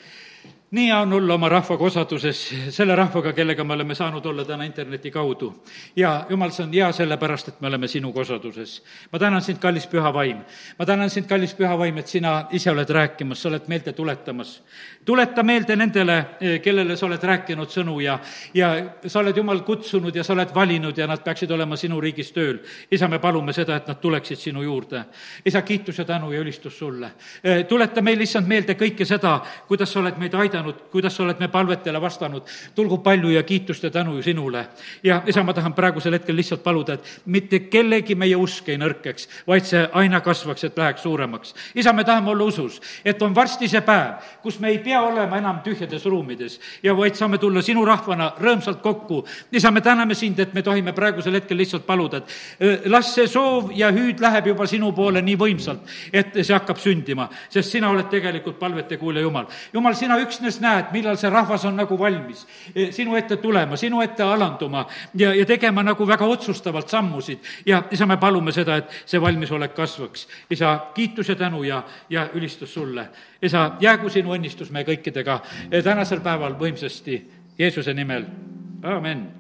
nii 0.71 0.87
hea 0.87 1.01
on 1.01 1.13
olla 1.13 1.35
oma 1.35 1.49
rahvaga 1.49 1.85
osaduses, 1.85 2.41
selle 2.71 2.95
rahvaga, 2.97 3.33
kellega 3.35 3.65
me 3.65 3.75
oleme 3.75 3.95
saanud 3.95 4.27
olla 4.27 4.45
täna 4.45 4.65
interneti 4.65 5.11
kaudu. 5.11 5.63
ja 5.97 6.27
jumal, 6.29 6.51
see 6.51 6.63
on 6.65 6.73
hea 6.73 6.93
sellepärast, 6.93 7.49
et 7.49 7.61
me 7.61 7.67
oleme 7.69 7.89
sinuga 7.89 8.21
osaduses. 8.21 8.83
ma 9.13 9.19
tänan 9.19 9.43
sind, 9.43 9.59
kallis 9.59 9.87
püha 9.87 10.13
vaim. 10.15 10.37
ma 10.79 10.87
tänan 10.87 11.11
sind, 11.11 11.27
kallis 11.27 11.55
püha 11.55 11.79
vaim, 11.79 11.99
et 11.99 12.07
sina 12.07 12.47
ise 12.51 12.71
oled 12.71 12.91
rääkimas, 12.91 13.43
sa 13.43 13.49
oled 13.49 13.67
meelde 13.67 13.93
tuletamas. 13.93 14.63
tuleta 15.05 15.43
meelde 15.43 15.77
nendele, 15.77 16.27
eh, 16.41 16.61
kellele 16.61 16.97
sa 16.97 17.07
oled 17.07 17.23
rääkinud 17.23 17.69
sõnu 17.69 17.99
ja, 18.01 18.21
ja 18.55 18.71
sa 19.07 19.19
oled, 19.21 19.37
Jumal, 19.37 19.61
kutsunud 19.61 20.17
ja 20.17 20.25
sa 20.25 20.33
oled 20.33 20.55
valinud 20.55 20.99
ja 20.99 21.07
nad 21.07 21.25
peaksid 21.25 21.51
olema 21.51 21.77
sinu 21.77 22.01
riigis 22.01 22.33
tööl. 22.33 22.59
isa, 22.91 23.09
me 23.09 23.19
palume 23.19 23.53
seda, 23.53 23.77
et 23.77 23.89
nad 23.89 23.99
tuleksid 24.01 24.39
sinu 24.39 24.63
juurde. 24.63 25.05
isa, 25.45 25.63
kiitus 25.63 25.99
ja 25.99 26.05
tänu 26.05 26.33
ja 26.33 26.41
ülistus 26.41 26.79
sulle. 26.79 27.11
Eh, 27.43 27.67
tuleta 27.67 28.03
meile, 28.03 28.23
issand, 28.23 28.47
meelde 28.47 28.75
kõike 28.75 29.05
seda, 29.05 29.41
kuidas 29.67 29.93
sa 29.93 30.01
oled 30.01 30.17
meid 30.19 30.35
aidanud 30.35 30.60
aidanud, 30.61 30.91
kuidas 30.91 31.17
sa 31.17 31.25
oled 31.25 31.41
me 31.41 31.49
palvetele 31.49 32.01
vastanud. 32.01 32.43
tulgu 32.75 32.99
palju 32.99 33.31
ja 33.31 33.43
kiitust 33.43 33.83
ja 33.83 33.91
tänu 33.91 34.23
sinule. 34.23 34.67
ja 35.03 35.23
isa, 35.27 35.43
ma 35.43 35.53
tahan 35.53 35.73
praegusel 35.75 36.13
hetkel 36.13 36.37
lihtsalt 36.37 36.63
paluda, 36.63 36.95
et 36.95 37.21
mitte 37.27 37.59
kellegi 37.59 38.15
meie 38.15 38.37
usk 38.37 38.69
ei 38.69 38.79
nõrkeks, 38.79 39.29
vaid 39.47 39.65
see 39.65 39.89
aina 39.93 40.21
kasvaks, 40.21 40.65
et 40.65 40.79
läheks 40.79 41.03
suuremaks. 41.03 41.55
isa, 41.75 41.93
me 41.93 42.05
tahame 42.05 42.31
olla 42.31 42.45
usus, 42.45 42.81
et 43.05 43.23
on 43.23 43.35
varsti 43.35 43.69
see 43.69 43.81
päev, 43.81 44.21
kus 44.43 44.61
me 44.61 44.69
ei 44.69 44.79
pea 44.79 45.03
olema 45.03 45.39
enam 45.39 45.61
tühjades 45.65 46.05
ruumides 46.05 46.61
ja 46.83 46.97
vaid 46.97 47.15
saame 47.15 47.39
tulla 47.39 47.63
sinu 47.63 47.85
rahvana 47.85 48.35
rõõmsalt 48.41 48.81
kokku. 48.81 49.25
isa, 49.53 49.71
me 49.71 49.81
täname 49.81 50.15
sind, 50.15 50.39
et 50.39 50.55
me 50.55 50.63
tohime 50.63 50.93
praegusel 50.93 51.35
hetkel 51.35 51.57
lihtsalt 51.57 51.87
paluda, 51.87 52.23
et 52.61 52.87
las 52.87 53.15
see 53.15 53.27
soov 53.29 53.73
ja 53.75 53.91
hüüd 53.93 54.21
läheb 54.21 54.47
juba 54.47 54.67
sinu 54.67 54.93
poole 54.93 55.23
nii 55.23 55.37
võimsalt, 55.37 55.81
et 56.13 56.35
see 56.43 56.55
hakkab 56.55 56.79
sündima, 56.79 57.29
sest 57.49 57.71
sina 57.71 57.91
oled 57.91 58.09
tegelikult 58.11 58.59
palvete 58.59 58.97
kuulja 58.97 59.21
Jumal. 59.21 59.47
Jumal, 59.73 59.95
sina 59.95 60.19
üksnes 60.21 60.50
üksnes 60.51 60.61
näed, 60.61 60.91
millal 60.93 61.17
see 61.19 61.31
rahvas 61.31 61.65
on 61.69 61.77
nagu 61.79 61.97
valmis 61.99 62.45
e, 62.75 62.91
sinu 62.93 63.17
ette 63.17 63.37
tulema, 63.41 63.77
sinu 63.77 64.01
ette 64.03 64.23
alanduma 64.23 64.87
ja, 65.15 65.33
ja 65.35 65.47
tegema 65.47 65.83
nagu 65.83 66.07
väga 66.07 66.27
otsustavalt 66.27 66.89
sammusid. 66.89 67.39
ja 67.67 67.83
isa, 67.91 68.07
me 68.07 68.17
palume 68.17 68.53
seda, 68.53 68.77
et 68.77 68.91
see 69.07 69.21
valmisolek 69.21 69.75
kasvaks. 69.75 70.29
isa, 70.51 70.79
kiitus 70.95 71.29
ja 71.29 71.37
tänu 71.37 71.63
ja, 71.63 71.83
ja 72.11 72.29
ülistus 72.35 72.75
sulle. 72.75 73.09
isa, 73.43 73.77
jäägu 73.81 74.11
sinu 74.11 74.35
õnnistus 74.35 74.71
meie 74.71 74.85
kõikidega 74.85 75.41
e, 75.71 75.83
tänasel 75.83 76.21
päeval 76.21 76.59
võimsasti 76.59 77.23
Jeesuse 77.59 77.95
nimel, 77.95 78.25
amen 78.83 79.40